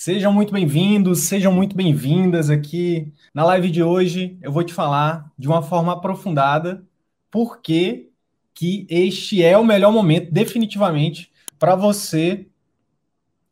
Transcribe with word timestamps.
Sejam 0.00 0.32
muito 0.32 0.52
bem-vindos, 0.52 1.22
sejam 1.22 1.52
muito 1.52 1.74
bem-vindas 1.74 2.50
aqui 2.50 3.12
na 3.34 3.44
live 3.44 3.68
de 3.68 3.82
hoje. 3.82 4.38
Eu 4.40 4.52
vou 4.52 4.62
te 4.62 4.72
falar 4.72 5.28
de 5.36 5.48
uma 5.48 5.60
forma 5.60 5.92
aprofundada 5.92 6.86
por 7.32 7.60
que 7.60 8.08
este 8.88 9.42
é 9.42 9.58
o 9.58 9.64
melhor 9.64 9.92
momento, 9.92 10.32
definitivamente, 10.32 11.32
para 11.58 11.74
você, 11.74 12.46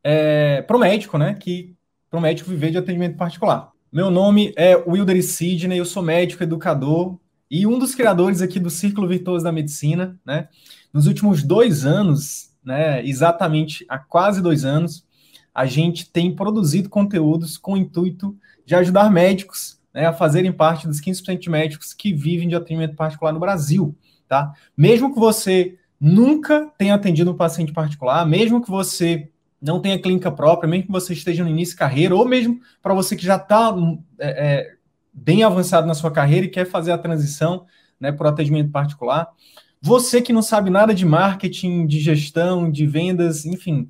é, 0.04 0.62
para 0.62 0.76
o 0.76 0.78
médico, 0.78 1.18
né? 1.18 1.34
Que 1.34 1.74
para 2.08 2.20
o 2.20 2.22
médico 2.22 2.48
viver 2.48 2.70
de 2.70 2.78
atendimento 2.78 3.16
particular. 3.16 3.72
Meu 3.92 4.08
nome 4.08 4.52
é 4.56 4.76
Wilder 4.76 5.20
Sidney, 5.24 5.80
eu 5.80 5.84
sou 5.84 6.00
médico, 6.00 6.44
educador 6.44 7.18
e 7.50 7.66
um 7.66 7.76
dos 7.76 7.92
criadores 7.92 8.40
aqui 8.40 8.60
do 8.60 8.70
Círculo 8.70 9.08
Virtuoso 9.08 9.42
da 9.42 9.50
Medicina, 9.50 10.16
né? 10.24 10.46
Nos 10.92 11.08
últimos 11.08 11.42
dois 11.42 11.84
anos, 11.84 12.52
né? 12.64 13.04
Exatamente 13.04 13.84
há 13.88 13.98
quase 13.98 14.40
dois 14.40 14.64
anos, 14.64 15.04
a 15.56 15.64
gente 15.64 16.10
tem 16.10 16.36
produzido 16.36 16.90
conteúdos 16.90 17.56
com 17.56 17.72
o 17.72 17.76
intuito 17.78 18.36
de 18.66 18.74
ajudar 18.74 19.10
médicos 19.10 19.80
né, 19.92 20.04
a 20.04 20.12
fazerem 20.12 20.52
parte 20.52 20.86
dos 20.86 21.00
15% 21.00 21.38
de 21.38 21.48
médicos 21.48 21.94
que 21.94 22.12
vivem 22.12 22.46
de 22.46 22.54
atendimento 22.54 22.94
particular 22.94 23.32
no 23.32 23.40
Brasil. 23.40 23.96
Tá? 24.28 24.52
Mesmo 24.76 25.14
que 25.14 25.18
você 25.18 25.78
nunca 25.98 26.70
tenha 26.76 26.94
atendido 26.94 27.30
um 27.30 27.36
paciente 27.36 27.72
particular, 27.72 28.26
mesmo 28.26 28.62
que 28.62 28.68
você 28.68 29.30
não 29.58 29.80
tenha 29.80 29.98
clínica 29.98 30.30
própria, 30.30 30.68
mesmo 30.68 30.88
que 30.88 30.92
você 30.92 31.14
esteja 31.14 31.42
no 31.42 31.48
início 31.48 31.72
de 31.72 31.78
carreira, 31.78 32.14
ou 32.14 32.28
mesmo 32.28 32.60
para 32.82 32.92
você 32.92 33.16
que 33.16 33.24
já 33.24 33.36
está 33.36 33.74
é, 34.18 34.28
é, 34.28 34.74
bem 35.10 35.42
avançado 35.42 35.86
na 35.86 35.94
sua 35.94 36.10
carreira 36.10 36.44
e 36.44 36.50
quer 36.50 36.66
fazer 36.66 36.92
a 36.92 36.98
transição 36.98 37.64
né, 37.98 38.12
para 38.12 38.26
o 38.26 38.30
atendimento 38.30 38.70
particular, 38.70 39.30
você 39.80 40.20
que 40.20 40.34
não 40.34 40.42
sabe 40.42 40.68
nada 40.68 40.94
de 40.94 41.06
marketing, 41.06 41.86
de 41.86 41.98
gestão, 41.98 42.70
de 42.70 42.86
vendas, 42.86 43.46
enfim, 43.46 43.88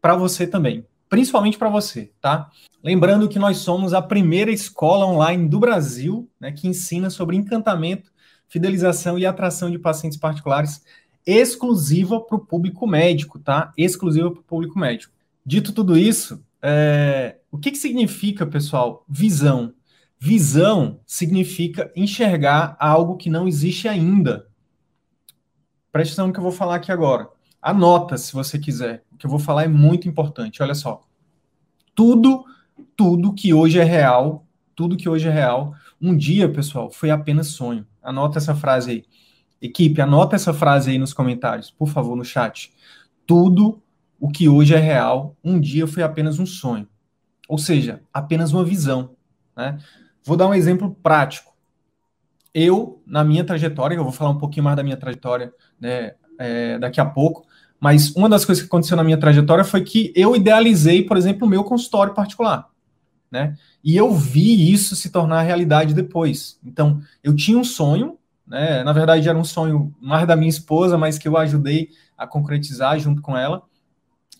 para 0.00 0.16
você 0.16 0.48
também 0.48 0.84
principalmente 1.08 1.58
para 1.58 1.68
você, 1.68 2.12
tá? 2.20 2.50
Lembrando 2.82 3.28
que 3.28 3.38
nós 3.38 3.58
somos 3.58 3.92
a 3.92 4.02
primeira 4.02 4.50
escola 4.50 5.06
online 5.06 5.48
do 5.48 5.58
Brasil 5.58 6.30
né, 6.38 6.52
que 6.52 6.68
ensina 6.68 7.10
sobre 7.10 7.36
encantamento, 7.36 8.12
fidelização 8.48 9.18
e 9.18 9.26
atração 9.26 9.70
de 9.70 9.78
pacientes 9.78 10.18
particulares 10.18 10.82
exclusiva 11.26 12.20
para 12.20 12.36
o 12.36 12.46
público 12.46 12.86
médico, 12.86 13.40
tá? 13.40 13.72
Exclusiva 13.76 14.30
para 14.30 14.40
o 14.40 14.44
público 14.44 14.78
médico. 14.78 15.12
Dito 15.44 15.72
tudo 15.72 15.98
isso, 15.98 16.40
é... 16.62 17.38
o 17.50 17.58
que, 17.58 17.72
que 17.72 17.78
significa, 17.78 18.46
pessoal, 18.46 19.04
visão? 19.08 19.74
Visão 20.18 21.00
significa 21.04 21.90
enxergar 21.96 22.76
algo 22.78 23.16
que 23.16 23.28
não 23.28 23.48
existe 23.48 23.88
ainda. 23.88 24.46
Preste 25.90 26.12
atenção 26.12 26.28
no 26.28 26.32
que 26.32 26.38
eu 26.38 26.44
vou 26.44 26.52
falar 26.52 26.76
aqui 26.76 26.92
agora. 26.92 27.28
Anota 27.66 28.16
se 28.16 28.32
você 28.32 28.60
quiser. 28.60 29.02
O 29.10 29.16
que 29.16 29.26
eu 29.26 29.30
vou 29.30 29.40
falar 29.40 29.64
é 29.64 29.68
muito 29.68 30.06
importante. 30.06 30.62
Olha 30.62 30.72
só. 30.72 31.02
Tudo, 31.96 32.44
tudo 32.96 33.34
que 33.34 33.52
hoje 33.52 33.80
é 33.80 33.82
real, 33.82 34.46
tudo 34.76 34.96
que 34.96 35.08
hoje 35.08 35.26
é 35.26 35.32
real, 35.32 35.74
um 36.00 36.16
dia, 36.16 36.48
pessoal, 36.48 36.92
foi 36.92 37.10
apenas 37.10 37.48
sonho. 37.48 37.84
Anota 38.00 38.38
essa 38.38 38.54
frase 38.54 38.90
aí. 38.92 39.04
Equipe, 39.60 40.00
anota 40.00 40.36
essa 40.36 40.54
frase 40.54 40.92
aí 40.92 40.98
nos 40.98 41.12
comentários, 41.12 41.68
por 41.68 41.88
favor, 41.88 42.14
no 42.14 42.24
chat. 42.24 42.72
Tudo 43.26 43.82
o 44.20 44.30
que 44.30 44.48
hoje 44.48 44.72
é 44.72 44.78
real, 44.78 45.34
um 45.42 45.58
dia 45.58 45.88
foi 45.88 46.04
apenas 46.04 46.38
um 46.38 46.46
sonho. 46.46 46.86
Ou 47.48 47.58
seja, 47.58 48.00
apenas 48.14 48.52
uma 48.52 48.64
visão. 48.64 49.16
Né? 49.56 49.76
Vou 50.22 50.36
dar 50.36 50.46
um 50.46 50.54
exemplo 50.54 50.96
prático. 51.02 51.52
Eu, 52.54 53.02
na 53.04 53.24
minha 53.24 53.42
trajetória, 53.42 53.96
eu 53.96 54.04
vou 54.04 54.12
falar 54.12 54.30
um 54.30 54.38
pouquinho 54.38 54.62
mais 54.62 54.76
da 54.76 54.84
minha 54.84 54.96
trajetória 54.96 55.52
né, 55.80 56.12
é, 56.38 56.78
daqui 56.78 57.00
a 57.00 57.04
pouco, 57.04 57.44
mas 57.80 58.14
uma 58.14 58.28
das 58.28 58.44
coisas 58.44 58.62
que 58.62 58.68
aconteceu 58.68 58.96
na 58.96 59.04
minha 59.04 59.18
trajetória 59.18 59.64
foi 59.64 59.82
que 59.82 60.12
eu 60.16 60.34
idealizei, 60.34 61.02
por 61.02 61.16
exemplo, 61.16 61.46
o 61.46 61.50
meu 61.50 61.62
consultório 61.62 62.14
particular. 62.14 62.68
Né? 63.30 63.56
E 63.84 63.96
eu 63.96 64.14
vi 64.14 64.72
isso 64.72 64.96
se 64.96 65.10
tornar 65.10 65.42
realidade 65.42 65.92
depois. 65.92 66.58
Então, 66.64 67.00
eu 67.22 67.34
tinha 67.34 67.58
um 67.58 67.64
sonho, 67.64 68.18
né? 68.46 68.82
na 68.82 68.92
verdade 68.92 69.28
era 69.28 69.36
um 69.36 69.44
sonho 69.44 69.94
mais 70.00 70.26
da 70.26 70.36
minha 70.36 70.48
esposa, 70.48 70.96
mas 70.96 71.18
que 71.18 71.28
eu 71.28 71.36
ajudei 71.36 71.90
a 72.16 72.26
concretizar 72.26 72.98
junto 72.98 73.20
com 73.20 73.36
ela, 73.36 73.62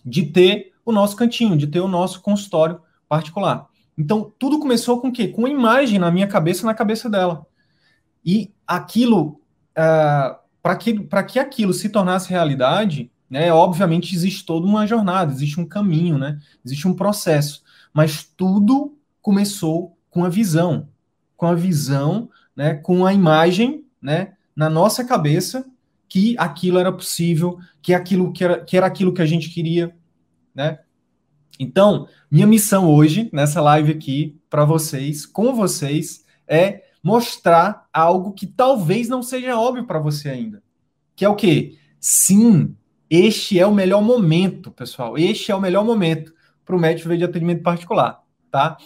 de 0.03 0.25
ter 0.25 0.73
o 0.85 0.91
nosso 0.91 1.15
cantinho, 1.15 1.57
de 1.57 1.67
ter 1.67 1.79
o 1.79 1.87
nosso 1.87 2.21
consultório 2.21 2.79
particular. 3.07 3.67
Então, 3.97 4.31
tudo 4.37 4.59
começou 4.59 5.01
com 5.01 5.09
o 5.09 5.11
quê? 5.11 5.27
Com 5.27 5.41
uma 5.41 5.49
imagem 5.49 5.99
na 5.99 6.11
minha 6.11 6.27
cabeça 6.27 6.65
na 6.65 6.73
cabeça 6.73 7.09
dela. 7.09 7.45
E 8.23 8.53
aquilo, 8.65 9.41
uh, 9.77 10.37
para 10.61 10.75
que, 10.75 10.99
que 11.27 11.39
aquilo 11.39 11.73
se 11.73 11.89
tornasse 11.89 12.29
realidade, 12.29 13.11
né? 13.29 13.51
Obviamente 13.51 14.15
existe 14.15 14.45
toda 14.45 14.65
uma 14.65 14.87
jornada, 14.87 15.31
existe 15.31 15.59
um 15.59 15.65
caminho, 15.65 16.17
né? 16.17 16.39
Existe 16.65 16.87
um 16.87 16.93
processo, 16.93 17.63
mas 17.93 18.23
tudo 18.23 18.97
começou 19.21 19.97
com 20.09 20.23
a 20.23 20.29
visão, 20.29 20.87
com 21.35 21.45
a 21.45 21.55
visão, 21.55 22.29
né? 22.55 22.73
Com 22.75 23.05
a 23.05 23.13
imagem, 23.13 23.85
né? 24.01 24.33
Na 24.55 24.69
nossa 24.69 25.03
cabeça 25.03 25.65
que 26.09 26.35
aquilo 26.37 26.79
era 26.79 26.91
possível, 26.91 27.59
que 27.81 27.93
aquilo 27.93 28.31
que 28.31 28.43
era, 28.43 28.63
que 28.63 28.77
era 28.77 28.85
aquilo 28.85 29.13
que 29.13 29.21
a 29.21 29.25
gente 29.25 29.49
queria, 29.49 29.95
né? 30.55 30.79
Então, 31.59 32.07
minha 32.29 32.47
missão 32.47 32.89
hoje 32.89 33.29
nessa 33.33 33.61
live 33.61 33.91
aqui 33.91 34.39
para 34.49 34.63
vocês, 34.63 35.25
com 35.25 35.53
vocês, 35.53 36.23
é 36.47 36.83
mostrar 37.03 37.87
algo 37.91 38.33
que 38.33 38.45
talvez 38.45 39.09
não 39.09 39.21
seja 39.21 39.57
óbvio 39.57 39.85
para 39.85 39.99
você 39.99 40.29
ainda, 40.29 40.61
que 41.15 41.25
é 41.25 41.29
o 41.29 41.35
quê? 41.35 41.77
Sim, 41.99 42.75
este 43.09 43.59
é 43.59 43.65
o 43.65 43.73
melhor 43.73 44.01
momento, 44.01 44.71
pessoal. 44.71 45.17
Este 45.17 45.51
é 45.51 45.55
o 45.55 45.61
melhor 45.61 45.85
momento 45.85 46.33
para 46.65 46.75
o 46.75 46.79
médico 46.79 47.07
ver 47.07 47.17
de 47.17 47.23
atendimento 47.23 47.63
particular, 47.63 48.21
tá? 48.51 48.77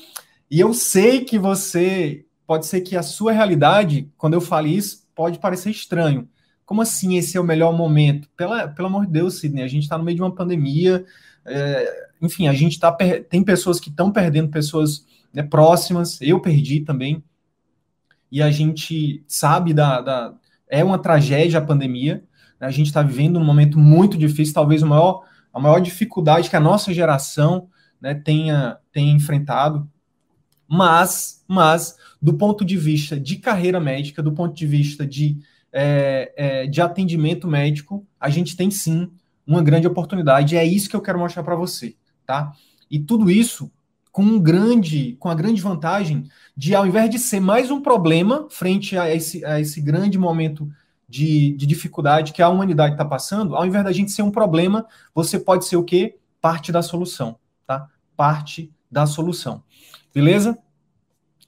E 0.49 0.59
eu 0.59 0.73
sei 0.73 1.23
que 1.23 1.39
você 1.39 2.25
pode 2.45 2.65
ser 2.65 2.81
que 2.81 2.95
a 2.95 3.01
sua 3.01 3.31
realidade, 3.31 4.11
quando 4.17 4.33
eu 4.33 4.41
falo 4.41 4.67
isso, 4.67 5.07
pode 5.15 5.39
parecer 5.39 5.71
estranho. 5.71 6.27
Como 6.65 6.81
assim 6.81 7.17
esse 7.17 7.37
é 7.37 7.39
o 7.39 7.43
melhor 7.43 7.75
momento? 7.75 8.29
Pela, 8.35 8.67
pelo 8.67 8.87
amor 8.87 9.05
de 9.05 9.13
Deus, 9.13 9.39
Sidney, 9.39 9.63
a 9.63 9.67
gente 9.67 9.83
está 9.83 9.97
no 9.97 10.03
meio 10.03 10.15
de 10.15 10.21
uma 10.21 10.33
pandemia. 10.33 11.05
É, 11.45 12.07
enfim, 12.21 12.47
a 12.47 12.53
gente 12.53 12.79
tá 12.79 12.91
tem 13.29 13.43
pessoas 13.43 13.79
que 13.79 13.89
estão 13.89 14.11
perdendo 14.11 14.49
pessoas 14.49 15.05
né, 15.33 15.43
próximas. 15.43 16.21
Eu 16.21 16.39
perdi 16.39 16.81
também. 16.81 17.23
E 18.31 18.41
a 18.41 18.51
gente 18.51 19.23
sabe 19.27 19.73
da, 19.73 20.01
da 20.01 20.33
é 20.67 20.83
uma 20.83 20.99
tragédia 20.99 21.59
a 21.59 21.65
pandemia. 21.65 22.23
A 22.61 22.71
gente 22.71 22.87
está 22.87 23.01
vivendo 23.01 23.39
um 23.39 23.43
momento 23.43 23.77
muito 23.77 24.17
difícil, 24.17 24.53
talvez 24.53 24.83
a 24.83 24.85
maior, 24.85 25.23
a 25.53 25.59
maior 25.59 25.79
dificuldade 25.79 26.49
que 26.49 26.55
a 26.55 26.59
nossa 26.59 26.93
geração 26.93 27.67
né, 27.99 28.13
tenha, 28.13 28.77
tenha 28.91 29.11
enfrentado. 29.11 29.89
Mas, 30.67 31.43
mas, 31.47 31.97
do 32.21 32.33
ponto 32.35 32.63
de 32.63 32.77
vista 32.77 33.19
de 33.19 33.37
carreira 33.37 33.79
médica, 33.79 34.23
do 34.23 34.31
ponto 34.31 34.55
de 34.55 34.65
vista 34.65 35.05
de, 35.05 35.37
é, 35.71 36.33
é, 36.37 36.67
de 36.67 36.81
atendimento 36.81 37.47
médico, 37.47 38.05
a 38.19 38.29
gente 38.29 38.55
tem 38.55 38.71
sim 38.71 39.11
uma 39.45 39.61
grande 39.61 39.87
oportunidade. 39.87 40.55
É 40.55 40.63
isso 40.63 40.89
que 40.89 40.95
eu 40.95 41.01
quero 41.01 41.19
mostrar 41.19 41.43
para 41.43 41.55
você, 41.55 41.95
tá? 42.25 42.53
E 42.89 42.99
tudo 42.99 43.29
isso 43.29 43.71
com 44.11 44.23
um 44.23 44.39
grande, 44.39 45.15
com 45.19 45.29
a 45.29 45.35
grande 45.35 45.61
vantagem 45.61 46.25
de, 46.55 46.75
ao 46.75 46.85
invés 46.85 47.09
de 47.09 47.17
ser 47.17 47.39
mais 47.39 47.71
um 47.71 47.81
problema 47.81 48.47
frente 48.49 48.97
a 48.97 49.13
esse, 49.13 49.43
a 49.45 49.59
esse 49.59 49.81
grande 49.81 50.17
momento 50.17 50.69
de, 51.11 51.51
de 51.57 51.67
dificuldade 51.67 52.31
que 52.31 52.41
a 52.41 52.47
humanidade 52.47 52.93
está 52.93 53.03
passando, 53.03 53.53
ao 53.53 53.65
invés 53.65 53.83
da 53.83 53.91
gente 53.91 54.11
ser 54.11 54.21
um 54.21 54.31
problema, 54.31 54.87
você 55.13 55.37
pode 55.37 55.65
ser 55.65 55.75
o 55.75 55.83
quê? 55.83 56.17
Parte 56.39 56.71
da 56.71 56.81
solução, 56.81 57.37
tá? 57.67 57.89
Parte 58.15 58.71
da 58.89 59.05
solução. 59.05 59.61
Beleza? 60.15 60.57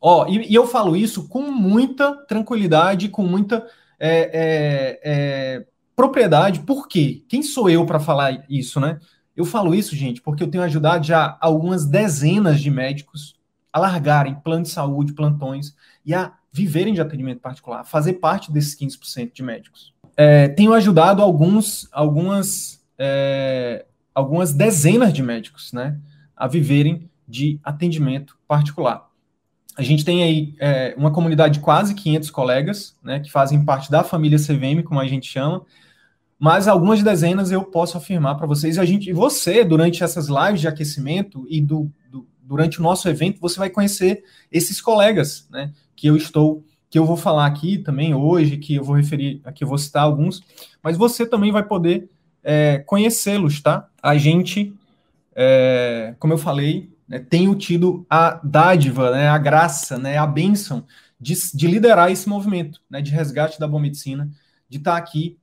Ó, 0.01 0.27
e, 0.27 0.51
e 0.51 0.53
eu 0.53 0.67
falo 0.67 0.97
isso 0.97 1.29
com 1.29 1.49
muita 1.49 2.13
tranquilidade, 2.25 3.07
com 3.07 3.23
muita 3.23 3.65
é, 3.97 4.19
é, 4.33 4.99
é, 5.03 5.65
propriedade. 5.95 6.59
Por 6.59 6.89
quê? 6.89 7.23
Quem 7.29 7.41
sou 7.41 7.69
eu 7.69 7.85
para 7.85 8.01
falar 8.01 8.43
isso, 8.49 8.81
né? 8.81 8.99
Eu 9.33 9.45
falo 9.45 9.73
isso, 9.73 9.95
gente, 9.95 10.21
porque 10.21 10.43
eu 10.43 10.51
tenho 10.51 10.63
ajudado 10.63 11.07
já 11.07 11.37
algumas 11.39 11.85
dezenas 11.85 12.59
de 12.59 12.69
médicos 12.69 13.35
a 13.71 13.79
largarem 13.79 14.35
plano 14.35 14.63
de 14.63 14.69
saúde, 14.69 15.13
plantões 15.13 15.73
e 16.05 16.13
a 16.13 16.33
viverem 16.53 16.93
de 16.93 17.01
atendimento 17.01 17.41
particular, 17.41 17.83
fazer 17.83 18.13
parte 18.13 18.51
desses 18.51 18.79
15% 18.79 19.33
de 19.33 19.43
médicos. 19.43 19.93
É, 20.15 20.47
tenho 20.47 20.73
ajudado 20.73 21.21
alguns, 21.21 21.89
algumas, 21.91 22.85
é, 22.97 23.85
algumas 24.13 24.53
dezenas 24.53 25.11
de 25.11 25.23
médicos, 25.23 25.73
né, 25.73 25.99
a 26.37 26.47
viverem 26.47 27.09
de 27.27 27.59
atendimento 27.63 28.37
particular 28.47 29.11
a 29.75 29.81
gente 29.81 30.05
tem 30.05 30.23
aí 30.23 30.55
é, 30.59 30.93
uma 30.97 31.11
comunidade 31.11 31.55
de 31.55 31.59
quase 31.59 31.95
500 31.95 32.29
colegas, 32.29 32.95
né, 33.03 33.19
que 33.19 33.31
fazem 33.31 33.65
parte 33.65 33.89
da 33.89 34.03
família 34.03 34.37
CVM, 34.37 34.83
como 34.83 34.99
a 34.99 35.07
gente 35.07 35.27
chama, 35.27 35.63
mas 36.37 36.67
algumas 36.67 37.01
dezenas 37.01 37.51
eu 37.51 37.63
posso 37.63 37.97
afirmar 37.97 38.35
para 38.35 38.45
vocês, 38.45 38.75
e 38.75 38.79
a 38.79 38.85
gente, 38.85 39.11
você, 39.11 39.63
durante 39.63 40.03
essas 40.03 40.27
lives 40.27 40.61
de 40.61 40.67
aquecimento 40.67 41.45
e 41.49 41.59
do, 41.59 41.91
do, 42.09 42.27
durante 42.41 42.79
o 42.79 42.83
nosso 42.83 43.09
evento, 43.09 43.39
você 43.39 43.57
vai 43.57 43.69
conhecer 43.69 44.23
esses 44.51 44.79
colegas, 44.79 45.47
né, 45.49 45.71
que 46.03 46.07
eu 46.09 46.17
estou, 46.17 46.65
que 46.89 46.99
eu 46.99 47.05
vou 47.05 47.15
falar 47.15 47.45
aqui 47.45 47.77
também 47.77 48.13
hoje, 48.13 48.57
que 48.57 48.75
eu 48.75 48.83
vou 48.83 48.93
referir, 48.93 49.39
aqui 49.45 49.63
eu 49.63 49.67
vou 49.69 49.77
citar 49.77 50.03
alguns, 50.03 50.43
mas 50.83 50.97
você 50.97 51.25
também 51.25 51.49
vai 51.49 51.63
poder 51.63 52.09
é, 52.43 52.79
conhecê-los, 52.79 53.61
tá? 53.61 53.87
A 54.01 54.17
gente, 54.17 54.73
é, 55.33 56.13
como 56.19 56.33
eu 56.33 56.37
falei, 56.37 56.91
né, 57.07 57.19
tenho 57.19 57.55
tido 57.55 58.05
a 58.09 58.37
dádiva, 58.43 59.11
né, 59.11 59.29
a 59.29 59.37
graça, 59.37 59.97
né, 59.97 60.17
a 60.17 60.27
bênção 60.27 60.83
de, 61.17 61.35
de 61.53 61.67
liderar 61.67 62.11
esse 62.11 62.27
movimento 62.27 62.81
né, 62.89 63.01
de 63.01 63.11
resgate 63.11 63.57
da 63.57 63.65
boa 63.65 63.81
medicina, 63.81 64.29
de 64.67 64.79
estar 64.79 64.97
aqui 64.97 65.37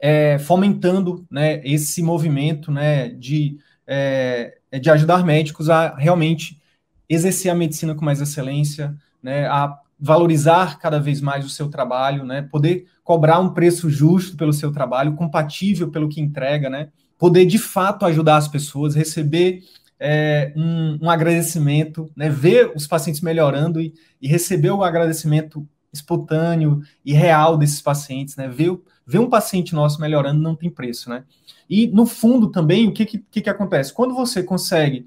é, 0.00 0.40
fomentando 0.40 1.24
né, 1.30 1.64
esse 1.64 2.02
movimento 2.02 2.72
né, 2.72 3.10
de, 3.10 3.60
é, 3.86 4.58
de 4.72 4.90
ajudar 4.90 5.24
médicos 5.24 5.70
a 5.70 5.94
realmente 5.94 6.60
exercer 7.08 7.52
a 7.52 7.54
medicina 7.54 7.94
com 7.94 8.04
mais 8.04 8.20
excelência, 8.20 8.92
né, 9.22 9.46
a 9.46 9.83
valorizar 10.04 10.78
cada 10.78 11.00
vez 11.00 11.22
mais 11.22 11.46
o 11.46 11.48
seu 11.48 11.70
trabalho, 11.70 12.26
né, 12.26 12.42
poder 12.42 12.84
cobrar 13.02 13.40
um 13.40 13.54
preço 13.54 13.88
justo 13.88 14.36
pelo 14.36 14.52
seu 14.52 14.70
trabalho, 14.70 15.14
compatível 15.14 15.90
pelo 15.90 16.10
que 16.10 16.20
entrega, 16.20 16.68
né, 16.68 16.90
poder 17.18 17.46
de 17.46 17.56
fato 17.56 18.04
ajudar 18.04 18.36
as 18.36 18.46
pessoas, 18.46 18.94
receber 18.94 19.62
é, 19.98 20.52
um, 20.54 20.98
um, 21.06 21.08
agradecimento, 21.08 22.10
né, 22.14 22.28
ver 22.28 22.70
os 22.76 22.86
pacientes 22.86 23.22
melhorando 23.22 23.80
e, 23.80 23.94
e, 24.20 24.28
receber 24.28 24.72
o 24.72 24.84
agradecimento 24.84 25.66
espontâneo 25.90 26.82
e 27.02 27.14
real 27.14 27.56
desses 27.56 27.80
pacientes, 27.80 28.36
né, 28.36 28.46
ver, 28.46 28.78
ver 29.06 29.20
um 29.20 29.30
paciente 29.30 29.74
nosso 29.74 30.02
melhorando 30.02 30.42
não 30.42 30.54
tem 30.54 30.68
preço, 30.68 31.08
né. 31.08 31.24
E 31.70 31.86
no 31.86 32.04
fundo 32.04 32.50
também, 32.50 32.86
o 32.86 32.92
que, 32.92 33.06
que, 33.06 33.40
que 33.40 33.48
acontece? 33.48 33.90
Quando 33.90 34.14
você 34.14 34.42
consegue 34.42 35.06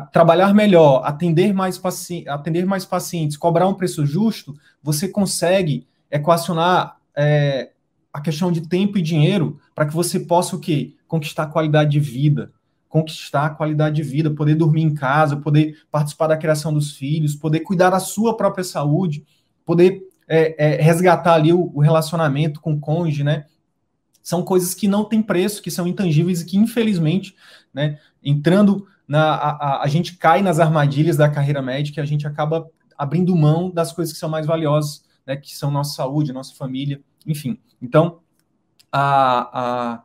trabalhar 0.00 0.54
melhor, 0.54 1.02
atender 1.04 1.52
mais, 1.52 1.80
atender 2.26 2.66
mais 2.66 2.84
pacientes, 2.84 3.36
cobrar 3.36 3.66
um 3.66 3.74
preço 3.74 4.04
justo, 4.06 4.54
você 4.82 5.08
consegue 5.08 5.86
equacionar 6.10 6.96
é, 7.16 7.70
a 8.12 8.20
questão 8.20 8.50
de 8.50 8.68
tempo 8.68 8.98
e 8.98 9.02
dinheiro 9.02 9.60
para 9.74 9.86
que 9.86 9.94
você 9.94 10.20
possa 10.20 10.56
o 10.56 10.60
quê? 10.60 10.94
Conquistar 11.06 11.46
qualidade 11.46 11.90
de 11.90 12.00
vida, 12.00 12.52
conquistar 12.88 13.50
qualidade 13.50 13.96
de 13.96 14.02
vida, 14.02 14.30
poder 14.30 14.54
dormir 14.54 14.82
em 14.82 14.94
casa, 14.94 15.36
poder 15.36 15.78
participar 15.90 16.28
da 16.28 16.36
criação 16.36 16.72
dos 16.72 16.92
filhos, 16.92 17.34
poder 17.34 17.60
cuidar 17.60 17.90
da 17.90 18.00
sua 18.00 18.36
própria 18.36 18.64
saúde, 18.64 19.24
poder 19.64 20.02
é, 20.26 20.76
é, 20.76 20.82
resgatar 20.82 21.34
ali 21.34 21.52
o, 21.52 21.70
o, 21.74 21.80
relacionamento 21.80 22.60
com 22.60 22.74
o 22.74 22.80
cônjuge, 22.80 23.24
né? 23.24 23.46
São 24.22 24.42
coisas 24.42 24.74
que 24.74 24.86
não 24.86 25.04
têm 25.04 25.22
preço, 25.22 25.62
que 25.62 25.70
são 25.70 25.86
intangíveis 25.86 26.42
e 26.42 26.44
que, 26.44 26.58
infelizmente, 26.58 27.34
né, 27.72 27.98
entrando 28.22 28.86
na. 29.08 29.34
A, 29.34 29.82
a, 29.82 29.86
gente 29.88 30.16
cai 30.16 30.42
nas 30.42 30.60
armadilhas 30.60 31.16
da 31.16 31.28
carreira 31.28 31.62
médica 31.62 32.00
e 32.00 32.02
a 32.02 32.06
gente 32.06 32.26
acaba 32.26 32.68
abrindo 32.96 33.34
mão 33.34 33.70
das 33.70 33.92
coisas 33.92 34.12
que 34.12 34.20
são 34.20 34.28
mais 34.28 34.46
valiosas, 34.46 35.04
né, 35.26 35.36
que 35.36 35.56
são 35.56 35.70
nossa 35.70 35.96
saúde, 35.96 36.32
nossa 36.32 36.54
família, 36.54 37.00
enfim. 37.26 37.58
Então, 37.80 38.20
a, 38.92 39.94
a 39.94 40.02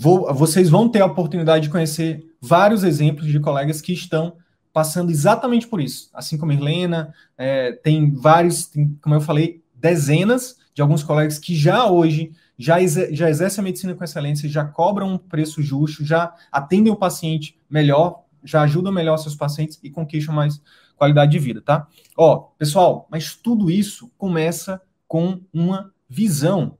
Vou, 0.00 0.32
vocês 0.32 0.68
vão 0.68 0.88
ter 0.88 1.00
a 1.00 1.06
oportunidade 1.06 1.64
de 1.64 1.70
conhecer 1.70 2.24
vários 2.40 2.84
exemplos 2.84 3.26
de 3.26 3.40
colegas 3.40 3.80
que 3.80 3.92
estão 3.92 4.36
passando 4.72 5.10
exatamente 5.10 5.66
por 5.66 5.80
isso. 5.80 6.08
Assim 6.14 6.38
como 6.38 6.52
a 6.52 6.54
Helena, 6.54 7.12
é, 7.36 7.72
tem 7.72 8.14
vários, 8.14 8.66
tem, 8.66 8.96
como 9.02 9.16
eu 9.16 9.20
falei, 9.20 9.60
dezenas 9.74 10.56
de 10.72 10.82
alguns 10.82 11.02
colegas 11.02 11.38
que 11.38 11.52
já 11.52 11.86
hoje 11.86 12.30
já, 12.56 12.80
exer, 12.80 13.12
já 13.12 13.28
exercem 13.28 13.60
a 13.60 13.64
medicina 13.64 13.94
com 13.94 14.04
excelência, 14.04 14.48
já 14.48 14.64
cobram 14.64 15.14
um 15.14 15.18
preço 15.18 15.62
justo, 15.62 16.04
já 16.04 16.32
atendem 16.52 16.92
o 16.92 16.96
paciente 16.96 17.58
melhor, 17.68 18.24
já 18.44 18.62
ajudam 18.62 18.92
melhor 18.92 19.16
seus 19.16 19.34
pacientes 19.34 19.78
e 19.82 19.90
conquistam 19.90 20.34
mais 20.34 20.60
qualidade 20.96 21.32
de 21.32 21.38
vida, 21.38 21.60
tá? 21.60 21.86
Ó, 22.16 22.48
pessoal, 22.58 23.06
mas 23.10 23.34
tudo 23.34 23.70
isso 23.70 24.10
começa 24.18 24.80
com 25.06 25.40
uma 25.52 25.92
visão. 26.08 26.76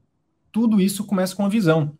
Tudo 0.50 0.80
isso 0.80 1.04
começa 1.04 1.36
com 1.36 1.42
uma 1.42 1.50
visão 1.50 1.96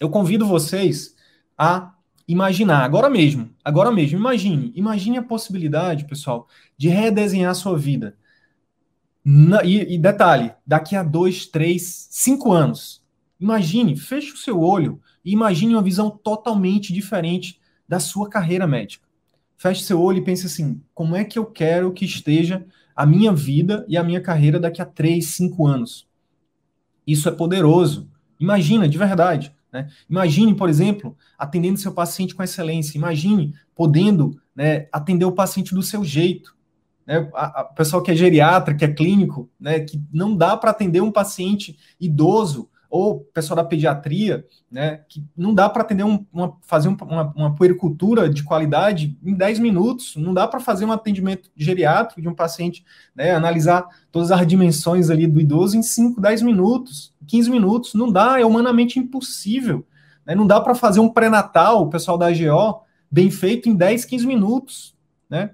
eu 0.00 0.08
convido 0.08 0.46
vocês 0.46 1.14
a 1.56 1.94
imaginar, 2.26 2.82
agora 2.82 3.10
mesmo, 3.10 3.50
agora 3.62 3.92
mesmo, 3.92 4.18
imagine, 4.18 4.72
imagine 4.74 5.18
a 5.18 5.22
possibilidade, 5.22 6.06
pessoal, 6.06 6.48
de 6.76 6.88
redesenhar 6.88 7.50
a 7.50 7.54
sua 7.54 7.76
vida. 7.76 8.16
Na, 9.22 9.62
e, 9.62 9.94
e, 9.94 9.98
detalhe, 9.98 10.52
daqui 10.66 10.96
a 10.96 11.02
dois, 11.02 11.44
três, 11.44 12.08
cinco 12.10 12.50
anos, 12.50 13.04
imagine, 13.38 13.94
feche 13.94 14.32
o 14.32 14.38
seu 14.38 14.58
olho 14.60 15.00
e 15.22 15.32
imagine 15.32 15.74
uma 15.74 15.82
visão 15.82 16.08
totalmente 16.08 16.94
diferente 16.94 17.59
da 17.90 17.98
sua 17.98 18.30
carreira 18.30 18.68
médica. 18.68 19.04
Feche 19.56 19.82
seu 19.82 20.00
olho 20.00 20.18
e 20.18 20.24
pense 20.24 20.46
assim: 20.46 20.80
como 20.94 21.16
é 21.16 21.24
que 21.24 21.36
eu 21.36 21.44
quero 21.44 21.92
que 21.92 22.04
esteja 22.04 22.64
a 22.94 23.04
minha 23.04 23.32
vida 23.32 23.84
e 23.88 23.96
a 23.96 24.04
minha 24.04 24.20
carreira 24.20 24.60
daqui 24.60 24.80
a 24.80 24.86
três, 24.86 25.26
cinco 25.26 25.66
anos? 25.66 26.08
Isso 27.04 27.28
é 27.28 27.32
poderoso. 27.32 28.08
Imagina, 28.38 28.88
de 28.88 28.96
verdade. 28.96 29.52
Né? 29.72 29.90
Imagine, 30.08 30.54
por 30.54 30.68
exemplo, 30.68 31.16
atendendo 31.36 31.80
seu 31.80 31.92
paciente 31.92 32.32
com 32.32 32.44
excelência. 32.44 32.96
Imagine 32.96 33.54
podendo 33.74 34.40
né, 34.54 34.86
atender 34.92 35.24
o 35.24 35.32
paciente 35.32 35.74
do 35.74 35.82
seu 35.82 36.04
jeito. 36.04 36.56
Né? 37.04 37.28
A, 37.34 37.60
a 37.60 37.64
pessoal 37.64 38.04
que 38.04 38.12
é 38.12 38.14
geriatra, 38.14 38.74
que 38.74 38.84
é 38.84 38.92
clínico, 38.92 39.50
né, 39.58 39.80
que 39.80 40.00
não 40.12 40.36
dá 40.36 40.56
para 40.56 40.70
atender 40.70 41.00
um 41.00 41.10
paciente 41.10 41.76
idoso 41.98 42.69
ou 42.90 43.20
pessoal 43.32 43.56
da 43.56 43.64
pediatria, 43.64 44.44
né, 44.68 45.02
que 45.08 45.24
não 45.36 45.54
dá 45.54 45.70
para 45.70 45.82
atender 45.82 46.02
um, 46.02 46.26
uma, 46.32 46.56
fazer 46.62 46.88
uma, 46.88 47.32
uma 47.36 47.54
puericultura 47.54 48.28
de 48.28 48.42
qualidade 48.42 49.16
em 49.22 49.32
10 49.32 49.60
minutos, 49.60 50.16
não 50.16 50.34
dá 50.34 50.48
para 50.48 50.58
fazer 50.58 50.84
um 50.84 50.90
atendimento 50.90 51.48
geriátrico 51.56 52.20
de 52.20 52.28
um 52.28 52.34
paciente, 52.34 52.84
né, 53.14 53.30
analisar 53.30 53.86
todas 54.10 54.32
as 54.32 54.44
dimensões 54.44 55.08
ali 55.08 55.28
do 55.28 55.40
idoso 55.40 55.76
em 55.76 55.82
5, 55.82 56.20
10 56.20 56.42
minutos, 56.42 57.14
15 57.28 57.48
minutos, 57.48 57.94
não 57.94 58.10
dá, 58.10 58.40
é 58.40 58.44
humanamente 58.44 58.98
impossível, 58.98 59.86
né, 60.26 60.34
não 60.34 60.46
dá 60.46 60.60
para 60.60 60.74
fazer 60.74 60.98
um 60.98 61.08
pré-natal, 61.08 61.82
o 61.82 61.90
pessoal 61.90 62.18
da 62.18 62.26
AGO, 62.26 62.80
bem 63.08 63.30
feito 63.30 63.68
em 63.68 63.74
10, 63.76 64.04
15 64.04 64.26
minutos, 64.26 64.96
né, 65.28 65.50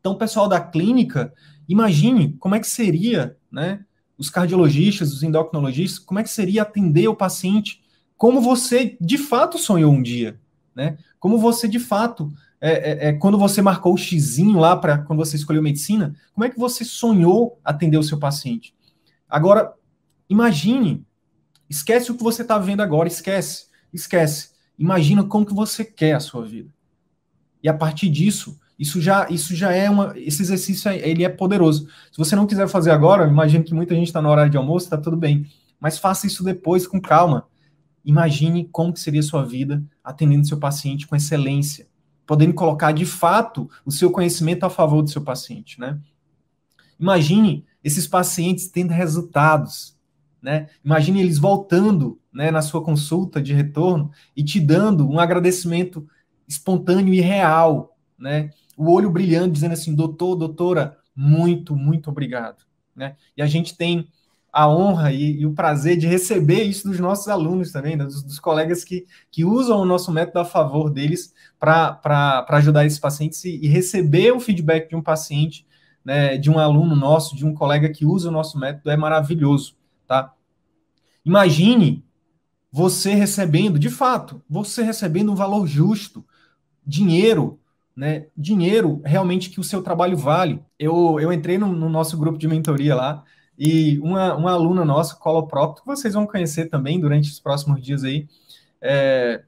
então 0.00 0.16
pessoal 0.16 0.48
da 0.48 0.60
clínica, 0.60 1.32
imagine 1.68 2.32
como 2.40 2.56
é 2.56 2.60
que 2.60 2.66
seria, 2.66 3.36
né, 3.50 3.84
os 4.18 4.28
cardiologistas, 4.28 5.12
os 5.12 5.22
endocrinologistas, 5.22 5.98
como 5.98 6.18
é 6.18 6.22
que 6.22 6.30
seria 6.30 6.62
atender 6.62 7.08
o 7.08 7.14
paciente 7.14 7.80
como 8.18 8.40
você 8.40 8.98
de 9.00 9.16
fato 9.16 9.56
sonhou 9.56 9.92
um 9.92 10.02
dia, 10.02 10.40
né? 10.74 10.98
Como 11.20 11.38
você 11.38 11.68
de 11.68 11.78
fato, 11.78 12.32
é, 12.60 13.06
é, 13.06 13.08
é 13.08 13.12
quando 13.12 13.38
você 13.38 13.62
marcou 13.62 13.94
o 13.94 13.96
xizinho 13.96 14.58
lá 14.58 14.76
para 14.76 14.98
quando 14.98 15.20
você 15.20 15.36
escolheu 15.36 15.62
medicina, 15.62 16.14
como 16.34 16.44
é 16.44 16.50
que 16.50 16.58
você 16.58 16.84
sonhou 16.84 17.60
atender 17.64 17.96
o 17.96 18.02
seu 18.02 18.18
paciente? 18.18 18.74
Agora, 19.28 19.72
imagine, 20.28 21.06
esquece 21.70 22.10
o 22.10 22.16
que 22.16 22.22
você 22.24 22.42
está 22.42 22.58
vendo 22.58 22.82
agora, 22.82 23.06
esquece, 23.06 23.66
esquece. 23.92 24.50
Imagina 24.76 25.22
como 25.22 25.46
que 25.46 25.54
você 25.54 25.84
quer 25.84 26.14
a 26.14 26.20
sua 26.20 26.44
vida. 26.44 26.70
E 27.62 27.68
a 27.68 27.74
partir 27.74 28.08
disso, 28.08 28.58
isso 28.78 29.00
já, 29.00 29.28
isso 29.28 29.56
já 29.56 29.72
é 29.72 29.90
uma. 29.90 30.12
Esse 30.16 30.40
exercício 30.40 30.88
ele 30.90 31.24
é 31.24 31.28
poderoso. 31.28 31.88
Se 32.12 32.16
você 32.16 32.36
não 32.36 32.46
quiser 32.46 32.68
fazer 32.68 32.92
agora, 32.92 33.26
imagino 33.26 33.64
que 33.64 33.74
muita 33.74 33.94
gente 33.94 34.06
está 34.06 34.22
na 34.22 34.28
hora 34.28 34.48
de 34.48 34.56
almoço, 34.56 34.86
está 34.86 34.96
tudo 34.96 35.16
bem. 35.16 35.46
Mas 35.80 35.98
faça 35.98 36.26
isso 36.26 36.44
depois 36.44 36.86
com 36.86 37.00
calma. 37.00 37.48
Imagine 38.04 38.68
como 38.70 38.92
que 38.92 39.00
seria 39.00 39.20
a 39.20 39.24
sua 39.24 39.44
vida 39.44 39.82
atendendo 40.02 40.46
seu 40.46 40.58
paciente 40.58 41.08
com 41.08 41.16
excelência, 41.16 41.88
podendo 42.24 42.54
colocar 42.54 42.92
de 42.92 43.04
fato 43.04 43.68
o 43.84 43.90
seu 43.90 44.10
conhecimento 44.12 44.64
a 44.64 44.70
favor 44.70 45.02
do 45.02 45.10
seu 45.10 45.22
paciente, 45.22 45.80
né? 45.80 45.98
Imagine 47.00 47.64
esses 47.82 48.06
pacientes 48.06 48.68
tendo 48.68 48.92
resultados, 48.92 49.96
né? 50.40 50.68
Imagine 50.84 51.20
eles 51.20 51.38
voltando, 51.38 52.20
né, 52.32 52.52
na 52.52 52.62
sua 52.62 52.82
consulta 52.82 53.42
de 53.42 53.52
retorno 53.52 54.12
e 54.36 54.44
te 54.44 54.60
dando 54.60 55.08
um 55.08 55.18
agradecimento 55.18 56.08
espontâneo 56.46 57.12
e 57.12 57.20
real, 57.20 57.96
né? 58.16 58.50
O 58.78 58.92
olho 58.92 59.10
brilhando, 59.10 59.52
dizendo 59.52 59.72
assim: 59.72 59.94
doutor, 59.94 60.36
doutora, 60.36 60.96
muito, 61.14 61.74
muito 61.74 62.10
obrigado. 62.10 62.64
Né? 62.94 63.16
E 63.36 63.42
a 63.42 63.46
gente 63.46 63.76
tem 63.76 64.08
a 64.52 64.68
honra 64.68 65.12
e, 65.12 65.40
e, 65.40 65.46
o 65.46 65.52
prazer 65.52 65.96
de 65.96 66.06
receber 66.06 66.62
isso 66.62 66.88
dos 66.88 66.98
nossos 66.98 67.28
alunos 67.28 67.70
também, 67.70 67.96
né? 67.96 68.04
dos, 68.04 68.22
dos, 68.22 68.38
colegas 68.40 68.82
que, 68.82 69.04
que 69.30 69.44
usam 69.44 69.80
o 69.80 69.84
nosso 69.84 70.10
método 70.10 70.38
a 70.38 70.44
favor 70.44 70.90
deles 70.90 71.34
para 71.60 72.46
ajudar 72.48 72.86
esses 72.86 72.98
pacientes 72.98 73.44
e, 73.44 73.58
e, 73.62 73.68
receber 73.68 74.32
o 74.32 74.40
feedback 74.40 74.88
de 74.88 74.96
um 74.96 75.02
paciente, 75.02 75.66
né, 76.04 76.38
de 76.38 76.50
um 76.50 76.58
aluno 76.58 76.96
nosso, 76.96 77.36
de 77.36 77.44
um 77.44 77.52
colega 77.52 77.90
que 77.90 78.06
usa 78.06 78.30
o 78.30 78.32
nosso 78.32 78.58
método 78.58 78.90
é 78.90 78.96
maravilhoso, 78.96 79.76
tá? 80.06 80.32
Imagine 81.24 82.04
você 82.72 83.14
recebendo, 83.14 83.78
de 83.78 83.90
fato, 83.90 84.42
você 84.48 84.82
recebendo 84.82 85.30
um 85.30 85.34
valor 85.34 85.66
justo, 85.66 86.24
dinheiro, 86.86 87.57
né? 87.98 88.26
Dinheiro 88.36 89.02
realmente 89.04 89.50
que 89.50 89.58
o 89.58 89.64
seu 89.64 89.82
trabalho 89.82 90.16
vale. 90.16 90.62
Eu, 90.78 91.18
eu 91.18 91.32
entrei 91.32 91.58
no, 91.58 91.66
no 91.66 91.88
nosso 91.88 92.16
grupo 92.16 92.38
de 92.38 92.46
mentoria 92.46 92.94
lá 92.94 93.24
e 93.58 93.98
uma, 93.98 94.36
uma 94.36 94.52
aluna 94.52 94.84
nossa, 94.84 95.16
Coloprop, 95.16 95.80
que 95.80 95.86
vocês 95.86 96.14
vão 96.14 96.24
conhecer 96.24 96.66
também 96.66 97.00
durante 97.00 97.28
os 97.28 97.40
próximos 97.40 97.82
dias 97.82 98.04
aí, 98.04 98.28
é, 98.80 99.42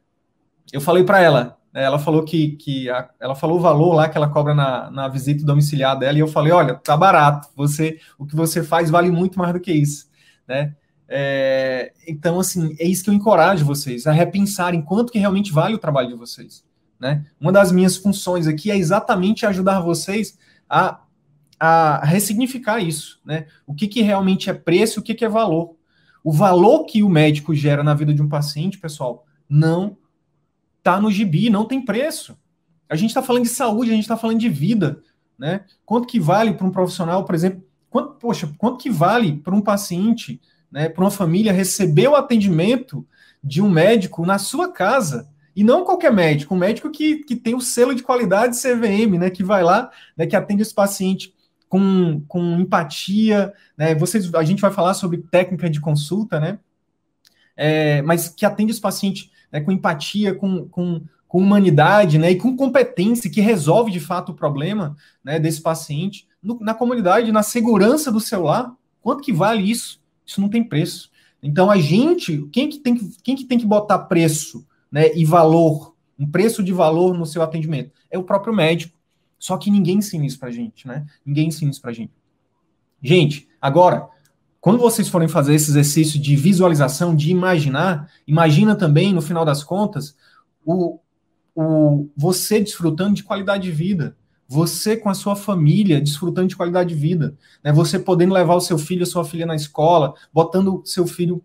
eu 0.72 0.80
falei 0.80 1.04
para 1.04 1.20
ela, 1.20 1.58
né, 1.72 1.84
ela 1.84 1.96
falou 1.96 2.24
que, 2.24 2.56
que 2.56 2.90
a, 2.90 3.08
ela 3.20 3.36
falou 3.36 3.58
o 3.58 3.62
valor 3.62 3.94
lá 3.94 4.08
que 4.08 4.18
ela 4.18 4.28
cobra 4.28 4.52
na, 4.52 4.90
na 4.90 5.06
visita 5.06 5.44
domiciliar 5.44 5.96
dela, 5.96 6.18
e 6.18 6.20
eu 6.20 6.26
falei, 6.26 6.52
olha, 6.52 6.74
tá 6.74 6.96
barato, 6.96 7.48
você 7.54 8.00
o 8.18 8.26
que 8.26 8.34
você 8.34 8.64
faz 8.64 8.90
vale 8.90 9.12
muito 9.12 9.38
mais 9.38 9.52
do 9.52 9.60
que 9.60 9.72
isso, 9.72 10.10
né? 10.48 10.74
É, 11.06 11.92
então, 12.04 12.40
assim, 12.40 12.74
é 12.80 12.84
isso 12.84 13.04
que 13.04 13.10
eu 13.10 13.14
encorajo 13.14 13.64
vocês, 13.64 14.08
a 14.08 14.12
repensarem 14.12 14.82
quanto 14.82 15.12
que 15.12 15.20
realmente 15.20 15.52
vale 15.52 15.76
o 15.76 15.78
trabalho 15.78 16.08
de 16.08 16.16
vocês, 16.16 16.64
né? 17.00 17.24
Uma 17.40 17.50
das 17.50 17.72
minhas 17.72 17.96
funções 17.96 18.46
aqui 18.46 18.70
é 18.70 18.76
exatamente 18.76 19.46
ajudar 19.46 19.80
vocês 19.80 20.38
a 20.68 21.00
a 21.60 22.02
ressignificar 22.06 22.80
isso, 22.80 23.20
né? 23.22 23.46
O 23.66 23.74
que, 23.74 23.86
que 23.86 24.00
realmente 24.00 24.48
é 24.48 24.54
preço, 24.54 25.00
o 25.00 25.02
que, 25.02 25.14
que 25.14 25.26
é 25.26 25.28
valor. 25.28 25.76
O 26.24 26.32
valor 26.32 26.86
que 26.86 27.02
o 27.02 27.08
médico 27.08 27.54
gera 27.54 27.82
na 27.82 27.92
vida 27.92 28.14
de 28.14 28.22
um 28.22 28.28
paciente, 28.30 28.78
pessoal, 28.78 29.26
não 29.46 29.98
está 30.78 30.98
no 30.98 31.10
gibi, 31.10 31.50
não 31.50 31.66
tem 31.66 31.84
preço. 31.84 32.34
A 32.88 32.96
gente 32.96 33.10
está 33.10 33.22
falando 33.22 33.42
de 33.42 33.50
saúde, 33.50 33.90
a 33.90 33.94
gente 33.94 34.04
está 34.04 34.16
falando 34.16 34.38
de 34.38 34.48
vida, 34.48 35.02
né? 35.38 35.66
Quanto 35.84 36.08
que 36.08 36.18
vale 36.18 36.54
para 36.54 36.66
um 36.66 36.72
profissional, 36.72 37.26
por 37.26 37.34
exemplo, 37.34 37.62
quanto, 37.90 38.14
poxa, 38.14 38.50
quanto 38.56 38.78
que 38.78 38.88
vale 38.88 39.36
para 39.36 39.54
um 39.54 39.60
paciente, 39.60 40.40
né, 40.72 40.88
para 40.88 41.04
uma 41.04 41.10
família 41.10 41.52
receber 41.52 42.08
o 42.08 42.16
atendimento 42.16 43.06
de 43.44 43.60
um 43.60 43.68
médico 43.68 44.24
na 44.24 44.38
sua 44.38 44.72
casa? 44.72 45.28
E 45.60 45.62
não 45.62 45.84
qualquer 45.84 46.10
médico, 46.10 46.54
um 46.54 46.58
médico 46.58 46.88
que, 46.88 47.16
que 47.16 47.36
tem 47.36 47.54
o 47.54 47.60
selo 47.60 47.94
de 47.94 48.02
qualidade 48.02 48.56
CVM, 48.56 49.18
né, 49.18 49.28
que 49.28 49.44
vai 49.44 49.62
lá, 49.62 49.90
né, 50.16 50.26
que 50.26 50.34
atende 50.34 50.62
esse 50.62 50.72
paciente 50.72 51.34
com, 51.68 52.22
com 52.26 52.58
empatia, 52.58 53.52
né? 53.76 53.94
Vocês, 53.94 54.34
a 54.34 54.42
gente 54.42 54.62
vai 54.62 54.70
falar 54.70 54.94
sobre 54.94 55.18
técnica 55.18 55.68
de 55.68 55.78
consulta, 55.78 56.40
né? 56.40 56.58
É, 57.54 58.00
mas 58.00 58.30
que 58.30 58.46
atende 58.46 58.72
os 58.72 58.80
pacientes 58.80 59.30
né, 59.52 59.60
com 59.60 59.70
empatia, 59.70 60.34
com, 60.34 60.66
com, 60.66 61.02
com 61.28 61.38
humanidade, 61.38 62.16
né? 62.16 62.30
E 62.30 62.36
com 62.36 62.56
competência, 62.56 63.30
que 63.30 63.42
resolve 63.42 63.90
de 63.90 64.00
fato 64.00 64.32
o 64.32 64.34
problema 64.34 64.96
né, 65.22 65.38
desse 65.38 65.60
paciente 65.60 66.26
no, 66.42 66.58
na 66.58 66.72
comunidade, 66.72 67.30
na 67.30 67.42
segurança 67.42 68.10
do 68.10 68.18
celular. 68.18 68.74
Quanto 69.02 69.22
que 69.22 69.30
vale 69.30 69.70
isso? 69.70 70.00
Isso 70.24 70.40
não 70.40 70.48
tem 70.48 70.64
preço. 70.64 71.10
Então 71.42 71.70
a 71.70 71.76
gente, 71.76 72.48
quem 72.50 72.66
que 72.66 72.78
tem 72.78 72.94
que, 72.94 73.10
quem 73.22 73.36
que, 73.36 73.44
tem 73.44 73.58
que 73.58 73.66
botar 73.66 73.98
preço 73.98 74.66
né, 74.90 75.14
e 75.14 75.24
valor, 75.24 75.94
um 76.18 76.30
preço 76.30 76.62
de 76.62 76.72
valor 76.72 77.16
no 77.16 77.26
seu 77.26 77.42
atendimento? 77.42 77.92
É 78.10 78.18
o 78.18 78.24
próprio 78.24 78.54
médico. 78.54 78.98
Só 79.38 79.56
que 79.56 79.70
ninguém 79.70 79.98
ensina 79.98 80.26
isso 80.26 80.38
pra 80.38 80.50
gente, 80.50 80.86
né? 80.86 81.06
Ninguém 81.24 81.48
ensina 81.48 81.70
isso 81.70 81.80
pra 81.80 81.92
gente. 81.92 82.12
Gente, 83.02 83.48
agora, 83.60 84.06
quando 84.60 84.78
vocês 84.78 85.08
forem 85.08 85.26
fazer 85.26 85.54
esse 85.54 85.70
exercício 85.70 86.20
de 86.20 86.36
visualização, 86.36 87.16
de 87.16 87.30
imaginar, 87.30 88.10
imagina 88.26 88.76
também, 88.76 89.14
no 89.14 89.22
final 89.22 89.44
das 89.44 89.64
contas, 89.64 90.14
o, 90.64 90.98
o 91.54 92.10
você 92.14 92.60
desfrutando 92.60 93.14
de 93.14 93.24
qualidade 93.24 93.62
de 93.62 93.70
vida, 93.70 94.14
você 94.46 94.96
com 94.96 95.08
a 95.08 95.14
sua 95.14 95.34
família 95.34 96.00
desfrutando 96.00 96.48
de 96.48 96.56
qualidade 96.56 96.90
de 96.90 97.00
vida, 97.00 97.34
né? 97.64 97.72
Você 97.72 97.98
podendo 97.98 98.34
levar 98.34 98.56
o 98.56 98.60
seu 98.60 98.76
filho, 98.76 99.04
a 99.04 99.06
sua 99.06 99.24
filha 99.24 99.46
na 99.46 99.54
escola, 99.54 100.12
botando 100.32 100.82
seu 100.84 101.06
filho, 101.06 101.42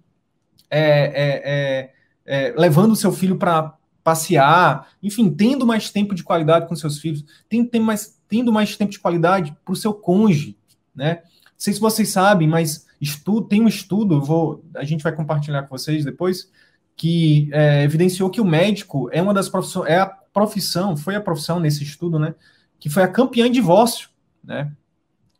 é, 0.69 0.81
é, 0.81 1.41
é, 1.45 1.93
é 2.25 2.53
levando 2.57 2.95
seu 2.95 3.11
filho 3.11 3.37
para 3.37 3.77
passear, 4.03 4.87
enfim, 5.01 5.29
tendo 5.29 5.65
mais 5.65 5.89
tempo 5.89 6.13
de 6.13 6.23
qualidade 6.23 6.67
com 6.67 6.75
seus 6.75 6.99
filhos, 6.99 7.25
tendo, 7.49 7.69
tendo 7.69 7.85
mais, 7.85 8.19
tendo 8.27 8.53
mais 8.53 8.77
tempo 8.77 8.91
de 8.91 8.99
qualidade 8.99 9.55
para 9.65 9.73
o 9.73 9.75
seu 9.75 9.93
cônjuge, 9.93 10.57
né? 10.93 11.21
Não 11.23 11.51
sei 11.57 11.73
se 11.73 11.79
vocês 11.79 12.09
sabem, 12.09 12.47
mas 12.47 12.85
estudo, 13.01 13.47
tem 13.47 13.61
um 13.61 13.67
estudo, 13.67 14.21
vou, 14.21 14.63
a 14.75 14.83
gente 14.83 15.03
vai 15.03 15.11
compartilhar 15.11 15.63
com 15.63 15.77
vocês 15.77 16.05
depois, 16.05 16.51
que 16.95 17.49
é, 17.51 17.83
evidenciou 17.83 18.29
que 18.29 18.39
o 18.39 18.45
médico 18.45 19.09
é 19.11 19.21
uma 19.21 19.33
das 19.33 19.49
profissões, 19.49 19.89
é 19.89 19.99
a 19.99 20.05
profissão, 20.05 20.95
foi 20.95 21.15
a 21.15 21.21
profissão 21.21 21.59
nesse 21.59 21.83
estudo, 21.83 22.19
né? 22.19 22.35
Que 22.79 22.89
foi 22.89 23.03
a 23.03 23.07
campeã 23.07 23.47
em 23.47 23.51
divórcio, 23.51 24.09
né? 24.43 24.71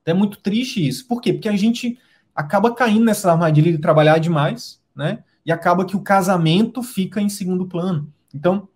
É 0.05 0.13
muito 0.13 0.39
triste 0.39 0.85
isso. 0.85 1.07
Por 1.07 1.21
quê? 1.21 1.33
Porque 1.33 1.49
a 1.49 1.55
gente 1.55 1.97
acaba 2.33 2.73
caindo 2.73 3.05
nessa 3.05 3.31
armadilha 3.31 3.71
de 3.71 3.77
trabalhar 3.77 4.17
demais, 4.17 4.81
né? 4.95 5.23
E 5.45 5.51
acaba 5.51 5.85
que 5.85 5.95
o 5.95 6.01
casamento 6.01 6.81
fica 6.81 7.21
em 7.21 7.29
segundo 7.29 7.67
plano. 7.67 8.11
Então, 8.33 8.67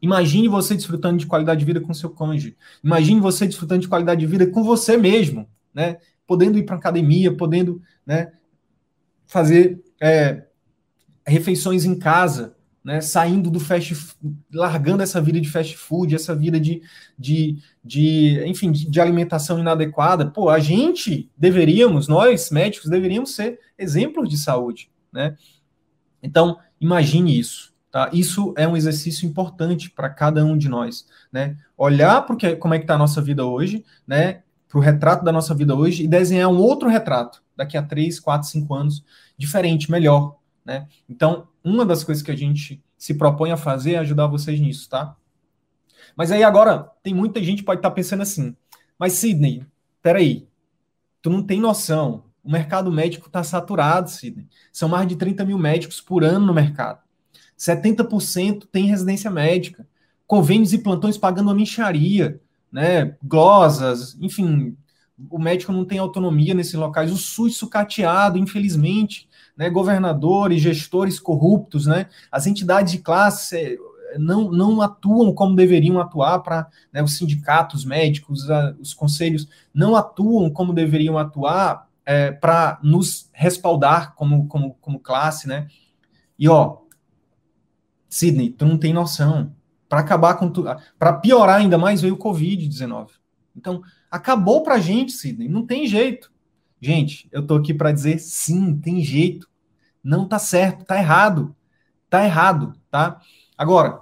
imagine 0.00 0.48
você 0.48 0.74
desfrutando 0.74 1.18
de 1.18 1.26
qualidade 1.26 1.60
de 1.60 1.66
vida 1.66 1.80
com 1.80 1.94
seu 1.94 2.10
cônjuge. 2.10 2.56
Imagine 2.84 3.20
você 3.20 3.46
desfrutando 3.46 3.80
de 3.80 3.88
qualidade 3.88 4.20
de 4.20 4.26
vida 4.26 4.46
com 4.46 4.62
você 4.62 4.96
mesmo, 4.96 5.48
né? 5.72 5.98
Podendo 6.26 6.58
ir 6.58 6.64
para 6.64 6.76
academia, 6.76 7.34
podendo, 7.34 7.80
né, 8.04 8.32
fazer 9.26 9.80
é, 10.00 10.44
refeições 11.26 11.84
em 11.84 11.98
casa, 11.98 12.56
né, 12.86 13.00
saindo 13.00 13.50
do 13.50 13.58
fast 13.58 13.96
largando 14.52 15.02
essa 15.02 15.20
vida 15.20 15.40
de 15.40 15.50
fast 15.50 15.76
food, 15.76 16.14
essa 16.14 16.36
vida 16.36 16.60
de, 16.60 16.80
de, 17.18 17.56
de 17.84 18.40
enfim, 18.46 18.70
de, 18.70 18.88
de, 18.88 19.00
alimentação 19.00 19.58
inadequada. 19.58 20.30
Pô, 20.30 20.48
a 20.48 20.60
gente 20.60 21.28
deveríamos, 21.36 22.06
nós 22.06 22.48
médicos, 22.52 22.88
deveríamos 22.88 23.34
ser 23.34 23.58
exemplos 23.76 24.28
de 24.28 24.38
saúde, 24.38 24.88
né? 25.12 25.36
Então, 26.22 26.58
imagine 26.80 27.38
isso. 27.38 27.74
Tá? 27.90 28.10
Isso 28.12 28.52
é 28.58 28.68
um 28.68 28.76
exercício 28.76 29.26
importante 29.26 29.88
para 29.88 30.10
cada 30.10 30.44
um 30.44 30.58
de 30.58 30.68
nós, 30.68 31.06
né? 31.32 31.56
Olhar 31.78 32.26
porque 32.26 32.54
como 32.54 32.74
é 32.74 32.78
que 32.78 32.84
está 32.84 32.94
a 32.94 32.98
nossa 32.98 33.22
vida 33.22 33.46
hoje, 33.46 33.84
né? 34.06 34.42
Para 34.68 34.78
o 34.78 34.82
retrato 34.82 35.24
da 35.24 35.32
nossa 35.32 35.54
vida 35.54 35.74
hoje 35.74 36.04
e 36.04 36.06
desenhar 36.06 36.50
um 36.50 36.58
outro 36.58 36.90
retrato 36.90 37.42
daqui 37.56 37.74
a 37.74 37.82
3, 37.82 38.20
4, 38.20 38.48
5 38.48 38.74
anos, 38.74 39.02
diferente, 39.38 39.90
melhor, 39.90 40.36
né? 40.62 40.86
Então, 41.08 41.48
uma 41.64 41.86
das 41.86 42.04
coisas 42.04 42.22
que 42.22 42.30
a 42.30 42.36
gente 42.36 42.84
se 42.98 43.14
propõe 43.14 43.50
a 43.50 43.56
fazer 43.56 43.92
é 43.92 43.98
ajudar 43.98 44.26
vocês 44.26 44.60
nisso, 44.60 44.90
tá? 44.90 45.16
Mas 46.14 46.30
aí 46.30 46.42
agora, 46.42 46.90
tem 47.02 47.14
muita 47.14 47.42
gente 47.42 47.60
que 47.60 47.64
pode 47.64 47.78
estar 47.78 47.88
tá 47.88 47.94
pensando 47.94 48.22
assim, 48.22 48.54
mas 48.98 49.14
Sidney, 49.14 49.64
peraí, 50.02 50.46
tu 51.22 51.30
não 51.30 51.42
tem 51.42 51.60
noção, 51.60 52.24
o 52.46 52.50
mercado 52.50 52.92
médico 52.92 53.26
está 53.26 53.42
saturado, 53.42 54.08
Sidney. 54.08 54.46
São 54.72 54.88
mais 54.88 55.08
de 55.08 55.16
30 55.16 55.44
mil 55.44 55.58
médicos 55.58 56.00
por 56.00 56.22
ano 56.22 56.46
no 56.46 56.54
mercado. 56.54 57.00
70% 57.58 58.68
tem 58.70 58.86
residência 58.86 59.28
médica, 59.30 59.86
convênios 60.26 60.72
e 60.72 60.78
plantões 60.78 61.18
pagando 61.18 61.50
a 61.50 61.54
mincharia, 61.54 62.40
né? 62.70 63.16
Glosas, 63.20 64.16
enfim, 64.20 64.76
o 65.28 65.38
médico 65.40 65.72
não 65.72 65.84
tem 65.84 65.98
autonomia 65.98 66.54
nesses 66.54 66.74
locais, 66.74 67.10
o 67.10 67.16
SUS 67.16 67.56
sucateado, 67.56 68.38
infelizmente, 68.38 69.28
né? 69.56 69.68
Governadores, 69.68 70.62
gestores 70.62 71.18
corruptos, 71.18 71.86
né? 71.86 72.06
As 72.30 72.46
entidades 72.46 72.92
de 72.92 72.98
classe 72.98 73.56
eh, 73.56 73.78
não, 74.18 74.52
não 74.52 74.80
atuam 74.80 75.34
como 75.34 75.56
deveriam 75.56 75.98
atuar 75.98 76.38
para 76.40 76.68
né, 76.92 77.02
os 77.02 77.16
sindicatos 77.16 77.84
médicos, 77.84 78.48
a, 78.48 78.76
os 78.78 78.94
conselhos 78.94 79.48
não 79.74 79.96
atuam 79.96 80.48
como 80.48 80.72
deveriam 80.72 81.18
atuar 81.18 81.86
é, 82.06 82.30
para 82.30 82.78
nos 82.82 83.28
respaldar 83.32 84.14
como, 84.14 84.46
como, 84.46 84.74
como 84.80 85.00
classe, 85.00 85.48
né? 85.48 85.66
E 86.38 86.48
ó, 86.48 86.78
Sidney, 88.08 88.50
tu 88.50 88.64
não 88.64 88.78
tem 88.78 88.92
noção. 88.92 89.52
Para 89.88 90.00
acabar 90.00 90.34
com 90.34 90.50
tudo, 90.50 90.68
para 90.98 91.12
piorar 91.12 91.56
ainda 91.56 91.76
mais 91.76 92.00
veio 92.00 92.14
o 92.14 92.18
Covid-19. 92.18 93.10
Então, 93.56 93.82
acabou 94.10 94.62
para 94.62 94.74
a 94.74 94.80
gente, 94.80 95.12
Sidney, 95.12 95.48
não 95.48 95.66
tem 95.66 95.86
jeito. 95.86 96.32
Gente, 96.80 97.28
eu 97.32 97.46
tô 97.46 97.56
aqui 97.56 97.72
para 97.74 97.92
dizer 97.92 98.18
sim, 98.18 98.78
tem 98.78 99.02
jeito. 99.02 99.48
Não 100.02 100.26
tá 100.26 100.38
certo, 100.38 100.84
tá 100.84 100.96
errado. 100.96 101.54
Tá 102.08 102.24
errado, 102.24 102.74
tá? 102.90 103.20
Agora, 103.56 104.00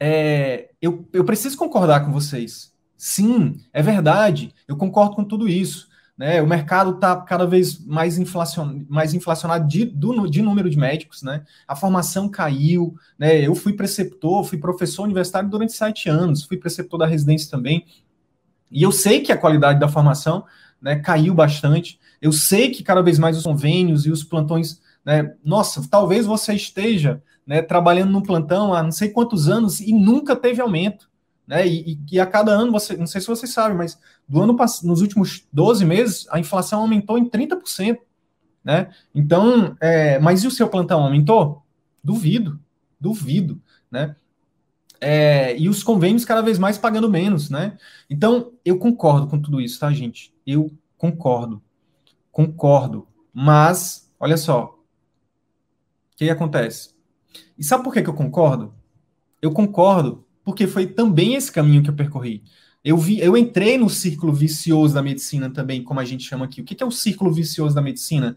é, 0.00 0.70
eu, 0.80 1.08
eu 1.12 1.24
preciso 1.24 1.56
concordar 1.56 2.04
com 2.04 2.12
vocês. 2.12 2.72
Sim, 2.96 3.56
é 3.72 3.82
verdade, 3.82 4.54
eu 4.66 4.76
concordo 4.76 5.16
com 5.16 5.24
tudo 5.24 5.48
isso. 5.48 5.88
Né? 6.16 6.42
O 6.42 6.46
mercado 6.46 6.92
está 6.92 7.16
cada 7.22 7.46
vez 7.46 7.84
mais, 7.84 8.18
inflacion, 8.18 8.84
mais 8.88 9.14
inflacionado 9.14 9.66
de, 9.66 9.84
do, 9.84 10.26
de 10.28 10.42
número 10.42 10.68
de 10.68 10.76
médicos, 10.76 11.22
né? 11.22 11.42
A 11.66 11.74
formação 11.74 12.28
caiu, 12.28 12.94
né? 13.18 13.40
Eu 13.40 13.54
fui 13.54 13.72
preceptor, 13.72 14.44
fui 14.44 14.58
professor 14.58 15.04
universitário 15.04 15.48
durante 15.48 15.72
sete 15.72 16.08
anos, 16.08 16.44
fui 16.44 16.58
preceptor 16.58 16.98
da 16.98 17.06
residência 17.06 17.50
também. 17.50 17.86
E 18.70 18.82
eu 18.82 18.92
sei 18.92 19.20
que 19.20 19.32
a 19.32 19.38
qualidade 19.38 19.80
da 19.80 19.88
formação 19.88 20.44
né, 20.80 20.96
caiu 20.96 21.32
bastante. 21.32 22.00
Eu 22.20 22.32
sei 22.32 22.70
que 22.70 22.82
cada 22.82 23.02
vez 23.02 23.18
mais 23.18 23.36
os 23.36 23.44
convênios 23.44 24.04
e 24.06 24.10
os 24.10 24.24
plantões, 24.24 24.80
né, 25.04 25.34
nossa, 25.44 25.86
talvez 25.88 26.26
você 26.26 26.54
esteja 26.54 27.22
né, 27.46 27.62
trabalhando 27.62 28.10
no 28.10 28.22
plantão 28.22 28.74
há 28.74 28.82
não 28.82 28.90
sei 28.90 29.10
quantos 29.10 29.48
anos 29.48 29.80
e 29.80 29.92
nunca 29.92 30.34
teve 30.34 30.60
aumento. 30.60 31.11
Né, 31.52 31.68
e, 31.68 31.98
e 32.10 32.18
a 32.18 32.24
cada 32.24 32.50
ano, 32.50 32.72
você, 32.72 32.96
não 32.96 33.06
sei 33.06 33.20
se 33.20 33.26
vocês 33.26 33.52
sabem, 33.52 33.76
mas 33.76 34.00
do 34.26 34.40
ano 34.40 34.56
nos 34.84 35.02
últimos 35.02 35.46
12 35.52 35.84
meses, 35.84 36.26
a 36.30 36.40
inflação 36.40 36.80
aumentou 36.80 37.18
em 37.18 37.28
30%. 37.28 37.98
Né? 38.64 38.90
Então, 39.14 39.76
é, 39.78 40.18
mas 40.18 40.42
e 40.42 40.46
o 40.46 40.50
seu 40.50 40.66
plantão 40.66 41.02
aumentou? 41.02 41.62
Duvido, 42.02 42.58
duvido. 42.98 43.60
Né? 43.90 44.16
É, 44.98 45.54
e 45.58 45.68
os 45.68 45.82
convênios 45.82 46.24
cada 46.24 46.40
vez 46.40 46.58
mais 46.58 46.78
pagando 46.78 47.10
menos, 47.10 47.50
né? 47.50 47.76
Então, 48.08 48.52
eu 48.64 48.78
concordo 48.78 49.26
com 49.26 49.38
tudo 49.38 49.60
isso, 49.60 49.78
tá, 49.78 49.92
gente? 49.92 50.32
Eu 50.46 50.72
concordo. 50.96 51.60
Concordo. 52.30 53.06
Mas, 53.30 54.10
olha 54.18 54.38
só. 54.38 54.78
O 56.14 56.16
que, 56.16 56.24
que 56.24 56.30
acontece? 56.30 56.94
E 57.58 57.62
sabe 57.62 57.84
por 57.84 57.92
que, 57.92 58.00
que 58.00 58.08
eu 58.08 58.14
concordo? 58.14 58.72
Eu 59.42 59.52
concordo 59.52 60.24
porque 60.44 60.66
foi 60.66 60.86
também 60.86 61.34
esse 61.34 61.50
caminho 61.50 61.82
que 61.82 61.90
eu 61.90 61.94
percorri. 61.94 62.42
Eu, 62.84 62.96
vi, 62.98 63.20
eu 63.20 63.36
entrei 63.36 63.78
no 63.78 63.88
círculo 63.88 64.32
vicioso 64.32 64.94
da 64.94 65.02
medicina 65.02 65.48
também, 65.48 65.82
como 65.84 66.00
a 66.00 66.04
gente 66.04 66.24
chama 66.24 66.46
aqui. 66.46 66.60
O 66.60 66.64
que, 66.64 66.82
é 66.82 66.86
o 66.86 66.90
círculo 66.90 67.32
vicioso 67.32 67.74
da 67.74 67.80
medicina? 67.80 68.36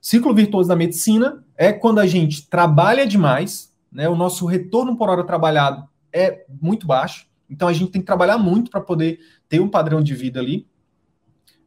Círculo 0.00 0.34
virtuoso 0.34 0.68
da 0.68 0.76
medicina 0.76 1.44
é 1.56 1.72
quando 1.72 1.98
a 1.98 2.06
gente 2.06 2.48
trabalha 2.48 3.06
demais, 3.06 3.72
né? 3.90 4.08
O 4.08 4.14
nosso 4.14 4.46
retorno 4.46 4.96
por 4.96 5.08
hora 5.08 5.24
trabalhado 5.24 5.88
é 6.12 6.44
muito 6.60 6.86
baixo. 6.86 7.26
Então 7.50 7.66
a 7.66 7.72
gente 7.72 7.90
tem 7.90 8.00
que 8.00 8.06
trabalhar 8.06 8.38
muito 8.38 8.70
para 8.70 8.80
poder 8.80 9.18
ter 9.48 9.60
um 9.60 9.68
padrão 9.68 10.02
de 10.02 10.14
vida 10.14 10.38
ali. 10.38 10.66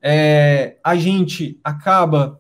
É, 0.01 0.77
a 0.83 0.95
gente 0.95 1.59
acaba 1.63 2.39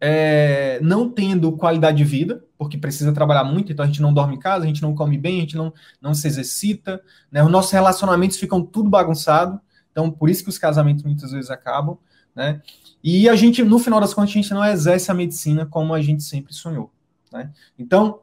é, 0.00 0.78
não 0.82 1.08
tendo 1.08 1.52
qualidade 1.52 1.96
de 1.96 2.04
vida, 2.04 2.44
porque 2.58 2.76
precisa 2.78 3.12
trabalhar 3.12 3.44
muito, 3.44 3.72
então 3.72 3.84
a 3.84 3.86
gente 3.86 4.02
não 4.02 4.12
dorme 4.12 4.36
em 4.36 4.38
casa, 4.38 4.64
a 4.64 4.66
gente 4.66 4.82
não 4.82 4.94
come 4.94 5.16
bem, 5.16 5.38
a 5.38 5.40
gente 5.40 5.56
não, 5.56 5.72
não 6.00 6.14
se 6.14 6.26
exercita, 6.26 7.00
né? 7.30 7.42
Os 7.42 7.50
nossos 7.50 7.72
relacionamentos 7.72 8.36
ficam 8.36 8.62
tudo 8.62 8.90
bagunçado, 8.90 9.60
então 9.90 10.10
por 10.10 10.28
isso 10.28 10.42
que 10.42 10.50
os 10.50 10.58
casamentos 10.58 11.04
muitas 11.04 11.32
vezes 11.32 11.50
acabam, 11.50 11.98
né? 12.34 12.60
E 13.02 13.28
a 13.28 13.36
gente, 13.36 13.62
no 13.62 13.78
final 13.78 14.00
das 14.00 14.12
contas, 14.12 14.30
a 14.30 14.34
gente 14.34 14.52
não 14.52 14.64
exerce 14.64 15.10
a 15.10 15.14
medicina 15.14 15.66
como 15.66 15.94
a 15.94 16.02
gente 16.02 16.22
sempre 16.22 16.52
sonhou, 16.52 16.92
né? 17.32 17.50
Então, 17.78 18.20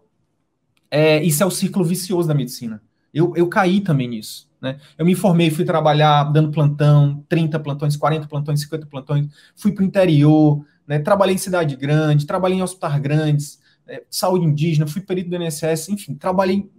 é, 0.91 1.23
isso 1.23 1.41
é 1.41 1.45
o 1.45 1.51
ciclo 1.51 1.83
vicioso 1.83 2.27
da 2.27 2.35
medicina. 2.35 2.81
Eu, 3.11 3.33
eu 3.35 3.47
caí 3.47 3.81
também 3.81 4.07
nisso. 4.07 4.47
Né? 4.61 4.79
Eu 4.97 5.05
me 5.05 5.13
formei, 5.13 5.51
fui 5.51 5.65
trabalhar 5.65 6.23
dando 6.25 6.49
plantão, 6.49 7.23
30 7.27 7.59
plantões, 7.59 7.97
40 7.97 8.27
plantões, 8.27 8.61
50 8.61 8.87
plantões, 8.87 9.27
fui 9.55 9.73
para 9.73 9.83
o 9.83 9.85
interior, 9.85 10.65
né? 10.87 10.99
trabalhei 10.99 11.35
em 11.35 11.39
cidade 11.39 11.75
grande, 11.75 12.25
trabalhei 12.25 12.57
em 12.57 12.61
hospitais 12.61 12.99
grandes, 13.01 13.59
é, 13.87 14.03
saúde 14.09 14.45
indígena, 14.45 14.87
fui 14.87 15.01
perito 15.01 15.29
do 15.29 15.35
INSS, 15.35 15.89
enfim, 15.89 16.15
trabalhei 16.15 16.69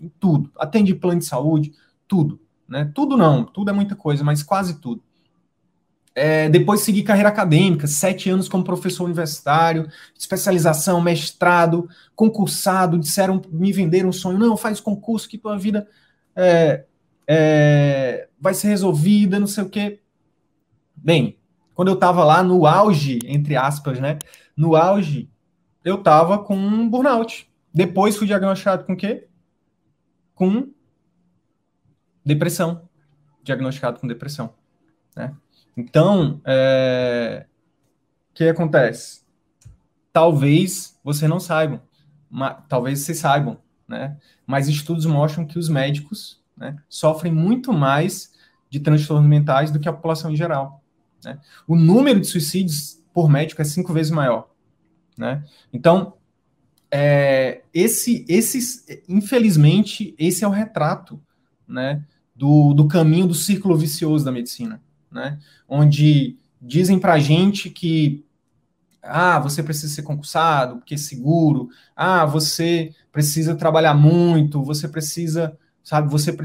em 0.00 0.08
tudo, 0.20 0.50
atendi 0.58 0.94
plano 0.94 1.20
de 1.20 1.26
saúde, 1.26 1.72
tudo. 2.06 2.40
Né? 2.68 2.90
Tudo 2.94 3.16
não, 3.16 3.44
tudo 3.44 3.70
é 3.70 3.72
muita 3.72 3.94
coisa, 3.94 4.24
mas 4.24 4.42
quase 4.42 4.80
tudo. 4.80 5.02
É, 6.14 6.48
depois 6.48 6.80
segui 6.80 7.02
carreira 7.02 7.28
acadêmica, 7.28 7.88
sete 7.88 8.30
anos 8.30 8.48
como 8.48 8.62
professor 8.62 9.04
universitário, 9.04 9.88
especialização, 10.16 11.00
mestrado, 11.00 11.88
concursado, 12.14 12.98
disseram, 12.98 13.42
me 13.50 13.72
venderam 13.72 14.10
um 14.10 14.12
sonho, 14.12 14.38
não, 14.38 14.56
faz 14.56 14.80
concurso 14.80 15.28
que 15.28 15.36
tua 15.36 15.58
vida 15.58 15.88
é, 16.36 16.84
é, 17.26 18.28
vai 18.40 18.54
ser 18.54 18.68
resolvida, 18.68 19.40
não 19.40 19.48
sei 19.48 19.64
o 19.64 19.68
quê. 19.68 20.00
Bem, 20.94 21.36
quando 21.74 21.88
eu 21.88 21.94
estava 21.94 22.24
lá 22.24 22.42
no 22.42 22.66
auge, 22.66 23.18
entre 23.24 23.56
aspas, 23.56 23.98
né, 23.98 24.18
no 24.56 24.76
auge, 24.76 25.30
eu 25.84 25.96
estava 25.96 26.38
com 26.38 26.56
um 26.56 26.88
burnout. 26.88 27.50
Depois 27.72 28.16
fui 28.16 28.26
diagnosticado 28.26 28.84
com 28.84 28.92
o 28.92 28.96
quê? 28.96 29.26
Com 30.34 30.72
depressão. 32.24 32.88
Diagnosticado 33.42 34.00
com 34.00 34.06
depressão, 34.06 34.54
né? 35.14 35.34
Então, 35.76 36.40
é... 36.44 37.46
o 38.30 38.34
que 38.34 38.44
acontece? 38.44 39.22
Talvez 40.12 40.98
você 41.02 41.26
não 41.26 41.40
saiba, 41.40 41.82
mas, 42.30 42.56
talvez 42.68 43.00
vocês 43.00 43.18
saibam, 43.18 43.58
né? 43.86 44.16
Mas 44.46 44.68
estudos 44.68 45.04
mostram 45.04 45.44
que 45.44 45.58
os 45.58 45.68
médicos 45.68 46.40
né, 46.56 46.76
sofrem 46.88 47.32
muito 47.32 47.72
mais 47.72 48.32
de 48.70 48.78
transtornos 48.78 49.28
mentais 49.28 49.70
do 49.70 49.80
que 49.80 49.88
a 49.88 49.92
população 49.92 50.30
em 50.30 50.36
geral. 50.36 50.83
Né? 51.24 51.38
O 51.66 51.76
número 51.76 52.20
de 52.20 52.26
suicídios 52.26 53.02
por 53.12 53.28
médico 53.28 53.62
é 53.62 53.64
cinco 53.64 53.92
vezes 53.92 54.10
maior. 54.10 54.50
Né? 55.16 55.44
Então, 55.72 56.14
é, 56.90 57.62
esse, 57.72 58.24
esses, 58.28 58.84
infelizmente, 59.08 60.14
esse 60.18 60.44
é 60.44 60.48
o 60.48 60.50
retrato 60.50 61.20
né, 61.66 62.04
do, 62.34 62.74
do 62.74 62.86
caminho 62.86 63.26
do 63.26 63.34
círculo 63.34 63.76
vicioso 63.76 64.24
da 64.24 64.32
medicina 64.32 64.80
né? 65.14 65.38
Onde 65.68 66.36
dizem 66.60 66.98
para 66.98 67.14
a 67.14 67.18
gente 67.18 67.70
que 67.70 68.26
ah, 69.00 69.38
você 69.38 69.62
precisa 69.62 69.94
ser 69.94 70.02
concursado, 70.02 70.76
porque 70.78 70.94
é 70.94 70.98
seguro, 70.98 71.68
ah, 71.94 72.26
você 72.26 72.92
precisa 73.12 73.54
trabalhar 73.54 73.94
muito, 73.94 74.62
você 74.62 74.88
precisa, 74.88 75.56
sabe, 75.82 76.10
você 76.10 76.36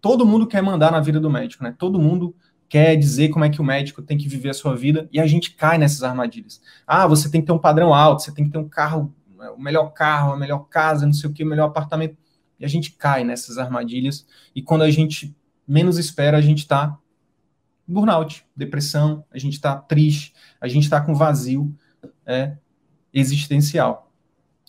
todo 0.00 0.26
mundo 0.26 0.46
quer 0.46 0.62
mandar 0.62 0.92
na 0.92 1.00
vida 1.00 1.18
do 1.18 1.30
médico, 1.30 1.64
né? 1.64 1.74
Todo 1.76 1.98
mundo 1.98 2.34
quer 2.70 2.94
dizer 2.94 3.30
como 3.30 3.44
é 3.44 3.50
que 3.50 3.60
o 3.60 3.64
médico 3.64 4.00
tem 4.00 4.16
que 4.16 4.28
viver 4.28 4.50
a 4.50 4.54
sua 4.54 4.76
vida 4.76 5.08
e 5.12 5.18
a 5.18 5.26
gente 5.26 5.50
cai 5.56 5.76
nessas 5.76 6.04
armadilhas. 6.04 6.62
Ah, 6.86 7.04
você 7.04 7.28
tem 7.28 7.40
que 7.40 7.48
ter 7.48 7.52
um 7.52 7.58
padrão 7.58 7.92
alto, 7.92 8.22
você 8.22 8.32
tem 8.32 8.44
que 8.44 8.52
ter 8.52 8.58
um 8.58 8.68
carro, 8.68 9.12
o 9.56 9.60
melhor 9.60 9.88
carro, 9.88 10.32
a 10.32 10.36
melhor 10.36 10.60
casa, 10.68 11.04
não 11.04 11.12
sei 11.12 11.28
o 11.28 11.32
que, 11.32 11.42
o 11.42 11.46
melhor 11.46 11.66
apartamento. 11.66 12.16
E 12.60 12.64
a 12.64 12.68
gente 12.68 12.92
cai 12.92 13.24
nessas 13.24 13.58
armadilhas 13.58 14.24
e 14.54 14.62
quando 14.62 14.82
a 14.82 14.90
gente 14.90 15.36
menos 15.66 15.98
espera, 15.98 16.38
a 16.38 16.40
gente 16.40 16.60
está 16.60 16.96
burnout, 17.88 18.46
depressão, 18.54 19.24
a 19.32 19.38
gente 19.38 19.54
está 19.54 19.76
triste, 19.76 20.32
a 20.60 20.68
gente 20.68 20.84
está 20.84 21.00
com 21.00 21.12
vazio 21.12 21.74
é, 22.24 22.56
existencial. 23.12 24.12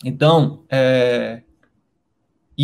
Então, 0.03 0.63
é, 0.69 1.43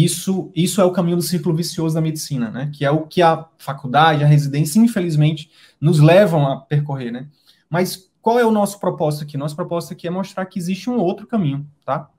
isso, 0.03 0.51
isso 0.55 0.79
é 0.79 0.85
o 0.85 0.91
caminho 0.91 1.17
do 1.17 1.23
círculo 1.23 1.55
vicioso 1.55 1.95
da 1.95 2.01
medicina, 2.01 2.51
né? 2.51 2.69
Que 2.73 2.85
é 2.85 2.91
o 2.91 3.07
que 3.07 3.21
a 3.21 3.45
faculdade, 3.57 4.23
a 4.23 4.27
residência, 4.27 4.79
infelizmente, 4.79 5.49
nos 5.79 5.99
levam 5.99 6.45
a 6.45 6.57
percorrer, 6.57 7.11
né? 7.11 7.27
Mas 7.69 8.07
qual 8.21 8.37
é 8.37 8.45
o 8.45 8.51
nosso 8.51 8.79
propósito 8.79 9.23
aqui? 9.23 9.37
Nosso 9.37 9.55
propósito 9.55 9.93
aqui 9.93 10.07
é 10.07 10.11
mostrar 10.11 10.45
que 10.45 10.59
existe 10.59 10.89
um 10.89 10.97
outro 10.97 11.25
caminho, 11.25 11.65
tá? 11.83 12.09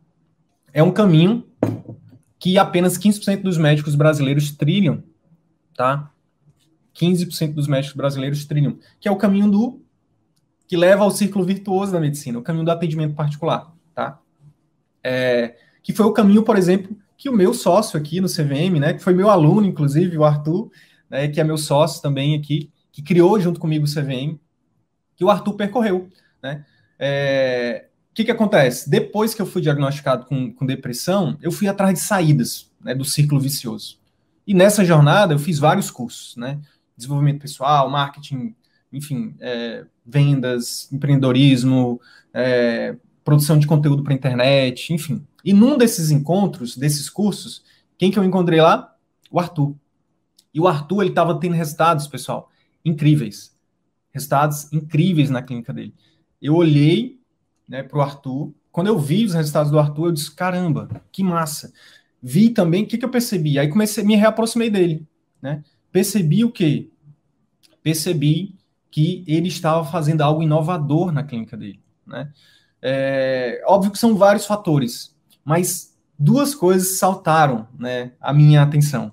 É 0.73 0.83
um 0.83 0.91
caminho 0.91 1.47
que 2.39 2.59
apenas 2.59 2.99
15% 2.99 3.43
dos 3.43 3.59
médicos 3.59 3.95
brasileiros 3.95 4.51
trilham, 4.51 5.03
tá? 5.77 6.11
15% 6.97 7.55
dos 7.55 7.69
médicos 7.69 7.97
brasileiros 7.97 8.45
trilham, 8.45 8.79
que 8.99 9.07
é 9.07 9.11
o 9.11 9.17
caminho 9.17 9.51
do 9.51 9.81
que 10.67 10.77
leva 10.77 11.05
ao 11.05 11.11
círculo 11.11 11.45
virtuoso 11.45 11.93
da 11.93 12.01
medicina, 12.01 12.39
o 12.39 12.43
caminho 12.43 12.65
do 12.65 12.71
atendimento 12.71 13.15
particular, 13.15 13.73
tá? 13.95 14.19
É, 15.03 15.57
que 15.83 15.93
foi 15.93 16.07
o 16.07 16.13
caminho, 16.13 16.43
por 16.43 16.57
exemplo, 16.57 16.97
que 17.19 17.29
o 17.29 17.33
meu 17.33 17.53
sócio 17.53 17.99
aqui 17.99 18.21
no 18.21 18.29
CVM, 18.29 18.79
né, 18.79 18.95
que 18.95 19.03
foi 19.03 19.13
meu 19.13 19.29
aluno, 19.29 19.67
inclusive, 19.67 20.17
o 20.17 20.25
Arthur, 20.25 20.71
né, 21.11 21.27
que 21.27 21.41
é 21.41 21.45
meu 21.45 21.59
sócio 21.59 22.01
também 22.01 22.37
aqui, 22.37 22.71
que 22.93 23.03
criou 23.03 23.39
junto 23.41 23.59
comigo 23.59 23.85
o 23.85 23.93
CVM, 23.93 24.39
que 25.17 25.25
o 25.25 25.29
Arthur 25.29 25.55
percorreu, 25.55 26.09
né? 26.41 26.65
É, 26.99 27.87
o 28.11 28.15
que, 28.15 28.25
que 28.25 28.31
acontece? 28.31 28.89
Depois 28.89 29.35
que 29.35 29.43
eu 29.43 29.47
fui 29.47 29.61
diagnosticado 29.61 30.27
com, 30.27 30.53
com 30.53 30.65
depressão, 30.65 31.37
eu 31.43 31.51
fui 31.53 31.69
atrás 31.69 31.95
de 31.95 32.01
saídas 32.01 32.71
né, 32.81 32.95
do 32.95 33.05
círculo 33.05 33.41
vicioso. 33.41 33.99
E 34.47 34.55
nessa 34.55 34.85
jornada 34.85 35.35
eu 35.35 35.39
fiz 35.39 35.59
vários 35.59 35.91
cursos, 35.91 36.37
né? 36.37 36.59
desenvolvimento 36.97 37.41
pessoal, 37.41 37.89
marketing, 37.91 38.55
enfim, 38.93 39.35
é, 39.41 39.85
vendas, 40.05 40.91
empreendedorismo, 40.93 42.01
é, 42.35 42.97
produção 43.29 43.59
de 43.59 43.67
conteúdo 43.67 44.03
para 44.03 44.15
internet, 44.15 44.91
enfim. 44.91 45.23
E 45.45 45.53
num 45.53 45.77
desses 45.77 46.11
encontros, 46.11 46.75
desses 46.75 47.11
cursos, 47.11 47.63
quem 47.99 48.11
que 48.11 48.19
eu 48.19 48.25
encontrei 48.25 48.59
lá? 48.59 48.97
O 49.31 49.39
Arthur. 49.39 49.75
E 50.55 50.59
o 50.59 50.67
Arthur, 50.67 51.03
ele 51.03 51.11
estava 51.11 51.39
tendo 51.39 51.55
resultados, 51.55 52.07
pessoal, 52.07 52.51
incríveis. 52.83 53.55
Resultados 54.13 54.73
incríveis 54.73 55.29
na 55.29 55.43
clínica 55.43 55.75
dele. 55.75 55.95
Eu 56.41 56.55
olhei 56.55 57.21
né, 57.69 57.83
para 57.83 57.99
o 57.99 58.01
Arthur. 58.01 58.51
Quando 58.73 58.87
eu 58.87 58.99
vi 58.99 59.27
os 59.27 59.35
resultados 59.35 59.71
do 59.71 59.79
Arthur, 59.79 60.07
eu 60.07 60.13
disse: 60.13 60.35
caramba, 60.35 60.89
que 61.13 61.23
massa. 61.23 61.71
Vi 62.23 62.49
também, 62.49 62.85
o 62.85 62.87
que, 62.87 62.97
que 62.97 63.05
eu 63.05 63.11
percebi? 63.11 63.59
Aí 63.59 63.69
comecei, 63.69 64.03
me 64.05 64.17
reaproximei 64.17 64.71
dele. 64.71 65.07
Né? 65.41 65.63
percebi 65.93 66.45
o 66.45 66.51
quê? 66.51 66.89
Percebi 67.83 68.57
que 68.91 69.23
ele 69.27 69.49
estava 69.49 69.85
fazendo 69.85 70.23
algo 70.23 70.43
inovador 70.43 71.13
na 71.13 71.23
clínica 71.23 71.59
dele. 71.59 71.81
Né? 72.07 72.33
É, 72.81 73.63
óbvio 73.67 73.91
que 73.91 73.99
são 73.99 74.17
vários 74.17 74.47
fatores, 74.47 75.15
mas 75.45 75.97
duas 76.19 76.55
coisas 76.55 76.99
saltaram 76.99 77.67
né, 77.79 78.13
a 78.21 78.33
minha 78.33 78.63
atenção. 78.63 79.13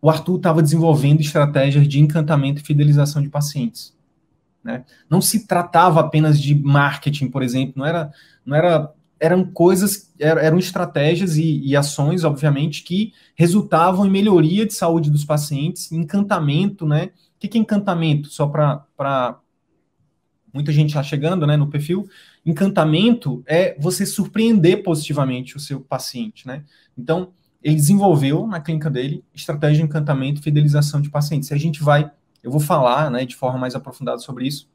o 0.00 0.08
Arthur 0.08 0.36
estava 0.36 0.62
desenvolvendo 0.62 1.20
estratégias 1.20 1.88
de 1.88 2.00
encantamento 2.00 2.60
e 2.60 2.64
fidelização 2.64 3.20
de 3.20 3.28
pacientes. 3.28 3.96
Né? 4.62 4.84
Não 5.08 5.20
se 5.20 5.46
tratava 5.46 6.00
apenas 6.00 6.40
de 6.40 6.54
marketing, 6.54 7.28
por 7.28 7.42
exemplo, 7.42 7.74
não 7.76 7.86
era, 7.86 8.12
não 8.44 8.56
era 8.56 8.92
eram 9.20 9.44
coisas, 9.44 10.12
eram 10.18 10.58
estratégias 10.58 11.36
e, 11.36 11.60
e, 11.60 11.76
ações, 11.76 12.22
obviamente, 12.22 12.84
que 12.84 13.12
resultavam 13.34 14.06
em 14.06 14.10
melhoria 14.10 14.64
de 14.64 14.74
saúde 14.74 15.10
dos 15.10 15.24
pacientes, 15.24 15.90
encantamento, 15.90 16.86
né? 16.86 17.10
O 17.36 17.40
que, 17.40 17.56
é 17.56 17.60
encantamento? 17.60 18.28
Só 18.28 18.46
para 18.46 19.40
muita 20.52 20.72
gente 20.72 20.90
está 20.90 21.02
chegando 21.02 21.46
né, 21.46 21.56
no 21.56 21.68
perfil. 21.68 22.08
Encantamento 22.50 23.42
é 23.46 23.76
você 23.78 24.06
surpreender 24.06 24.82
positivamente 24.82 25.56
o 25.56 25.60
seu 25.60 25.80
paciente, 25.80 26.46
né? 26.46 26.64
Então, 26.96 27.32
ele 27.62 27.74
desenvolveu 27.74 28.46
na 28.46 28.60
clínica 28.60 28.88
dele 28.88 29.24
estratégia 29.34 29.78
de 29.78 29.82
encantamento 29.82 30.40
e 30.40 30.44
fidelização 30.44 31.00
de 31.00 31.10
pacientes. 31.10 31.50
E 31.50 31.54
a 31.54 31.58
gente 31.58 31.82
vai, 31.82 32.10
eu 32.42 32.50
vou 32.50 32.60
falar 32.60 33.10
né, 33.10 33.24
de 33.24 33.36
forma 33.36 33.58
mais 33.58 33.74
aprofundada 33.74 34.18
sobre 34.18 34.46
isso. 34.46 34.68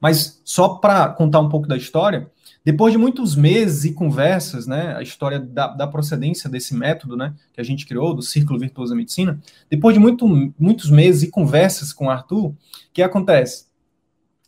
Mas 0.00 0.40
só 0.44 0.76
para 0.76 1.08
contar 1.10 1.40
um 1.40 1.48
pouco 1.48 1.66
da 1.66 1.76
história, 1.76 2.30
depois 2.64 2.92
de 2.92 2.98
muitos 2.98 3.34
meses 3.34 3.84
e 3.84 3.92
conversas, 3.92 4.66
né, 4.66 4.94
a 4.96 5.02
história 5.02 5.40
da, 5.40 5.68
da, 5.68 5.86
procedência 5.86 6.48
desse 6.48 6.74
método, 6.74 7.16
né, 7.16 7.34
que 7.52 7.60
a 7.60 7.64
gente 7.64 7.86
criou, 7.86 8.14
do 8.14 8.22
Círculo 8.22 8.58
Virtuoso 8.58 8.92
da 8.92 8.96
Medicina, 8.96 9.40
depois 9.68 9.94
de 9.94 10.00
muito, 10.00 10.26
muitos 10.58 10.90
meses 10.90 11.24
e 11.24 11.30
conversas 11.30 11.92
com 11.92 12.06
o 12.06 12.10
Arthur, 12.10 12.46
o 12.46 12.56
que 12.92 13.02
acontece? 13.02 13.66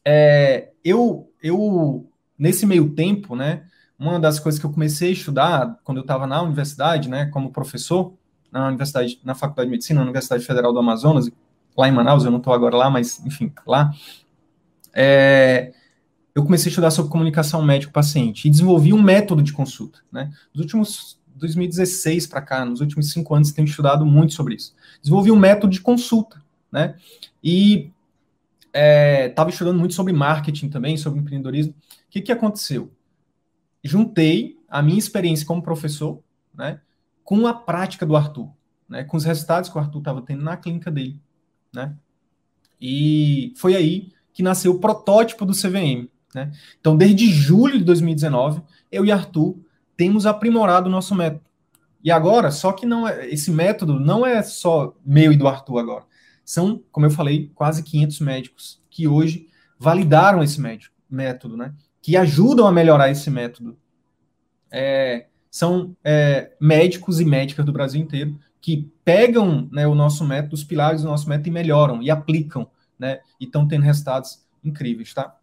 É, 0.05 0.71
eu, 0.85 1.31
eu, 1.43 2.07
nesse 2.39 2.67
meio 2.67 2.91
tempo, 2.91 3.37
né, 3.37 3.65
uma 3.99 4.19
das 4.19 4.39
coisas 4.39 4.61
que 4.61 4.67
eu 4.67 4.73
comecei 4.73 5.11
a 5.11 5.13
estudar 5.13 5.79
quando 5.85 5.99
eu 5.99 6.03
estava 6.03 6.27
na 6.27 6.43
universidade, 6.43 7.09
né, 7.09 7.27
como 7.27 7.51
professor, 7.51 8.15
na 8.51 8.69
universidade, 8.69 9.21
na 9.25 9.35
Faculdade 9.35 9.69
de 9.69 9.73
Medicina, 9.73 10.01
na 10.01 10.05
Universidade 10.05 10.45
Federal 10.45 10.73
do 10.73 10.79
Amazonas, 10.79 11.31
lá 11.77 11.89
em 11.89 11.93
Manaus, 11.93 12.25
eu 12.25 12.31
não 12.31 12.39
estou 12.39 12.53
agora 12.53 12.77
lá, 12.77 12.91
mas, 12.91 13.21
enfim, 13.25 13.53
lá, 13.67 13.93
é, 14.93 15.73
eu 16.35 16.45
comecei 16.45 16.69
a 16.69 16.71
estudar 16.71 16.91
sobre 16.91 17.11
comunicação 17.11 17.63
médico-paciente 17.63 18.47
e 18.47 18.51
desenvolvi 18.51 18.93
um 18.93 19.03
método 19.03 19.43
de 19.43 19.53
consulta. 19.53 20.01
Né? 20.13 20.33
Nos 20.53 20.63
últimos 20.63 21.19
2016 21.35 22.27
para 22.27 22.41
cá, 22.41 22.65
nos 22.65 22.81
últimos 22.81 23.11
cinco 23.11 23.35
anos, 23.35 23.53
tenho 23.53 23.67
estudado 23.67 24.05
muito 24.07 24.35
sobre 24.35 24.55
isso. 24.55 24.75
Desenvolvi 25.03 25.31
um 25.31 25.37
método 25.37 25.73
de 25.73 25.81
consulta, 25.81 26.41
né? 26.71 26.95
E 27.43 27.91
estava 28.75 29.51
é, 29.51 29.53
estudando 29.53 29.79
muito 29.79 29.95
sobre 29.95 30.13
marketing 30.13 30.69
também, 30.69 30.97
sobre 30.97 31.21
empreendedorismo. 31.21 31.73
O 31.73 32.11
que, 32.11 32.21
que 32.21 32.33
aconteceu? 32.33 32.93
Juntei 33.83 34.59
a 34.69 34.83
minha 34.83 34.99
experiência 34.99 35.47
como 35.47 35.63
professor, 35.63 36.21
né, 36.53 36.81
com 37.23 37.47
a 37.47 37.55
prática 37.55 38.05
do 38.05 38.17
Arthur, 38.17 38.51
né, 38.89 39.05
com 39.05 39.17
os 39.17 39.25
resultados 39.25 39.71
que 39.71 39.77
o 39.77 39.81
Arthur 39.81 39.99
estava 39.99 40.23
tendo 40.23 40.43
na 40.43 40.57
clínica 40.57 40.91
dele, 40.91 41.21
né? 41.73 41.95
E 42.81 43.53
foi 43.57 43.77
aí 43.77 44.13
que 44.33 44.43
nasceu 44.43 44.73
o 44.73 44.81
protótipo 44.81 45.47
do 45.47 45.53
CVM, 45.53 46.09
né? 46.35 46.51
Então, 46.81 46.97
desde 46.97 47.33
julho 47.33 47.79
de 47.79 47.85
2019, 47.85 48.61
eu 48.91 49.05
e 49.05 49.13
Arthur 49.13 49.57
temos 49.97 50.27
aprimorado 50.27 50.89
o 50.89 50.93
nosso 50.93 51.15
método. 51.15 51.45
E 52.03 52.11
agora, 52.11 52.51
só 52.51 52.73
que 52.73 52.85
não 52.85 53.09
é, 53.09 53.29
esse 53.29 53.51
método 53.51 53.99
não 53.99 54.27
é 54.27 54.43
só 54.43 54.95
meu 55.07 55.33
e 55.33 55.37
do 55.37 55.49
Arthur 55.49 55.79
agora. 55.79 56.05
São, 56.45 56.83
como 56.93 57.07
eu 57.07 57.11
falei, 57.11 57.51
quase 57.55 57.83
500 57.83 58.21
médicos 58.21 58.83
que 58.91 59.09
hoje 59.09 59.49
validaram 59.79 60.43
esse 60.43 60.61
médico, 60.61 60.95
método, 61.09 61.57
né? 61.57 61.75
Que 62.03 62.17
ajudam 62.17 62.67
a 62.67 62.73
melhorar 62.73 63.11
esse 63.11 63.31
método. 63.31 63.79
É, 64.71 65.27
são 65.51 65.97
é, 66.03 66.53
médicos 66.61 67.21
e 67.21 67.25
médicas 67.25 67.65
do 67.65 67.73
Brasil 67.73 68.01
inteiro 68.01 68.39
que 68.61 68.91
pegam 69.05 69.69
né, 69.71 69.87
o 69.87 69.95
nosso 69.95 70.25
método, 70.25 70.55
os 70.55 70.65
pilares 70.65 71.03
do 71.03 71.09
nosso 71.09 71.29
método 71.29 71.49
e 71.49 71.53
melhoram 71.53 72.03
e 72.03 72.11
aplicam, 72.11 72.67
né? 72.99 73.21
E 73.41 73.45
estão 73.45 73.69
tendo 73.69 73.83
resultados 73.83 74.45
incríveis, 74.65 75.13
tá? 75.13 75.37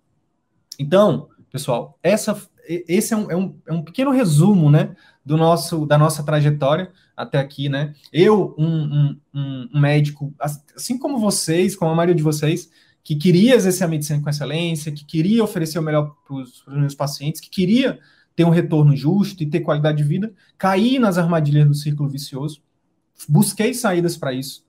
Então, 0.80 1.30
pessoal, 1.52 2.00
essa, 2.02 2.42
esse 2.68 3.14
é 3.14 3.18
um, 3.18 3.32
é, 3.32 3.36
um, 3.36 3.56
é 3.68 3.74
um 3.74 3.84
pequeno 3.84 4.12
resumo, 4.12 4.72
né, 4.72 4.96
do 5.25 5.38
nosso, 5.38 5.86
da 5.86 5.97
nossa 5.97 6.23
trajetória 6.23 6.91
até 7.15 7.38
aqui, 7.38 7.69
né? 7.69 7.93
Eu, 8.12 8.55
um, 8.57 9.15
um, 9.34 9.69
um, 9.73 9.79
médico, 9.79 10.34
assim 10.75 10.97
como 10.97 11.19
vocês, 11.19 11.75
como 11.75 11.91
a 11.91 11.95
maioria 11.95 12.15
de 12.15 12.23
vocês, 12.23 12.69
que 13.03 13.15
queria 13.15 13.55
exercer 13.55 13.86
a 13.86 13.89
medicina 13.89 14.21
com 14.21 14.29
excelência, 14.29 14.91
que 14.91 15.05
queria 15.05 15.43
oferecer 15.43 15.79
o 15.79 15.84
melhor 15.84 16.15
para 16.25 16.36
os 16.36 16.63
meus 16.67 16.95
pacientes, 16.95 17.41
que 17.41 17.49
queria 17.49 17.99
ter 18.36 18.45
um 18.45 18.49
retorno 18.49 18.95
justo 18.95 19.43
e 19.43 19.45
ter 19.45 19.60
qualidade 19.62 19.97
de 19.97 20.03
vida, 20.03 20.34
caí 20.57 20.97
nas 20.97 21.17
armadilhas 21.17 21.67
do 21.67 21.73
círculo 21.73 22.10
vicioso, 22.10 22.62
busquei 23.27 23.73
saídas 23.73 24.17
para 24.17 24.34
isso. 24.34 24.65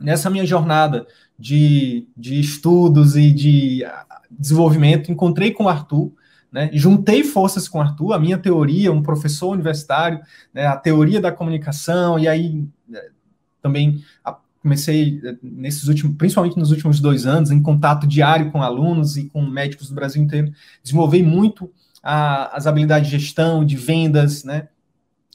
Nessa 0.00 0.30
minha 0.30 0.46
jornada 0.46 1.06
de, 1.38 2.06
de 2.16 2.40
estudos 2.40 3.16
e 3.16 3.32
de 3.32 3.84
desenvolvimento, 4.30 5.10
encontrei 5.10 5.52
com 5.52 5.64
o 5.64 5.68
Arthur, 5.68 6.12
né, 6.52 6.70
juntei 6.72 7.22
forças 7.22 7.68
com 7.68 7.78
o 7.78 7.80
Arthur, 7.80 8.12
a 8.12 8.18
minha 8.18 8.38
teoria, 8.38 8.92
um 8.92 9.02
professor 9.02 9.52
universitário, 9.52 10.20
né, 10.52 10.66
a 10.66 10.76
teoria 10.76 11.20
da 11.20 11.30
comunicação, 11.30 12.18
e 12.18 12.26
aí 12.26 12.64
né, 12.88 13.00
também 13.62 14.02
comecei 14.62 15.20
eh, 15.24 15.36
nesses 15.42 15.88
últimos, 15.88 16.16
principalmente 16.16 16.58
nos 16.58 16.70
últimos 16.70 17.00
dois 17.00 17.26
anos, 17.26 17.50
em 17.50 17.62
contato 17.62 18.06
diário 18.06 18.50
com 18.50 18.62
alunos 18.62 19.16
e 19.16 19.28
com 19.28 19.42
médicos 19.46 19.88
do 19.88 19.94
Brasil 19.94 20.22
inteiro, 20.22 20.52
desenvolvi 20.82 21.22
muito 21.22 21.70
a, 22.02 22.56
as 22.56 22.66
habilidades 22.66 23.10
de 23.10 23.18
gestão, 23.18 23.64
de 23.64 23.76
vendas, 23.76 24.44
né, 24.44 24.68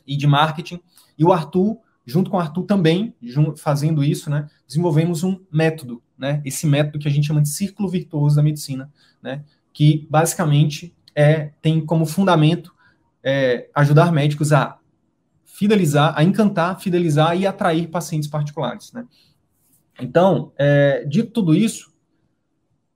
e 0.06 0.16
de 0.16 0.28
marketing, 0.28 0.80
e 1.18 1.24
o 1.24 1.32
Arthur, 1.32 1.78
junto 2.06 2.30
com 2.30 2.38
o 2.38 2.40
Arthur 2.40 2.64
também, 2.64 3.16
fazendo 3.58 4.04
isso, 4.04 4.30
né, 4.30 4.48
desenvolvemos 4.68 5.24
um 5.24 5.40
método, 5.52 6.04
né? 6.18 6.42
Esse 6.46 6.66
método 6.66 7.00
que 7.00 7.08
a 7.08 7.12
gente 7.12 7.28
chama 7.28 7.42
de 7.42 7.50
círculo 7.50 7.90
virtuoso 7.90 8.36
da 8.36 8.44
medicina, 8.44 8.92
né? 9.22 9.44
Que 9.74 10.08
basicamente 10.10 10.95
é 11.16 11.52
tem 11.62 11.84
como 11.84 12.06
fundamento 12.06 12.74
é, 13.24 13.70
ajudar 13.74 14.12
médicos 14.12 14.52
a 14.52 14.78
fidelizar, 15.46 16.14
a 16.18 16.24
encantar, 16.24 16.80
fidelizar 16.80 17.38
e 17.38 17.48
atrair 17.48 17.88
pacientes 17.88 18.28
particulares, 18.28 18.92
né? 18.92 19.08
Então, 20.00 20.52
é, 20.58 21.06
dito 21.06 21.32
tudo 21.32 21.56
isso, 21.56 21.94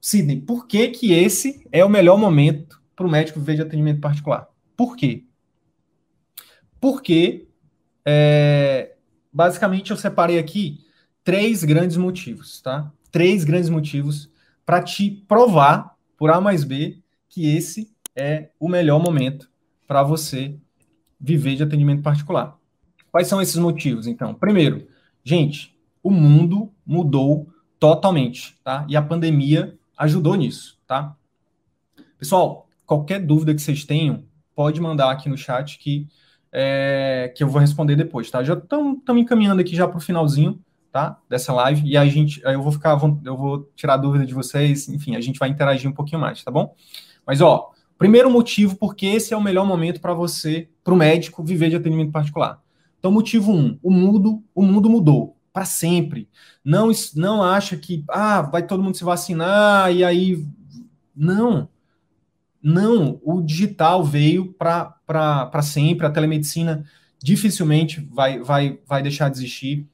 Sidney, 0.01 0.41
por 0.41 0.67
que 0.67 0.89
que 0.89 1.13
esse 1.13 1.65
é 1.71 1.84
o 1.84 1.89
melhor 1.89 2.17
momento 2.17 2.82
para 2.95 3.08
o 3.08 3.10
médico 3.10 3.39
viver 3.39 3.55
de 3.55 3.62
atendimento 3.62 4.01
particular? 4.01 4.49
Por 4.75 4.97
quê? 4.97 5.23
Porque, 6.79 7.47
é, 8.05 8.95
basicamente, 9.32 9.91
eu 9.91 9.97
separei 9.97 10.38
aqui 10.38 10.86
três 11.23 11.63
grandes 11.63 11.95
motivos, 11.95 12.62
tá? 12.62 12.91
três 13.12 13.43
grandes 13.43 13.69
motivos 13.69 14.29
para 14.65 14.84
te 14.84 15.10
provar, 15.27 15.95
por 16.17 16.29
A 16.29 16.39
mais 16.39 16.63
B, 16.63 16.99
que 17.27 17.55
esse 17.55 17.91
é 18.19 18.49
o 18.60 18.67
melhor 18.67 19.01
momento 19.01 19.49
para 19.88 20.03
você 20.03 20.55
viver 21.19 21.55
de 21.55 21.63
atendimento 21.63 22.03
particular. 22.03 22.58
Quais 23.12 23.27
são 23.27 23.41
esses 23.41 23.55
motivos, 23.55 24.05
então? 24.05 24.34
Primeiro, 24.34 24.88
gente, 25.23 25.75
o 26.03 26.12
mundo 26.12 26.71
mudou 26.86 27.47
totalmente, 27.79 28.58
tá? 28.63 28.86
E 28.88 28.95
a 28.95 29.01
pandemia 29.01 29.77
ajudou 29.97 30.36
nisso, 30.36 30.77
tá? 30.86 31.15
Pessoal, 32.17 32.67
qualquer 32.86 33.19
dúvida 33.19 33.55
que 33.55 33.62
vocês 33.62 33.84
tenham, 33.86 34.23
pode 34.53 34.79
mandar 34.82 35.10
aqui 35.10 35.29
no 35.29 35.38
chat 35.38 35.79
que, 35.79 36.08
é, 36.51 37.34
que 37.36 37.43
eu 37.43 37.47
vou 37.47 37.62
responder 37.62 37.95
depois, 37.95 38.29
tá? 38.29 38.43
Já 38.43 38.53
estamos 38.53 38.99
encaminhando 39.21 39.62
aqui 39.62 39.75
já 39.75 39.88
para 39.88 39.97
o 39.97 40.01
finalzinho 40.01 40.62
tá? 40.91 41.17
Dessa 41.29 41.53
live. 41.53 41.88
E 41.88 41.95
a 41.95 42.05
gente, 42.05 42.41
eu 42.43 42.62
vou 42.62 42.71
ficar, 42.71 42.99
eu 43.23 43.38
vou 43.38 43.71
tirar 43.75 43.97
dúvida 43.97 44.25
de 44.25 44.34
vocês, 44.34 44.89
enfim, 44.89 45.15
a 45.15 45.21
gente 45.21 45.39
vai 45.39 45.49
interagir 45.49 45.89
um 45.89 45.93
pouquinho 45.93 46.19
mais, 46.19 46.43
tá 46.43 46.51
bom? 46.51 46.75
Mas, 47.25 47.41
ó, 47.41 47.71
primeiro 47.99 48.31
motivo, 48.31 48.75
porque 48.75 49.05
esse 49.05 49.31
é 49.31 49.38
o 49.38 49.43
melhor 49.43 49.65
momento 49.67 50.01
para 50.01 50.13
você, 50.15 50.67
para 50.83 50.93
o 50.93 50.97
médico, 50.97 51.43
viver 51.43 51.69
de 51.69 51.75
atendimento 51.75 52.12
particular. 52.12 52.59
Então, 52.97 53.12
motivo 53.12 53.51
um, 53.51 53.77
o 53.83 53.91
mundo, 53.91 54.43
o 54.55 54.63
mundo 54.63 54.89
mudou 54.89 55.38
para 55.53 55.65
sempre. 55.65 56.27
Não, 56.65 56.89
não 57.15 57.43
acha 57.43 57.77
que, 57.77 58.03
ah, 58.09 58.41
vai 58.41 58.65
todo 58.65 58.81
mundo 58.81 58.97
se 58.97 59.03
vacinar 59.03 59.93
e 59.93 60.03
aí. 60.03 60.43
Não. 61.15 61.69
Não, 62.62 63.19
o 63.23 63.41
digital 63.41 64.03
veio 64.03 64.53
para 64.53 65.62
sempre, 65.62 66.05
a 66.07 66.09
telemedicina 66.09 66.83
dificilmente 67.21 68.01
vai, 68.12 68.39
vai, 68.39 68.79
vai 68.88 69.03
deixar 69.03 69.29
de 69.29 69.38
existir 69.38 69.88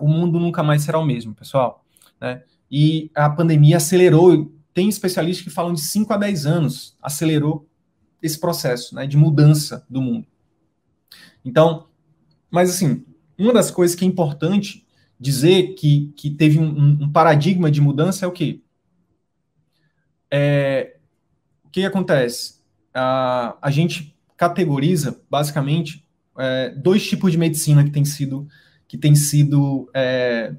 o 0.00 0.08
mundo 0.08 0.40
nunca 0.40 0.62
mais 0.62 0.82
será 0.82 0.98
o 0.98 1.04
mesmo, 1.04 1.34
pessoal. 1.34 1.84
Né? 2.20 2.42
E 2.70 3.10
a 3.14 3.30
pandemia 3.30 3.76
acelerou, 3.76 4.52
tem 4.74 4.88
especialistas 4.88 5.44
que 5.44 5.50
falam 5.50 5.72
de 5.72 5.80
5 5.80 6.12
a 6.12 6.16
10 6.16 6.46
anos, 6.46 6.96
acelerou 7.00 7.66
esse 8.20 8.38
processo 8.38 8.94
né, 8.94 9.06
de 9.06 9.16
mudança 9.16 9.86
do 9.88 10.02
mundo. 10.02 10.26
Então, 11.44 11.86
mas 12.50 12.70
assim, 12.70 13.04
uma 13.38 13.52
das 13.52 13.70
coisas 13.70 13.94
que 13.94 14.04
é 14.04 14.08
importante 14.08 14.84
dizer 15.18 15.74
que, 15.74 16.12
que 16.16 16.30
teve 16.30 16.58
um, 16.58 17.02
um 17.02 17.12
paradigma 17.12 17.70
de 17.70 17.80
mudança 17.80 18.24
é 18.24 18.28
o 18.28 18.32
quê? 18.32 18.60
É, 20.30 20.96
o 21.64 21.68
que 21.68 21.84
acontece? 21.84 22.60
A, 22.92 23.56
a 23.62 23.70
gente 23.70 24.16
categoriza, 24.36 25.20
basicamente, 25.30 26.04
é, 26.36 26.70
dois 26.70 27.06
tipos 27.08 27.30
de 27.30 27.38
medicina 27.38 27.84
que 27.84 27.90
tem 27.90 28.04
sido 28.04 28.48
que 28.86 28.98
tem 28.98 29.14
sido, 29.14 29.90
é, 29.92 30.54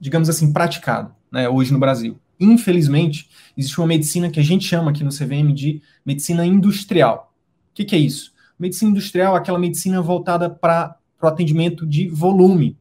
digamos 0.00 0.28
assim, 0.28 0.52
praticado 0.52 1.14
né, 1.30 1.48
hoje 1.48 1.72
no 1.72 1.78
Brasil. 1.78 2.18
Infelizmente, 2.42 3.30
existe 3.56 3.78
uma 3.78 3.86
medicina 3.86 4.28
que 4.28 4.40
a 4.40 4.42
gente 4.42 4.64
chama 4.64 4.90
aqui 4.90 5.04
no 5.04 5.10
CVM 5.10 5.54
de 5.54 5.80
medicina 6.04 6.44
industrial. 6.44 7.32
O 7.70 7.74
que, 7.74 7.84
que 7.84 7.94
é 7.94 7.98
isso? 7.98 8.32
Medicina 8.58 8.90
industrial 8.90 9.36
é 9.36 9.38
aquela 9.38 9.58
medicina 9.58 10.02
voltada 10.02 10.50
para 10.50 10.98
o 11.22 11.26
atendimento 11.26 11.86
de 11.86 12.08
volume. 12.08 12.76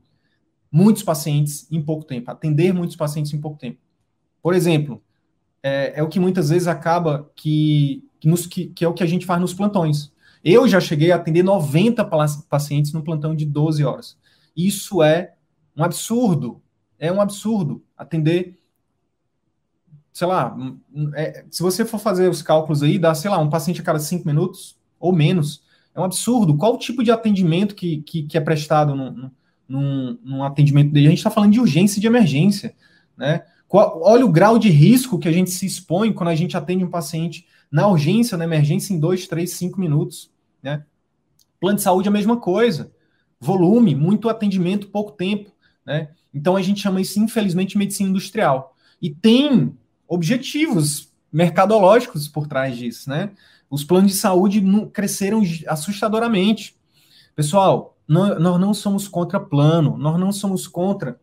Muitos 0.71 1.03
pacientes 1.03 1.67
em 1.69 1.81
pouco 1.81 2.05
tempo, 2.05 2.31
atender 2.31 2.73
muitos 2.73 2.95
pacientes 2.95 3.33
em 3.33 3.39
pouco 3.39 3.59
tempo. 3.59 3.77
Por 4.41 4.55
exemplo, 4.55 5.03
é, 5.61 5.99
é 5.99 6.03
o 6.03 6.07
que 6.07 6.19
muitas 6.19 6.49
vezes 6.49 6.67
acaba 6.67 7.29
que, 7.35 8.03
que, 8.19 8.27
nos, 8.27 8.47
que, 8.47 8.67
que 8.67 8.83
é 8.83 8.87
o 8.87 8.93
que 8.93 9.03
a 9.03 9.07
gente 9.07 9.25
faz 9.25 9.39
nos 9.39 9.53
plantões. 9.53 10.11
Eu 10.43 10.67
já 10.67 10.79
cheguei 10.79 11.11
a 11.11 11.17
atender 11.17 11.43
90 11.43 12.03
pacientes 12.49 12.93
no 12.93 13.03
plantão 13.03 13.35
de 13.35 13.45
12 13.45 13.83
horas. 13.83 14.17
Isso 14.57 15.03
é 15.03 15.33
um 15.77 15.83
absurdo. 15.83 16.61
É 16.97 17.11
um 17.11 17.21
absurdo 17.21 17.83
atender, 17.95 18.57
sei 20.13 20.27
lá, 20.27 20.55
é, 21.15 21.45
se 21.49 21.63
você 21.63 21.85
for 21.85 21.99
fazer 21.99 22.29
os 22.29 22.41
cálculos 22.41 22.83
aí, 22.83 22.99
dá, 22.99 23.13
sei 23.13 23.29
lá, 23.29 23.37
um 23.37 23.49
paciente 23.49 23.81
a 23.81 23.83
cada 23.83 23.99
5 23.99 24.27
minutos 24.27 24.77
ou 24.99 25.13
menos. 25.13 25.63
É 25.93 25.99
um 25.99 26.03
absurdo. 26.03 26.57
Qual 26.57 26.75
o 26.75 26.77
tipo 26.77 27.03
de 27.03 27.11
atendimento 27.11 27.75
que, 27.75 28.01
que, 28.01 28.23
que 28.23 28.37
é 28.37 28.41
prestado 28.41 28.95
num, 28.95 29.29
num, 29.67 30.19
num 30.23 30.43
atendimento 30.43 30.91
dele? 30.91 31.07
A 31.07 31.09
gente 31.09 31.19
está 31.19 31.29
falando 31.29 31.51
de 31.51 31.59
urgência 31.59 31.97
e 31.97 32.01
de 32.01 32.07
emergência, 32.07 32.75
né? 33.17 33.43
Qual, 33.67 34.01
olha 34.03 34.25
o 34.25 34.31
grau 34.31 34.59
de 34.59 34.69
risco 34.69 35.17
que 35.17 35.29
a 35.29 35.31
gente 35.31 35.49
se 35.49 35.65
expõe 35.65 36.11
quando 36.11 36.29
a 36.29 36.35
gente 36.35 36.57
atende 36.57 36.83
um 36.83 36.89
paciente 36.89 37.45
na 37.71 37.87
urgência, 37.87 38.37
na 38.37 38.43
emergência, 38.43 38.93
em 38.93 38.99
dois, 38.99 39.27
três, 39.27 39.53
cinco 39.53 39.79
minutos. 39.79 40.29
Né? 40.61 40.83
Plano 41.57 41.77
de 41.77 41.81
saúde 41.81 42.09
é 42.09 42.11
a 42.11 42.13
mesma 42.13 42.35
coisa. 42.35 42.91
Volume, 43.39 43.95
muito 43.95 44.27
atendimento, 44.27 44.89
pouco 44.89 45.13
tempo. 45.13 45.51
Né? 45.85 46.09
Então 46.33 46.57
a 46.57 46.61
gente 46.61 46.81
chama 46.81 46.99
isso, 46.99 47.17
infelizmente, 47.17 47.71
de 47.71 47.77
medicina 47.77 48.09
industrial. 48.09 48.75
E 49.01 49.09
tem 49.09 49.73
objetivos 50.11 51.09
mercadológicos 51.31 52.27
por 52.27 52.45
trás 52.45 52.75
disso. 52.75 53.09
Né? 53.09 53.31
Os 53.69 53.85
planos 53.85 54.11
de 54.11 54.17
saúde 54.17 54.61
cresceram 54.91 55.41
assustadoramente. 55.67 56.75
Pessoal, 57.33 57.97
nós 58.05 58.59
não 58.59 58.73
somos 58.73 59.07
contra 59.07 59.39
plano, 59.39 59.97
nós 59.97 60.19
não 60.19 60.33
somos 60.33 60.67
contra. 60.67 61.17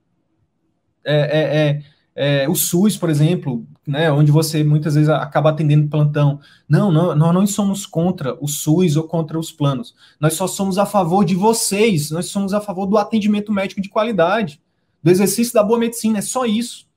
É, 1.04 1.16
é, 1.16 1.58
é, 1.58 2.44
é, 2.44 2.48
o 2.48 2.54
SUS, 2.54 2.96
por 2.96 3.10
exemplo, 3.10 3.66
né, 3.86 4.10
onde 4.10 4.32
você 4.32 4.64
muitas 4.64 4.94
vezes 4.94 5.10
acaba 5.10 5.50
atendendo 5.50 5.90
plantão. 5.90 6.40
Não, 6.66 6.90
não, 6.90 7.14
nós 7.14 7.34
não 7.34 7.46
somos 7.46 7.84
contra 7.84 8.42
o 8.42 8.48
SUS 8.48 8.96
ou 8.96 9.04
contra 9.04 9.38
os 9.38 9.52
planos. 9.52 9.94
Nós 10.18 10.32
só 10.32 10.46
somos 10.46 10.78
a 10.78 10.86
favor 10.86 11.26
de 11.26 11.34
vocês, 11.34 12.10
nós 12.10 12.26
somos 12.26 12.54
a 12.54 12.60
favor 12.60 12.86
do 12.86 12.96
atendimento 12.96 13.52
médico 13.52 13.82
de 13.82 13.90
qualidade, 13.90 14.62
do 15.02 15.10
exercício 15.10 15.52
da 15.52 15.62
boa 15.62 15.78
medicina, 15.78 16.20
é 16.20 16.22
só 16.22 16.46
isso. 16.46 16.88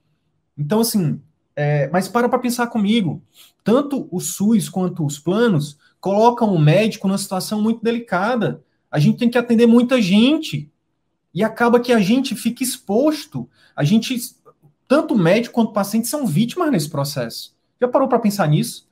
Então, 0.57 0.79
assim, 0.79 1.19
é, 1.55 1.89
mas 1.89 2.07
para 2.07 2.29
para 2.29 2.39
pensar 2.39 2.67
comigo, 2.67 3.21
tanto 3.63 4.07
o 4.11 4.19
SUS 4.19 4.69
quanto 4.69 5.05
os 5.05 5.19
planos 5.19 5.77
colocam 5.99 6.53
o 6.53 6.59
médico 6.59 7.07
numa 7.07 7.17
situação 7.17 7.61
muito 7.61 7.83
delicada. 7.83 8.63
A 8.89 8.99
gente 8.99 9.19
tem 9.19 9.29
que 9.29 9.37
atender 9.37 9.67
muita 9.67 10.01
gente. 10.01 10.69
E 11.33 11.43
acaba 11.43 11.79
que 11.79 11.93
a 11.93 11.99
gente 11.99 12.35
fica 12.35 12.61
exposto, 12.61 13.49
a 13.73 13.85
gente 13.85 14.17
tanto 14.85 15.15
médico 15.15 15.55
quanto 15.55 15.71
paciente 15.71 16.09
são 16.09 16.27
vítimas 16.27 16.69
nesse 16.69 16.89
processo. 16.89 17.55
Já 17.79 17.87
parou 17.87 18.09
para 18.09 18.19
pensar 18.19 18.47
nisso? 18.49 18.89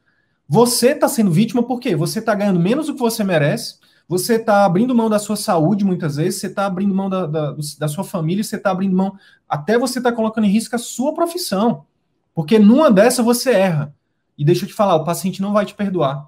Você 0.47 0.91
está 0.91 1.09
sendo 1.09 1.29
vítima 1.29 1.61
por 1.61 1.81
quê? 1.81 1.95
Você 1.97 2.19
está 2.19 2.33
ganhando 2.33 2.59
menos 2.59 2.87
do 2.87 2.93
que 2.93 2.99
você 2.99 3.25
merece, 3.25 3.77
você 4.07 4.35
está 4.35 4.63
abrindo 4.63 4.95
mão 4.95 5.09
da 5.09 5.19
sua 5.19 5.35
saúde 5.35 5.83
muitas 5.83 6.15
vezes, 6.15 6.39
você 6.39 6.47
está 6.47 6.65
abrindo 6.65 6.95
mão 6.95 7.09
da, 7.09 7.27
da, 7.27 7.55
da, 7.77 7.87
sua 7.89 8.03
família, 8.05 8.43
você 8.43 8.55
está 8.55 8.71
abrindo 8.71 8.95
mão, 8.95 9.15
até 9.47 9.77
você 9.77 9.99
está 9.99 10.11
colocando 10.11 10.45
em 10.45 10.49
risco 10.49 10.75
a 10.75 10.79
sua 10.79 11.13
profissão. 11.13 11.85
Porque 12.33 12.59
numa 12.59 12.91
dessa 12.91 13.21
você 13.21 13.51
erra. 13.51 13.95
E 14.37 14.45
deixa 14.45 14.63
eu 14.63 14.69
te 14.69 14.73
falar, 14.73 14.95
o 14.95 15.03
paciente 15.03 15.41
não 15.41 15.51
vai 15.51 15.65
te 15.65 15.73
perdoar. 15.73 16.25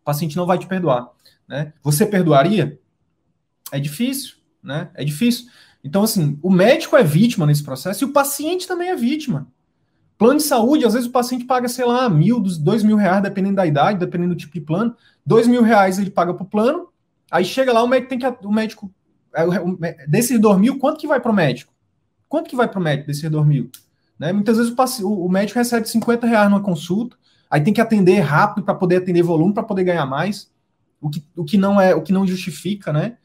O 0.00 0.04
paciente 0.04 0.36
não 0.36 0.46
vai 0.46 0.58
te 0.58 0.66
perdoar. 0.66 1.10
Né? 1.48 1.72
Você 1.82 2.04
perdoaria? 2.04 2.78
É 3.70 3.80
difícil, 3.80 4.36
né? 4.62 4.90
É 4.94 5.04
difícil. 5.04 5.46
Então, 5.82 6.02
assim, 6.02 6.38
o 6.42 6.50
médico 6.50 6.96
é 6.96 7.02
vítima 7.02 7.46
nesse 7.46 7.62
processo 7.62 8.04
e 8.04 8.06
o 8.06 8.12
paciente 8.12 8.68
também 8.68 8.90
é 8.90 8.96
vítima. 8.96 9.48
Plano 10.16 10.38
de 10.38 10.44
saúde, 10.44 10.84
às 10.84 10.92
vezes 10.92 11.08
o 11.08 11.12
paciente 11.12 11.44
paga, 11.44 11.68
sei 11.68 11.84
lá, 11.84 12.08
mil, 12.08 12.38
dois 12.40 12.84
mil 12.84 12.96
reais, 12.96 13.22
dependendo 13.22 13.56
da 13.56 13.66
idade, 13.66 13.98
dependendo 13.98 14.34
do 14.34 14.38
tipo 14.38 14.52
de 14.52 14.60
plano. 14.60 14.94
Dois 15.26 15.48
mil 15.48 15.62
reais 15.62 15.98
ele 15.98 16.10
paga 16.10 16.32
para 16.32 16.44
o 16.44 16.46
plano, 16.46 16.88
aí 17.30 17.44
chega 17.44 17.72
lá, 17.72 17.82
o 17.82 17.88
médico 17.88 18.10
tem 18.10 18.18
que. 18.18 18.46
O 18.46 18.52
médico. 18.52 18.92
É, 19.34 20.06
desses 20.06 20.38
dois 20.38 20.60
mil, 20.60 20.78
quanto 20.78 21.00
que 21.00 21.08
vai 21.08 21.18
para 21.18 21.32
o 21.32 21.34
médico? 21.34 21.72
Quanto 22.28 22.48
que 22.48 22.54
vai 22.54 22.68
para 22.68 22.78
o 22.78 22.82
médico 22.82 23.08
desses 23.08 23.28
dois 23.28 23.46
mil? 23.46 23.70
Né? 24.22 24.32
Muitas 24.32 24.56
vezes 24.56 24.72
o, 25.00 25.26
o 25.26 25.28
médico 25.28 25.58
recebe 25.58 25.88
50 25.88 26.28
reais 26.28 26.48
numa 26.48 26.62
consulta, 26.62 27.16
aí 27.50 27.60
tem 27.60 27.74
que 27.74 27.80
atender 27.80 28.20
rápido 28.20 28.64
para 28.64 28.72
poder 28.72 28.98
atender 28.98 29.20
volume, 29.20 29.52
para 29.52 29.64
poder 29.64 29.82
ganhar 29.82 30.06
mais, 30.06 30.48
o 31.00 31.10
que, 31.10 31.26
o 31.36 31.44
que 31.44 31.58
não 31.58 31.80
é, 31.80 31.92
o 31.92 32.02
que 32.02 32.12
não 32.12 32.24
justifica, 32.24 32.92
né? 32.92 33.16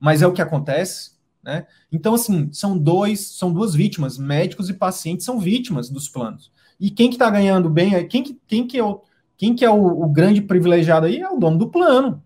Mas 0.00 0.22
é 0.22 0.26
o 0.26 0.32
que 0.32 0.40
acontece. 0.40 1.10
Né? 1.44 1.66
Então, 1.92 2.14
assim, 2.14 2.50
são 2.54 2.76
dois, 2.76 3.20
são 3.36 3.52
duas 3.52 3.74
vítimas, 3.74 4.16
médicos 4.16 4.70
e 4.70 4.72
pacientes 4.72 5.26
são 5.26 5.38
vítimas 5.38 5.90
dos 5.90 6.08
planos. 6.08 6.50
E 6.80 6.90
quem 6.90 7.10
que 7.10 7.16
está 7.16 7.28
ganhando 7.28 7.68
bem, 7.68 7.94
é, 7.94 8.02
quem 8.04 8.22
que, 8.22 8.40
quem 8.46 8.66
que 8.66 8.78
é, 8.78 8.82
o, 8.82 9.02
quem 9.36 9.54
que 9.54 9.62
é 9.62 9.68
o, 9.68 10.04
o, 10.04 10.08
grande 10.08 10.40
privilegiado 10.40 11.04
aí 11.04 11.20
é 11.20 11.28
o 11.28 11.38
dono 11.38 11.58
do 11.58 11.68
plano, 11.68 12.22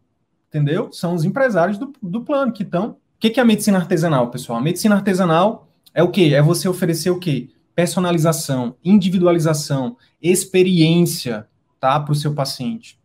entendeu? 0.48 0.92
São 0.92 1.16
os 1.16 1.24
empresários 1.24 1.78
do, 1.78 1.92
do 2.00 2.20
plano 2.20 2.52
que 2.52 2.62
estão. 2.62 2.90
O 2.90 2.96
que, 3.18 3.28
que 3.28 3.40
é 3.40 3.42
a 3.42 3.46
medicina 3.46 3.78
artesanal, 3.78 4.30
pessoal? 4.30 4.60
A 4.60 4.62
medicina 4.62 4.94
artesanal 4.94 5.66
é 5.92 6.00
o 6.00 6.12
quê? 6.12 6.30
É 6.32 6.40
você 6.40 6.68
oferecer 6.68 7.10
o 7.10 7.18
quê? 7.18 7.50
Personalização, 7.74 8.76
individualização, 8.84 9.96
experiência, 10.20 11.48
tá, 11.78 11.98
para 11.98 12.12
o 12.12 12.16
seu 12.16 12.34
paciente. 12.34 12.98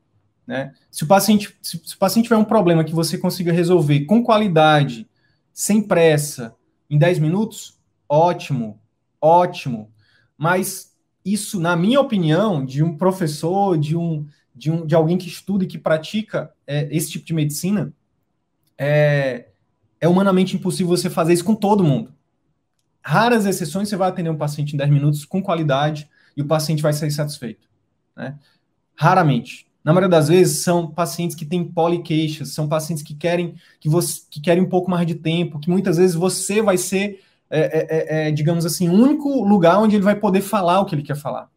Né? 0.46 0.74
Se 0.92 1.04
o 1.04 1.08
paciente, 1.08 1.56
se, 1.62 1.82
se 1.84 1.96
o 1.96 1.98
paciente 1.98 2.26
tiver 2.26 2.38
um 2.38 2.46
problema 2.46 2.84
que 2.84 2.94
você 2.94 3.18
consiga 3.18 3.52
resolver 3.52 4.02
com 4.02 4.24
qualidade, 4.24 5.08
sem 5.54 5.82
pressa, 5.82 6.56
em 6.90 6.98
10 6.98 7.20
minutos, 7.20 7.80
ótimo, 8.08 8.80
ótimo. 9.20 9.92
Mas 10.38 10.94
isso, 11.24 11.60
na 11.60 11.76
minha 11.76 12.00
opinião, 12.00 12.64
de 12.66 12.84
um 12.84 12.96
professor, 12.96 13.78
de 13.78 13.96
um 13.96 14.28
de, 14.56 14.72
um, 14.72 14.86
de 14.86 14.96
alguém 14.96 15.18
que 15.18 15.28
estuda 15.28 15.66
e 15.66 15.68
que 15.68 15.78
pratica 15.78 16.52
é, 16.66 16.88
esse 16.96 17.12
tipo 17.12 17.26
de 17.26 17.34
medicina, 17.34 17.94
é, 18.78 19.50
é 20.00 20.08
humanamente 20.08 20.56
impossível 20.56 20.96
você 20.96 21.10
fazer 21.10 21.34
isso 21.34 21.44
com 21.44 21.54
todo 21.54 21.84
mundo. 21.84 22.14
Raras 23.08 23.46
exceções 23.46 23.88
você 23.88 23.96
vai 23.96 24.10
atender 24.10 24.32
um 24.32 24.38
paciente 24.38 24.74
em 24.74 24.78
10 24.78 24.90
minutos 24.90 25.26
com 25.26 25.40
qualidade 25.40 26.10
e 26.36 26.42
o 26.42 26.48
paciente 26.48 26.82
vai 26.82 26.92
sair 26.92 27.12
satisfeito. 27.12 27.68
Né? 28.18 28.36
Raramente. 28.96 29.68
Na 29.84 29.94
maioria 29.94 30.10
das 30.10 30.28
vezes, 30.28 30.64
são 30.64 30.90
pacientes 30.90 31.36
que 31.36 31.46
têm 31.46 31.64
poliqueixas, 31.64 32.50
são 32.50 32.68
pacientes 32.68 33.04
que 33.04 33.14
querem 33.14 33.54
que 33.80 33.88
você 33.88 34.22
que 34.32 34.42
querem 34.42 34.64
um 34.64 34.70
pouco 34.70 34.90
mais 34.90 35.06
de 35.06 35.14
tempo, 35.14 35.60
que 35.60 35.70
muitas 35.70 35.98
vezes 35.98 36.16
você 36.16 36.64
vai 36.64 36.80
ser, 36.80 37.22
é, 37.48 37.60
é, 37.60 37.68
é, 37.68 38.28
é, 38.28 38.32
digamos 38.32 38.66
assim, 38.66 38.90
o 38.90 38.94
único 38.94 39.44
lugar 39.44 39.78
onde 39.78 39.96
ele 39.96 40.04
vai 40.04 40.16
poder 40.16 40.42
falar 40.42 40.80
o 40.80 40.86
que 40.86 40.96
ele 40.96 41.04
quer 41.04 41.16
falar, 41.16 41.48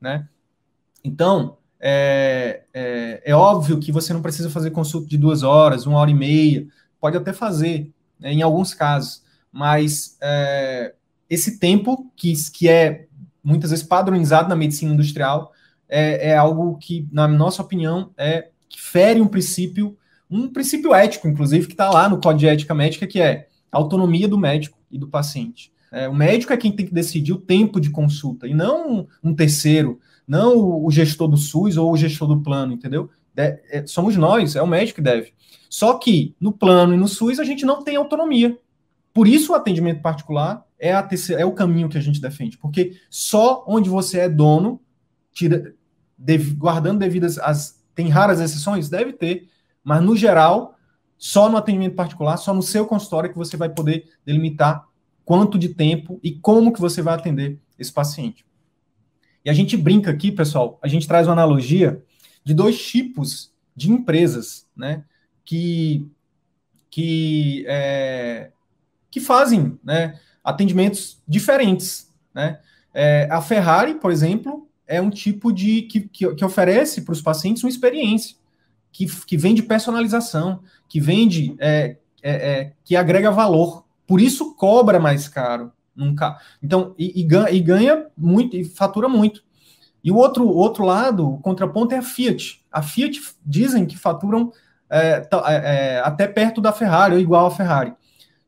né? 0.00 0.26
Então, 1.04 1.58
é, 1.78 2.64
é, 2.74 3.22
é 3.24 3.34
óbvio 3.36 3.78
que 3.78 3.92
você 3.92 4.12
não 4.12 4.20
precisa 4.20 4.50
fazer 4.50 4.72
consulta 4.72 5.06
de 5.06 5.16
duas 5.16 5.44
horas, 5.44 5.86
uma 5.86 6.00
hora 6.00 6.10
e 6.10 6.14
meia, 6.14 6.66
pode 7.00 7.16
até 7.16 7.32
fazer, 7.32 7.92
né, 8.18 8.32
em 8.32 8.42
alguns 8.42 8.74
casos, 8.74 9.22
mas 9.52 10.16
é, 10.20 10.94
esse 11.28 11.58
tempo 11.58 12.10
que, 12.16 12.32
que 12.52 12.68
é 12.68 13.06
muitas 13.42 13.70
vezes 13.70 13.84
padronizado 13.84 14.48
na 14.48 14.56
medicina 14.56 14.92
industrial 14.92 15.52
é, 15.88 16.30
é 16.30 16.36
algo 16.36 16.76
que, 16.76 17.08
na 17.10 17.26
nossa 17.26 17.62
opinião, 17.62 18.10
é 18.16 18.48
que 18.68 18.80
fere 18.80 19.20
um 19.20 19.26
princípio, 19.26 19.96
um 20.30 20.48
princípio 20.48 20.94
ético, 20.94 21.26
inclusive, 21.26 21.66
que 21.66 21.72
está 21.72 21.88
lá 21.90 22.08
no 22.08 22.20
Código 22.20 22.40
de 22.40 22.48
Ética 22.48 22.74
Médica, 22.74 23.06
que 23.06 23.20
é 23.20 23.48
a 23.72 23.78
autonomia 23.78 24.28
do 24.28 24.38
médico 24.38 24.78
e 24.90 24.98
do 24.98 25.08
paciente. 25.08 25.72
É, 25.90 26.08
o 26.08 26.14
médico 26.14 26.52
é 26.52 26.56
quem 26.56 26.70
tem 26.70 26.84
que 26.84 26.92
decidir 26.92 27.32
o 27.32 27.40
tempo 27.40 27.80
de 27.80 27.90
consulta, 27.90 28.46
e 28.46 28.52
não 28.52 29.06
um 29.22 29.34
terceiro, 29.34 29.98
não 30.26 30.84
o 30.84 30.90
gestor 30.90 31.28
do 31.28 31.36
SUS 31.38 31.78
ou 31.78 31.90
o 31.90 31.96
gestor 31.96 32.28
do 32.28 32.42
plano, 32.42 32.74
entendeu? 32.74 33.08
De, 33.34 33.58
é, 33.70 33.84
somos 33.86 34.16
nós, 34.16 34.56
é 34.56 34.62
o 34.62 34.66
médico 34.66 34.96
que 34.96 35.02
deve. 35.02 35.32
Só 35.70 35.94
que 35.94 36.34
no 36.38 36.52
plano 36.52 36.92
e 36.92 36.96
no 36.96 37.08
SUS 37.08 37.38
a 37.38 37.44
gente 37.44 37.64
não 37.64 37.82
tem 37.82 37.96
autonomia. 37.96 38.58
Por 39.18 39.26
isso 39.26 39.50
o 39.50 39.56
atendimento 39.56 40.00
particular 40.00 40.64
é, 40.78 40.92
a 40.92 41.02
terceira, 41.02 41.42
é 41.42 41.44
o 41.44 41.50
caminho 41.50 41.88
que 41.88 41.98
a 41.98 42.00
gente 42.00 42.20
defende, 42.20 42.56
porque 42.56 43.00
só 43.10 43.64
onde 43.66 43.90
você 43.90 44.20
é 44.20 44.28
dono, 44.28 44.80
tira, 45.32 45.74
guardando 46.56 47.00
devidas 47.00 47.36
as 47.36 47.82
tem 47.96 48.08
raras 48.08 48.38
exceções, 48.38 48.88
deve 48.88 49.12
ter, 49.12 49.48
mas 49.82 50.00
no 50.04 50.14
geral, 50.14 50.76
só 51.16 51.50
no 51.50 51.56
atendimento 51.56 51.96
particular, 51.96 52.36
só 52.36 52.54
no 52.54 52.62
seu 52.62 52.86
consultório 52.86 53.28
que 53.28 53.36
você 53.36 53.56
vai 53.56 53.68
poder 53.68 54.08
delimitar 54.24 54.86
quanto 55.24 55.58
de 55.58 55.70
tempo 55.70 56.20
e 56.22 56.30
como 56.30 56.72
que 56.72 56.80
você 56.80 57.02
vai 57.02 57.14
atender 57.14 57.58
esse 57.76 57.92
paciente. 57.92 58.46
E 59.44 59.50
a 59.50 59.52
gente 59.52 59.76
brinca 59.76 60.12
aqui, 60.12 60.30
pessoal, 60.30 60.78
a 60.80 60.86
gente 60.86 61.08
traz 61.08 61.26
uma 61.26 61.32
analogia 61.32 62.00
de 62.44 62.54
dois 62.54 62.80
tipos 62.80 63.52
de 63.74 63.90
empresas, 63.90 64.68
né, 64.76 65.02
que 65.44 66.08
que 66.88 67.64
é, 67.66 68.52
que 69.18 69.24
fazem 69.24 69.78
né, 69.82 70.18
atendimentos 70.42 71.20
diferentes. 71.26 72.12
Né? 72.32 72.58
É, 72.94 73.28
a 73.30 73.42
Ferrari, 73.42 73.94
por 73.94 74.10
exemplo, 74.10 74.68
é 74.86 75.00
um 75.00 75.10
tipo 75.10 75.52
de 75.52 75.82
que, 75.82 76.00
que, 76.00 76.34
que 76.34 76.44
oferece 76.44 77.02
para 77.02 77.12
os 77.12 77.20
pacientes 77.20 77.62
uma 77.62 77.68
experiência 77.68 78.36
que, 78.92 79.06
que 79.26 79.36
vem 79.36 79.54
de 79.54 79.62
personalização, 79.62 80.60
que 80.88 81.00
vende, 81.00 81.54
é, 81.58 81.96
é, 82.22 82.32
é, 82.32 82.72
que 82.84 82.96
agrega 82.96 83.30
valor. 83.30 83.84
Por 84.06 84.20
isso 84.20 84.54
cobra 84.54 84.98
mais 84.98 85.28
caro. 85.28 85.72
Nunca. 85.94 86.38
Então, 86.62 86.94
e, 86.96 87.20
e, 87.20 87.24
ganha, 87.24 87.50
e 87.50 87.60
ganha 87.60 88.06
muito, 88.16 88.56
e 88.56 88.64
fatura 88.64 89.08
muito. 89.08 89.42
E 90.02 90.12
o 90.12 90.16
outro, 90.16 90.46
outro 90.46 90.84
lado, 90.84 91.28
o 91.28 91.38
contraponto 91.38 91.92
é 91.92 91.98
a 91.98 92.02
Fiat. 92.02 92.64
A 92.70 92.80
Fiat 92.82 93.20
dizem 93.44 93.84
que 93.84 93.98
faturam 93.98 94.52
é, 94.88 95.28
é, 95.30 95.96
é, 95.96 96.00
até 96.04 96.26
perto 96.26 96.60
da 96.60 96.72
Ferrari, 96.72 97.14
ou 97.14 97.20
igual 97.20 97.46
à 97.46 97.50
Ferrari. 97.50 97.92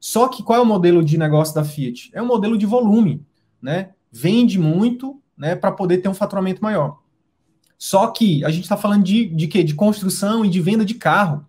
Só 0.00 0.28
que 0.28 0.42
qual 0.42 0.58
é 0.58 0.62
o 0.62 0.66
modelo 0.66 1.04
de 1.04 1.18
negócio 1.18 1.54
da 1.54 1.62
Fiat? 1.62 2.10
É 2.14 2.22
um 2.22 2.26
modelo 2.26 2.56
de 2.56 2.64
volume, 2.64 3.22
né? 3.60 3.90
Vende 4.10 4.58
muito, 4.58 5.22
né, 5.36 5.54
para 5.54 5.70
poder 5.70 5.98
ter 5.98 6.08
um 6.08 6.14
faturamento 6.14 6.62
maior. 6.62 6.98
Só 7.78 8.08
que 8.08 8.42
a 8.44 8.50
gente 8.50 8.64
está 8.64 8.76
falando 8.76 9.04
de, 9.04 9.26
de 9.26 9.46
quê? 9.46 9.62
De 9.62 9.74
construção 9.74 10.44
e 10.44 10.48
de 10.48 10.60
venda 10.60 10.84
de 10.84 10.94
carro. 10.94 11.46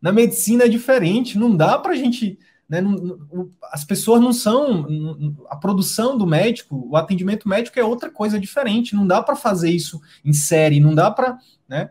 Na 0.00 0.12
medicina 0.12 0.64
é 0.64 0.68
diferente, 0.68 1.38
não 1.38 1.56
dá 1.56 1.78
para 1.78 1.92
a 1.92 1.96
gente. 1.96 2.38
Né, 2.68 2.80
não, 2.80 3.48
as 3.72 3.84
pessoas 3.84 4.20
não 4.20 4.32
são. 4.32 4.86
A 5.48 5.56
produção 5.56 6.16
do 6.16 6.26
médico, 6.26 6.86
o 6.90 6.96
atendimento 6.96 7.48
médico 7.48 7.80
é 7.80 7.84
outra 7.84 8.10
coisa 8.10 8.38
diferente. 8.38 8.94
Não 8.94 9.06
dá 9.06 9.22
para 9.22 9.34
fazer 9.34 9.70
isso 9.70 10.00
em 10.22 10.32
série, 10.32 10.78
não 10.78 10.94
dá 10.94 11.10
para. 11.10 11.38
Né? 11.66 11.90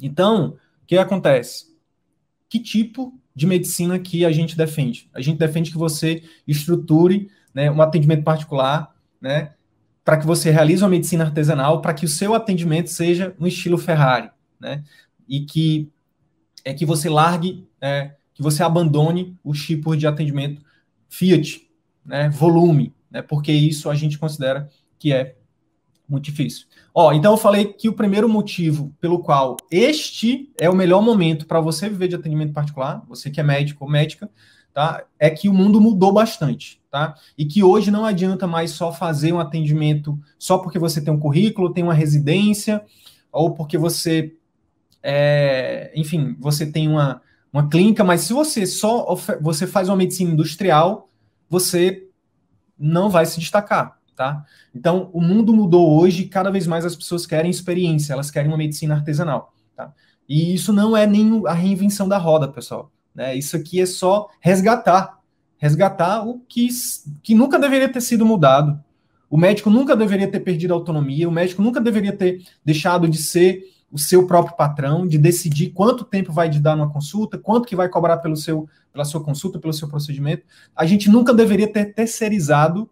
Então, 0.00 0.58
o 0.82 0.86
que 0.86 0.96
acontece? 0.96 1.74
Que 2.48 2.58
tipo 2.58 3.18
de 3.34 3.46
medicina 3.46 3.98
que 3.98 4.24
a 4.24 4.32
gente 4.32 4.56
defende? 4.56 5.08
A 5.12 5.20
gente 5.20 5.38
defende 5.38 5.70
que 5.70 5.78
você 5.78 6.22
estruture 6.46 7.28
né, 7.54 7.70
um 7.70 7.80
atendimento 7.80 8.22
particular, 8.22 8.94
né, 9.20 9.52
para 10.04 10.16
que 10.16 10.26
você 10.26 10.50
realize 10.50 10.82
uma 10.82 10.88
medicina 10.88 11.24
artesanal, 11.24 11.80
para 11.80 11.94
que 11.94 12.04
o 12.04 12.08
seu 12.08 12.34
atendimento 12.34 12.90
seja 12.90 13.34
no 13.38 13.46
estilo 13.46 13.78
Ferrari, 13.78 14.30
né? 14.58 14.82
E 15.28 15.40
que 15.40 15.90
é 16.64 16.74
que 16.74 16.84
você 16.84 17.08
largue, 17.08 17.68
é, 17.80 18.16
que 18.34 18.42
você 18.42 18.62
abandone 18.62 19.36
os 19.44 19.64
tipos 19.64 19.96
de 19.96 20.06
atendimento 20.06 20.62
Fiat, 21.08 21.68
né? 22.04 22.28
Volume, 22.30 22.92
né? 23.10 23.22
Porque 23.22 23.52
isso 23.52 23.88
a 23.88 23.94
gente 23.94 24.18
considera 24.18 24.68
que 24.98 25.12
é 25.12 25.36
muito 26.08 26.24
difícil. 26.24 26.66
Ó, 26.94 27.12
então 27.12 27.32
eu 27.32 27.38
falei 27.38 27.72
que 27.72 27.88
o 27.88 27.92
primeiro 27.92 28.28
motivo 28.28 28.94
pelo 29.00 29.20
qual 29.20 29.56
este 29.70 30.50
é 30.58 30.68
o 30.68 30.74
melhor 30.74 31.02
momento 31.02 31.46
para 31.46 31.60
você 31.60 31.88
viver 31.88 32.08
de 32.08 32.16
atendimento 32.16 32.52
particular, 32.52 33.02
você 33.08 33.30
que 33.30 33.40
é 33.40 33.42
médico 33.42 33.84
ou 33.84 33.90
médica, 33.90 34.30
tá? 34.72 35.04
É 35.18 35.30
que 35.30 35.48
o 35.48 35.54
mundo 35.54 35.80
mudou 35.80 36.12
bastante, 36.12 36.80
tá? 36.90 37.14
E 37.36 37.44
que 37.44 37.62
hoje 37.62 37.90
não 37.90 38.04
adianta 38.04 38.46
mais 38.46 38.72
só 38.72 38.92
fazer 38.92 39.32
um 39.32 39.40
atendimento 39.40 40.18
só 40.38 40.58
porque 40.58 40.78
você 40.78 41.00
tem 41.00 41.12
um 41.12 41.18
currículo, 41.18 41.72
tem 41.72 41.84
uma 41.84 41.94
residência, 41.94 42.82
ou 43.30 43.52
porque 43.52 43.78
você, 43.78 44.34
é, 45.02 45.92
enfim, 45.94 46.36
você 46.38 46.70
tem 46.70 46.88
uma, 46.88 47.22
uma 47.52 47.68
clínica, 47.68 48.04
mas 48.04 48.22
se 48.22 48.32
você 48.32 48.66
só 48.66 49.14
você 49.40 49.66
faz 49.66 49.88
uma 49.88 49.96
medicina 49.96 50.30
industrial, 50.30 51.08
você 51.48 52.06
não 52.78 53.08
vai 53.08 53.24
se 53.26 53.38
destacar, 53.38 53.98
tá? 54.16 54.44
Então, 54.74 55.10
o 55.12 55.20
mundo 55.20 55.54
mudou 55.54 55.98
hoje 56.00 56.24
cada 56.24 56.50
vez 56.50 56.66
mais 56.66 56.84
as 56.84 56.96
pessoas 56.96 57.26
querem 57.26 57.50
experiência, 57.50 58.12
elas 58.12 58.30
querem 58.30 58.50
uma 58.50 58.56
medicina 58.56 58.94
artesanal, 58.94 59.54
tá? 59.76 59.92
E 60.28 60.54
isso 60.54 60.72
não 60.72 60.96
é 60.96 61.06
nem 61.06 61.42
a 61.46 61.52
reinvenção 61.52 62.08
da 62.08 62.18
roda, 62.18 62.48
pessoal. 62.48 62.90
Né? 63.14 63.36
Isso 63.36 63.56
aqui 63.56 63.80
é 63.80 63.86
só 63.86 64.28
resgatar, 64.40 65.18
resgatar 65.58 66.26
o 66.26 66.40
que, 66.48 66.68
que 67.22 67.34
nunca 67.34 67.58
deveria 67.58 67.88
ter 67.88 68.00
sido 68.00 68.24
mudado. 68.24 68.82
O 69.28 69.36
médico 69.36 69.70
nunca 69.70 69.96
deveria 69.96 70.30
ter 70.30 70.40
perdido 70.40 70.72
a 70.72 70.76
autonomia, 70.76 71.28
o 71.28 71.32
médico 71.32 71.62
nunca 71.62 71.80
deveria 71.80 72.14
ter 72.14 72.42
deixado 72.64 73.08
de 73.08 73.18
ser 73.18 73.62
o 73.90 73.98
seu 73.98 74.26
próprio 74.26 74.56
patrão, 74.56 75.06
de 75.06 75.18
decidir 75.18 75.70
quanto 75.70 76.04
tempo 76.04 76.32
vai 76.32 76.48
te 76.48 76.58
dar 76.58 76.74
numa 76.74 76.90
consulta, 76.90 77.36
quanto 77.36 77.66
que 77.66 77.76
vai 77.76 77.88
cobrar 77.90 78.18
pelo 78.18 78.36
seu, 78.36 78.66
pela 78.90 79.04
sua 79.04 79.22
consulta, 79.22 79.58
pelo 79.58 79.72
seu 79.72 79.86
procedimento. 79.86 80.44
A 80.74 80.86
gente 80.86 81.10
nunca 81.10 81.34
deveria 81.34 81.70
ter 81.70 81.92
terceirizado 81.92 82.88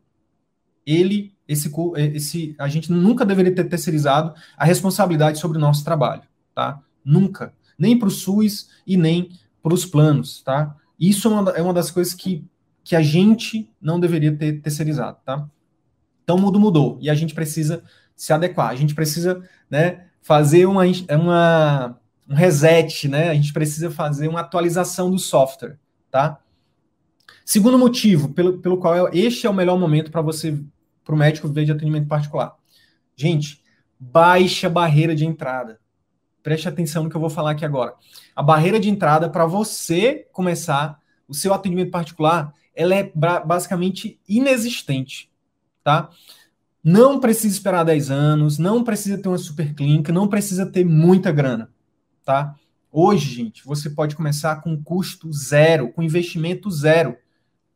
ele, 0.87 1.35
esse, 1.47 1.71
esse, 2.15 2.55
a 2.59 2.69
gente 2.69 2.91
nunca 2.93 3.25
deveria 3.25 3.55
ter 3.55 3.65
terceirizado 3.65 4.35
a 4.57 4.65
responsabilidade 4.65 5.39
sobre 5.39 5.59
o 5.59 5.61
nosso 5.61 5.85
trabalho, 5.85 6.23
tá? 6.55 6.81
Nunca. 7.05 7.53
Nem 7.79 7.99
para 7.99 8.09
o 8.09 8.11
SUS 8.11 8.69
e 8.87 8.97
nem 8.97 9.31
para 9.63 9.75
os 9.75 9.85
planos, 9.85 10.43
tá? 10.43 10.77
Isso 10.99 11.29
é 11.29 11.31
uma, 11.31 11.51
é 11.53 11.63
uma 11.63 11.73
das 11.73 11.91
coisas 11.91 12.15
que, 12.15 12.45
que 12.85 12.95
a 12.95 13.03
gente 13.03 13.71
não 13.81 13.99
deveria 13.99 14.35
ter 14.37 14.61
terceirizado, 14.61 15.19
tá? 15.25 15.49
Então, 16.23 16.37
o 16.37 16.41
mundo 16.41 16.61
mudou 16.61 16.99
e 17.01 17.11
a 17.11 17.15
gente 17.15 17.35
precisa 17.35 17.83
se 18.15 18.33
adequar, 18.33 18.69
a 18.69 18.77
gente 18.77 18.95
precisa, 18.95 19.43
né, 19.69 20.07
fazer 20.21 20.67
uma, 20.67 20.83
uma, 21.11 21.99
um 22.29 22.35
reset, 22.35 23.09
né? 23.09 23.31
A 23.31 23.35
gente 23.35 23.53
precisa 23.53 23.91
fazer 23.91 24.29
uma 24.29 24.41
atualização 24.41 25.11
do 25.11 25.19
software, 25.19 25.79
tá? 26.11 26.39
Segundo 27.51 27.77
motivo 27.77 28.29
pelo, 28.29 28.59
pelo 28.59 28.79
qual 28.79 29.09
é, 29.09 29.11
este 29.13 29.45
é 29.45 29.51
o 29.51 29.53
melhor 29.53 29.77
momento 29.77 30.09
para 30.13 30.23
você, 30.23 30.57
para 31.05 31.13
o 31.17 31.19
médico 31.19 31.49
ver 31.49 31.65
de 31.65 31.73
atendimento 31.73 32.07
particular. 32.07 32.55
Gente, 33.17 33.61
baixa 33.99 34.71
barreira 34.71 35.17
de 35.17 35.27
entrada 35.27 35.81
preste 36.45 36.69
atenção 36.69 37.03
no 37.03 37.11
que 37.11 37.17
eu 37.17 37.21
vou 37.21 37.29
falar 37.29 37.51
aqui 37.51 37.65
agora. 37.65 37.95
A 38.37 38.41
barreira 38.41 38.79
de 38.79 38.89
entrada 38.89 39.29
para 39.29 39.45
você 39.47 40.29
começar 40.33 41.01
o 41.27 41.35
seu 41.35 41.53
atendimento 41.53 41.91
particular, 41.91 42.55
ela 42.73 42.95
é 42.95 43.11
basicamente 43.45 44.21
inexistente, 44.29 45.29
tá? 45.83 46.09
Não 46.85 47.19
precisa 47.19 47.53
esperar 47.53 47.83
10 47.83 48.13
anos, 48.13 48.59
não 48.59 48.85
precisa 48.85 49.19
ter 49.19 49.29
uma 49.29 49.39
super 49.39 49.75
clínica, 49.75 50.13
não 50.13 50.29
precisa 50.29 50.65
ter 50.65 50.85
muita 50.85 51.33
grana, 51.33 51.69
tá? 52.25 52.55
Hoje, 52.93 53.35
gente, 53.35 53.65
você 53.65 53.91
pode 53.91 54.15
começar 54.15 54.63
com 54.63 54.81
custo 54.81 55.33
zero, 55.33 55.93
com 55.93 56.01
investimento 56.01 56.71
zero. 56.71 57.17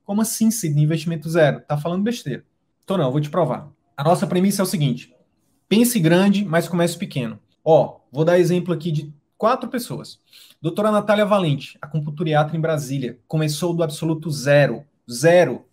Como 0.05 0.21
assim, 0.21 0.51
Sidney, 0.51 0.85
investimento 0.85 1.29
zero? 1.29 1.61
Tá 1.61 1.77
falando 1.77 2.03
besteira. 2.03 2.45
Então 2.85 2.99
não, 2.99 3.11
vou 3.11 3.21
te 3.21 3.31
provar. 3.31 3.69
A 3.97 4.05
nossa 4.05 4.27
premissa 4.27 4.63
é 4.63 4.65
o 4.65 4.67
seguinte: 4.67 5.15
pense 5.69 5.99
grande, 5.99 6.45
mas 6.45 6.69
comece 6.69 6.97
pequeno. 6.99 7.39
Ó, 7.65 8.01
vou 8.13 8.25
dar 8.25 8.39
exemplo 8.39 8.75
aqui 8.75 8.93
de 8.93 9.13
quatro 9.39 9.69
pessoas. 9.69 10.21
Doutora 10.61 10.91
Natália 10.91 11.25
Valente, 11.25 11.79
acupunturiatra 11.81 12.57
em 12.57 12.61
Brasília, 12.61 13.19
começou 13.27 13.75
do 13.75 13.83
absoluto 13.83 14.31
zero. 14.31 14.85
Zero. 15.11 15.65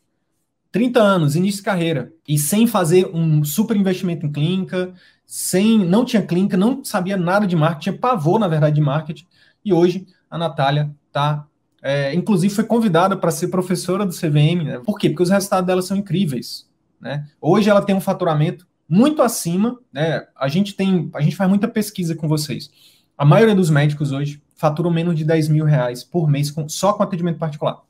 30 0.72 1.02
anos, 1.02 1.36
início 1.36 1.60
de 1.60 1.66
carreira. 1.66 2.14
E 2.28 2.38
sem 2.38 2.66
fazer 2.66 3.10
um 3.14 3.44
super 3.44 3.76
investimento 3.76 4.26
em 4.26 4.32
clínica, 4.32 4.94
sem, 5.26 5.80
não 5.80 6.06
tinha 6.06 6.22
clínica, 6.22 6.56
não 6.56 6.84
sabia 6.84 7.18
nada 7.18 7.46
de 7.46 7.56
marketing, 7.56 7.84
tinha 7.84 7.98
pavor, 7.98 8.40
na 8.40 8.48
verdade, 8.48 8.76
de 8.76 8.82
marketing. 8.82 9.28
E 9.64 9.74
hoje 9.74 10.08
a 10.30 10.38
Natália 10.38 10.94
tá. 11.12 11.46
É, 11.82 12.14
inclusive 12.14 12.54
foi 12.54 12.64
convidada 12.64 13.18
para 13.18 13.32
ser 13.32 13.48
professora 13.48 14.06
do 14.06 14.14
CVM. 14.14 14.64
Né? 14.64 14.80
Por 14.86 15.00
quê? 15.00 15.10
Porque 15.10 15.24
os 15.24 15.30
resultados 15.30 15.66
dela 15.66 15.82
são 15.82 15.98
incríveis. 15.98 16.70
Né? 17.00 17.28
Hoje 17.40 17.70
ela 17.70 17.82
tem 17.82 17.96
um 17.96 18.02
faturamento 18.02 18.68
muito 18.88 19.22
acima, 19.22 19.80
né? 19.92 20.28
A 20.36 20.50
gente 20.50 20.74
tem, 20.74 21.10
a 21.16 21.22
gente 21.22 21.36
faz 21.36 21.50
muita 21.50 21.68
pesquisa 21.68 22.14
com 22.14 22.28
vocês. 22.28 22.70
A 23.18 23.24
maioria 23.24 23.56
dos 23.56 23.70
médicos 23.70 24.12
hoje 24.12 24.44
faturam 24.54 24.92
menos 24.92 25.16
de 25.16 25.24
10 25.24 25.48
mil 25.48 25.64
reais 25.64 26.04
por 26.04 26.30
mês 26.30 26.52
com, 26.52 26.68
só 26.68 26.92
com 26.92 27.02
atendimento 27.02 27.40
particular. 27.40 27.82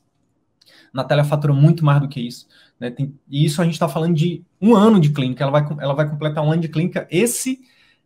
Natália 0.93 1.23
fatura 1.23 1.53
muito 1.53 1.83
mais 1.83 1.99
do 1.99 2.07
que 2.07 2.21
isso. 2.21 2.47
Né? 2.79 2.91
Tem, 2.91 3.13
e 3.27 3.43
isso 3.43 3.61
a 3.61 3.65
gente 3.65 3.73
está 3.73 3.89
falando 3.89 4.13
de 4.13 4.43
um 4.61 4.75
ano 4.75 4.99
de 4.99 5.09
clínica. 5.09 5.43
Ela 5.43 5.51
vai, 5.51 5.77
ela 5.79 5.93
vai 5.93 6.07
completar 6.07 6.43
um 6.43 6.51
ano 6.51 6.61
de 6.61 6.67
clínica 6.67 7.07
esse, 7.09 7.59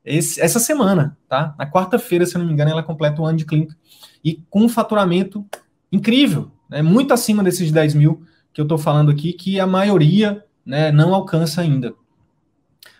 esse 0.03 0.39
essa 0.39 0.59
semana, 0.59 1.17
tá? 1.27 1.53
Na 1.57 1.69
quarta-feira, 1.69 2.25
se 2.25 2.35
eu 2.35 2.39
não 2.39 2.47
me 2.47 2.53
engano, 2.53 2.71
ela 2.71 2.83
completa 2.83 3.21
um 3.21 3.25
ano 3.25 3.37
de 3.37 3.45
clínica. 3.45 3.75
E 4.23 4.41
com 4.49 4.61
um 4.61 4.69
faturamento 4.69 5.45
incrível, 5.91 6.51
né? 6.69 6.81
muito 6.81 7.13
acima 7.13 7.43
desses 7.43 7.71
10 7.71 7.95
mil 7.95 8.23
que 8.53 8.61
eu 8.61 8.63
estou 8.63 8.77
falando 8.77 9.11
aqui, 9.11 9.33
que 9.33 9.59
a 9.59 9.67
maioria 9.67 10.43
né, 10.65 10.91
não 10.91 11.13
alcança 11.13 11.61
ainda. 11.61 11.93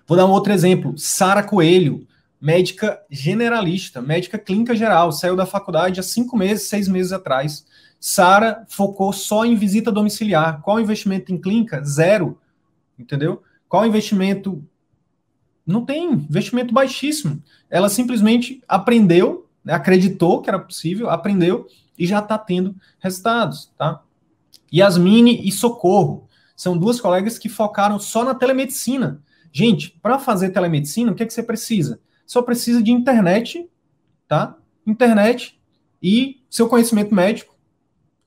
Vou 0.06 0.18
dar 0.18 0.26
um 0.26 0.32
outro 0.32 0.54
exemplo. 0.54 0.94
Sara 0.98 1.42
Coelho, 1.42 2.06
médica 2.40 3.02
generalista, 3.10 4.02
médica 4.02 4.38
clínica 4.38 4.76
geral, 4.76 5.12
saiu 5.12 5.36
da 5.36 5.46
faculdade 5.46 6.00
há 6.00 6.04
cinco 6.04 6.38
meses, 6.38 6.68
seis 6.68 6.88
meses 6.88 7.12
atrás. 7.12 7.66
Sara 8.00 8.66
focou 8.68 9.12
só 9.14 9.46
em 9.46 9.56
visita 9.56 9.92
domiciliar. 9.92 10.62
Qual 10.62 10.80
investimento 10.80 11.34
em 11.34 11.40
clínica? 11.40 11.84
Zero. 11.84 12.38
Entendeu? 13.00 13.42
Qual 13.68 13.86
investimento? 13.86 14.64
Não 15.66 15.84
tem, 15.84 16.12
investimento 16.12 16.74
baixíssimo. 16.74 17.42
Ela 17.70 17.90
simplesmente 17.90 18.62
aprendeu, 18.68 19.48
né, 19.64 19.74
acreditou 19.74 20.42
que 20.42 20.50
era 20.50 20.60
possível, 20.60 21.10
aprendeu 21.10 21.66
e 21.98 22.06
já 22.06 22.20
está 22.20 22.38
tendo 22.38 22.76
resultados, 23.00 23.72
tá? 23.78 24.02
Yasmine 24.74 25.48
e 25.48 25.52
Socorro 25.52 26.28
são 26.56 26.78
duas 26.78 27.00
colegas 27.00 27.38
que 27.38 27.50
focaram 27.50 28.00
só 28.00 28.24
na 28.24 28.36
telemedicina. 28.36 29.22
Gente, 29.52 29.98
para 30.02 30.20
fazer 30.20 30.50
telemedicina, 30.50 31.12
o 31.12 31.16
que, 31.16 31.24
é 31.24 31.26
que 31.26 31.34
você 31.34 31.44
precisa? 31.44 32.00
Só 32.26 32.42
precisa 32.42 32.82
de 32.82 32.92
internet, 32.92 33.70
tá? 34.28 34.58
Internet 34.86 35.60
e 36.02 36.42
seu 36.50 36.68
conhecimento 36.68 37.14
médico, 37.14 37.56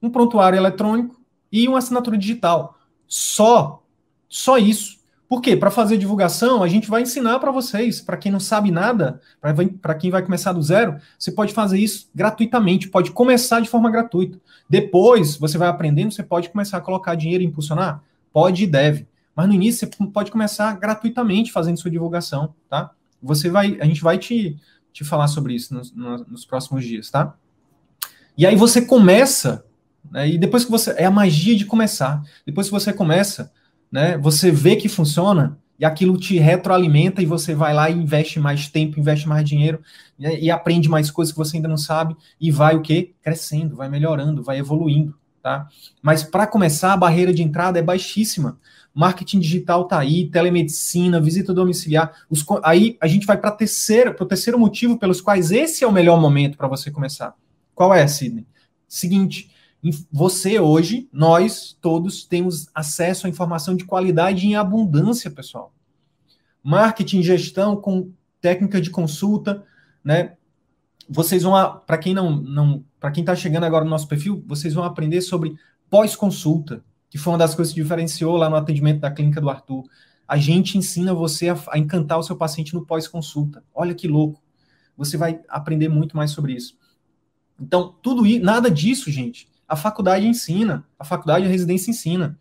um 0.00 0.10
prontuário 0.10 0.56
eletrônico, 0.56 1.18
e 1.50 1.66
uma 1.68 1.78
assinatura 1.78 2.16
digital. 2.16 2.78
Só. 3.06 3.82
Só 4.28 4.58
isso. 4.58 4.97
Por 5.28 5.42
quê? 5.42 5.54
Para 5.54 5.70
fazer 5.70 5.98
divulgação, 5.98 6.62
a 6.62 6.68
gente 6.68 6.88
vai 6.88 7.02
ensinar 7.02 7.38
para 7.38 7.50
vocês, 7.50 8.00
para 8.00 8.16
quem 8.16 8.32
não 8.32 8.40
sabe 8.40 8.70
nada, 8.70 9.20
para 9.82 9.94
quem 9.94 10.10
vai 10.10 10.22
começar 10.22 10.52
do 10.52 10.62
zero, 10.62 10.96
você 11.18 11.30
pode 11.30 11.52
fazer 11.52 11.78
isso 11.78 12.08
gratuitamente, 12.14 12.88
pode 12.88 13.10
começar 13.10 13.60
de 13.60 13.68
forma 13.68 13.90
gratuita. 13.90 14.40
Depois, 14.68 15.36
você 15.36 15.58
vai 15.58 15.68
aprendendo, 15.68 16.12
você 16.12 16.22
pode 16.22 16.48
começar 16.48 16.78
a 16.78 16.80
colocar 16.80 17.14
dinheiro 17.14 17.44
e 17.44 17.46
impulsionar? 17.46 18.02
Pode 18.32 18.64
e 18.64 18.66
deve. 18.66 19.06
Mas 19.36 19.46
no 19.46 19.54
início, 19.54 19.86
você 19.86 20.06
pode 20.06 20.30
começar 20.30 20.74
gratuitamente 20.78 21.52
fazendo 21.52 21.78
sua 21.78 21.90
divulgação, 21.90 22.54
tá? 22.68 22.90
Você 23.22 23.50
vai, 23.50 23.76
a 23.80 23.84
gente 23.84 24.00
vai 24.00 24.16
te, 24.16 24.56
te 24.92 25.04
falar 25.04 25.28
sobre 25.28 25.54
isso 25.54 25.74
nos, 25.74 25.92
nos 25.94 26.46
próximos 26.46 26.84
dias, 26.84 27.10
tá? 27.10 27.34
E 28.36 28.46
aí 28.46 28.56
você 28.56 28.80
começa, 28.80 29.64
né, 30.10 30.28
e 30.28 30.38
depois 30.38 30.64
que 30.64 30.70
você. 30.70 30.94
É 30.96 31.04
a 31.04 31.10
magia 31.10 31.54
de 31.54 31.66
começar. 31.66 32.22
Depois 32.46 32.68
que 32.68 32.72
você 32.72 32.92
começa, 32.92 33.52
né? 33.90 34.18
Você 34.18 34.50
vê 34.50 34.76
que 34.76 34.88
funciona 34.88 35.58
e 35.78 35.84
aquilo 35.84 36.18
te 36.18 36.38
retroalimenta 36.38 37.22
e 37.22 37.26
você 37.26 37.54
vai 37.54 37.72
lá 37.72 37.88
e 37.88 37.94
investe 37.94 38.40
mais 38.40 38.68
tempo, 38.68 38.98
investe 38.98 39.28
mais 39.28 39.48
dinheiro 39.48 39.80
né, 40.18 40.38
e 40.38 40.50
aprende 40.50 40.88
mais 40.88 41.10
coisas 41.10 41.32
que 41.32 41.38
você 41.38 41.56
ainda 41.56 41.68
não 41.68 41.76
sabe 41.76 42.16
e 42.40 42.50
vai 42.50 42.74
o 42.74 42.82
quê? 42.82 43.12
Crescendo, 43.22 43.76
vai 43.76 43.88
melhorando, 43.88 44.42
vai 44.42 44.58
evoluindo, 44.58 45.14
tá? 45.40 45.68
Mas 46.02 46.24
para 46.24 46.46
começar, 46.46 46.92
a 46.92 46.96
barreira 46.96 47.32
de 47.32 47.42
entrada 47.42 47.78
é 47.78 47.82
baixíssima. 47.82 48.58
Marketing 48.92 49.38
digital 49.38 49.84
tá 49.84 50.00
aí, 50.00 50.28
telemedicina, 50.28 51.20
visita 51.20 51.54
domiciliar. 51.54 52.12
Os, 52.28 52.44
aí 52.64 52.96
a 53.00 53.06
gente 53.06 53.26
vai 53.26 53.38
para 53.38 53.52
terceiro, 53.52 54.16
o 54.18 54.26
terceiro 54.26 54.58
motivo 54.58 54.98
pelos 54.98 55.20
quais 55.20 55.52
esse 55.52 55.84
é 55.84 55.86
o 55.86 55.92
melhor 55.92 56.20
momento 56.20 56.58
para 56.58 56.66
você 56.66 56.90
começar. 56.90 57.34
Qual 57.72 57.94
é, 57.94 58.04
Sidney? 58.08 58.44
Seguinte, 58.88 59.50
você 60.10 60.58
hoje, 60.58 61.08
nós 61.12 61.76
todos 61.80 62.24
temos 62.24 62.68
acesso 62.74 63.26
à 63.26 63.30
informação 63.30 63.76
de 63.76 63.84
qualidade 63.84 64.46
em 64.46 64.56
abundância, 64.56 65.30
pessoal. 65.30 65.72
Marketing, 66.62 67.22
gestão 67.22 67.76
com 67.76 68.10
técnica 68.40 68.80
de 68.80 68.90
consulta, 68.90 69.64
né? 70.02 70.34
Vocês 71.08 71.42
vão, 71.42 71.52
para 71.86 71.96
quem 71.96 72.12
não, 72.12 72.36
não 72.36 72.84
para 73.00 73.10
quem 73.10 73.22
está 73.22 73.34
chegando 73.34 73.64
agora 73.64 73.84
no 73.84 73.90
nosso 73.90 74.08
perfil, 74.08 74.44
vocês 74.46 74.74
vão 74.74 74.84
aprender 74.84 75.20
sobre 75.22 75.56
pós-consulta, 75.88 76.84
que 77.08 77.16
foi 77.16 77.32
uma 77.32 77.38
das 77.38 77.54
coisas 77.54 77.72
que 77.72 77.80
diferenciou 77.80 78.36
lá 78.36 78.50
no 78.50 78.56
atendimento 78.56 79.00
da 79.00 79.10
clínica 79.10 79.40
do 79.40 79.48
Arthur. 79.48 79.84
A 80.26 80.36
gente 80.36 80.76
ensina 80.76 81.14
você 81.14 81.48
a, 81.48 81.58
a 81.68 81.78
encantar 81.78 82.18
o 82.18 82.22
seu 82.22 82.36
paciente 82.36 82.74
no 82.74 82.84
pós-consulta. 82.84 83.64
Olha 83.74 83.94
que 83.94 84.06
louco. 84.06 84.42
Você 84.96 85.16
vai 85.16 85.40
aprender 85.48 85.88
muito 85.88 86.16
mais 86.16 86.32
sobre 86.32 86.52
isso. 86.52 86.76
Então, 87.58 87.94
tudo 88.02 88.22
nada 88.40 88.70
disso, 88.70 89.10
gente, 89.10 89.48
a 89.68 89.76
faculdade 89.76 90.26
ensina, 90.26 90.84
a 90.98 91.04
faculdade 91.04 91.44
a 91.44 91.48
residência 91.48 91.90
ensina. 91.90 92.38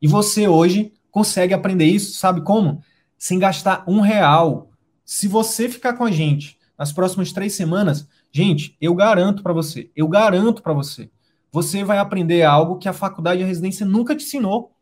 E 0.00 0.08
você 0.08 0.48
hoje 0.48 0.92
consegue 1.10 1.52
aprender 1.52 1.84
isso, 1.84 2.18
sabe 2.18 2.40
como? 2.40 2.82
Sem 3.18 3.38
gastar 3.38 3.84
um 3.86 4.00
real. 4.00 4.70
Se 5.04 5.28
você 5.28 5.68
ficar 5.68 5.92
com 5.92 6.04
a 6.04 6.10
gente 6.10 6.58
nas 6.78 6.92
próximas 6.92 7.30
três 7.30 7.54
semanas, 7.54 8.08
gente, 8.32 8.76
eu 8.80 8.94
garanto 8.94 9.42
para 9.42 9.52
você, 9.52 9.90
eu 9.94 10.08
garanto 10.08 10.62
para 10.62 10.72
você, 10.72 11.10
você 11.52 11.84
vai 11.84 11.98
aprender 11.98 12.42
algo 12.42 12.78
que 12.78 12.88
a 12.88 12.92
faculdade 12.94 13.42
a 13.42 13.46
residência 13.46 13.84
nunca 13.84 14.16
te 14.16 14.24
ensinou. 14.24 14.72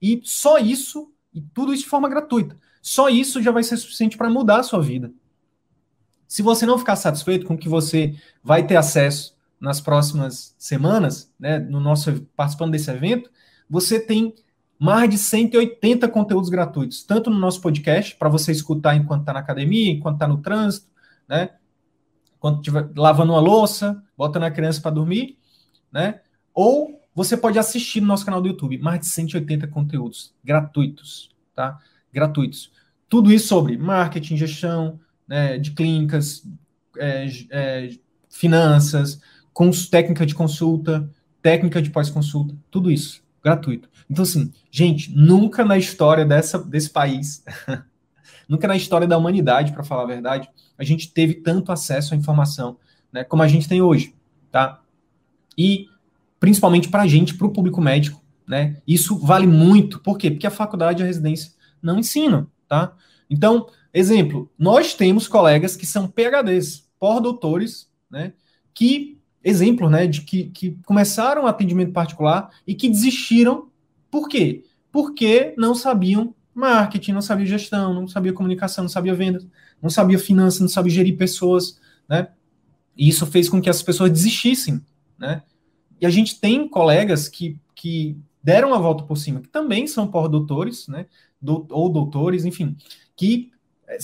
E 0.00 0.20
só 0.24 0.58
isso, 0.58 1.12
e 1.34 1.40
tudo 1.40 1.74
isso 1.74 1.84
de 1.84 1.90
forma 1.90 2.08
gratuita, 2.08 2.56
só 2.80 3.10
isso 3.10 3.42
já 3.42 3.50
vai 3.50 3.62
ser 3.62 3.76
suficiente 3.76 4.16
para 4.16 4.30
mudar 4.30 4.60
a 4.60 4.62
sua 4.62 4.80
vida. 4.80 5.12
Se 6.26 6.40
você 6.40 6.64
não 6.64 6.78
ficar 6.78 6.96
satisfeito 6.96 7.46
com 7.46 7.54
o 7.54 7.58
que 7.58 7.68
você 7.68 8.14
vai 8.42 8.66
ter 8.66 8.76
acesso 8.76 9.37
nas 9.60 9.80
próximas 9.80 10.54
semanas, 10.58 11.32
né, 11.38 11.58
no 11.58 11.80
nosso 11.80 12.20
participando 12.36 12.72
desse 12.72 12.90
evento, 12.90 13.30
você 13.68 13.98
tem 13.98 14.34
mais 14.78 15.10
de 15.10 15.18
180 15.18 16.08
conteúdos 16.08 16.48
gratuitos, 16.48 17.02
tanto 17.02 17.30
no 17.30 17.38
nosso 17.38 17.60
podcast, 17.60 18.14
para 18.16 18.28
você 18.28 18.52
escutar 18.52 18.94
enquanto 18.94 19.22
está 19.22 19.32
na 19.32 19.40
academia, 19.40 19.90
enquanto 19.90 20.14
está 20.14 20.28
no 20.28 20.38
trânsito, 20.38 20.86
né? 21.28 21.50
Quando 22.38 22.58
estiver 22.58 22.88
lavando 22.96 23.32
uma 23.32 23.40
louça, 23.40 24.00
botando 24.16 24.44
a 24.44 24.50
criança 24.50 24.80
para 24.80 24.92
dormir, 24.92 25.36
né? 25.90 26.20
Ou 26.54 27.02
você 27.12 27.36
pode 27.36 27.58
assistir 27.58 28.00
no 28.00 28.06
nosso 28.06 28.24
canal 28.24 28.40
do 28.40 28.46
YouTube, 28.46 28.78
mais 28.78 29.00
de 29.00 29.06
180 29.06 29.66
conteúdos 29.66 30.32
gratuitos, 30.44 31.34
tá? 31.52 31.80
Gratuitos. 32.12 32.70
Tudo 33.08 33.32
isso 33.32 33.48
sobre 33.48 33.76
marketing, 33.76 34.36
gestão 34.36 35.00
né, 35.26 35.58
de 35.58 35.72
clínicas, 35.72 36.46
é, 36.96 37.26
é, 37.50 37.90
finanças, 38.30 39.20
com 39.58 39.72
técnica 39.72 40.24
de 40.24 40.36
consulta, 40.36 41.10
técnica 41.42 41.82
de 41.82 41.90
pós-consulta, 41.90 42.54
tudo 42.70 42.92
isso, 42.92 43.24
gratuito. 43.42 43.90
Então, 44.08 44.22
assim, 44.22 44.52
gente, 44.70 45.12
nunca 45.12 45.64
na 45.64 45.76
história 45.76 46.24
dessa, 46.24 46.60
desse 46.60 46.90
país, 46.90 47.42
nunca 48.48 48.68
na 48.68 48.76
história 48.76 49.04
da 49.04 49.18
humanidade, 49.18 49.72
para 49.72 49.82
falar 49.82 50.04
a 50.04 50.06
verdade, 50.06 50.48
a 50.78 50.84
gente 50.84 51.10
teve 51.10 51.34
tanto 51.34 51.72
acesso 51.72 52.14
à 52.14 52.16
informação, 52.16 52.76
né, 53.12 53.24
como 53.24 53.42
a 53.42 53.48
gente 53.48 53.68
tem 53.68 53.82
hoje, 53.82 54.14
tá? 54.48 54.80
E 55.58 55.88
principalmente 56.38 56.88
para 56.88 57.02
a 57.02 57.08
gente, 57.08 57.34
para 57.34 57.48
o 57.48 57.52
público 57.52 57.80
médico, 57.80 58.22
né? 58.46 58.76
Isso 58.86 59.18
vale 59.18 59.48
muito, 59.48 59.98
por 59.98 60.18
quê? 60.18 60.30
Porque 60.30 60.46
a 60.46 60.52
faculdade 60.52 61.00
e 61.00 61.02
a 61.02 61.06
residência 61.06 61.50
não 61.82 61.98
ensinam, 61.98 62.46
tá? 62.68 62.94
Então, 63.28 63.66
exemplo, 63.92 64.48
nós 64.56 64.94
temos 64.94 65.26
colegas 65.26 65.74
que 65.74 65.84
são 65.84 66.06
PhDs, 66.06 66.88
pós-doutores, 67.00 67.90
né? 68.08 68.34
Que 68.72 69.17
exemplo, 69.42 69.88
né, 69.88 70.06
de 70.06 70.22
que, 70.22 70.44
que 70.50 70.76
começaram 70.84 71.46
atendimento 71.46 71.92
particular 71.92 72.50
e 72.66 72.74
que 72.74 72.88
desistiram. 72.88 73.68
Por 74.10 74.28
quê? 74.28 74.64
Porque 74.90 75.54
não 75.56 75.74
sabiam 75.74 76.34
marketing, 76.54 77.12
não 77.12 77.22
sabiam 77.22 77.46
gestão, 77.46 77.94
não 77.94 78.08
sabia 78.08 78.32
comunicação, 78.32 78.84
não 78.84 78.88
sabia 78.88 79.14
vendas, 79.14 79.46
não 79.80 79.88
sabia 79.88 80.18
finanças, 80.18 80.60
não 80.60 80.68
sabia 80.68 80.92
gerir 80.92 81.16
pessoas, 81.16 81.78
né? 82.08 82.28
E 82.96 83.08
isso 83.08 83.24
fez 83.26 83.48
com 83.48 83.60
que 83.62 83.70
as 83.70 83.80
pessoas 83.80 84.10
desistissem, 84.10 84.84
né? 85.16 85.42
E 86.00 86.06
a 86.06 86.10
gente 86.10 86.40
tem 86.40 86.68
colegas 86.68 87.28
que, 87.28 87.60
que 87.74 88.18
deram 88.42 88.74
a 88.74 88.78
volta 88.78 89.04
por 89.04 89.16
cima, 89.16 89.40
que 89.40 89.48
também 89.48 89.86
são 89.86 90.08
pós-doutores, 90.08 90.88
né? 90.88 91.06
Do, 91.40 91.64
ou 91.70 91.88
doutores, 91.88 92.44
enfim, 92.44 92.76
que 93.14 93.52
eh, 93.86 93.98